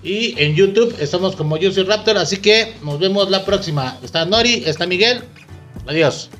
y 0.03 0.35
en 0.43 0.55
YouTube. 0.55 0.95
Estamos 1.01 1.37
como 1.37 1.57
Yo 1.57 1.70
soy 1.72 1.85
Raptor. 1.85 2.16
Así 2.18 2.39
que 2.39 2.74
nos 2.82 2.99
vemos 2.99 3.30
la 3.30 3.45
próxima. 3.45 3.99
Está 4.03 4.24
Nori, 4.24 4.62
está 4.66 4.87
Miguel. 4.87 5.22
Adiós. 5.87 6.30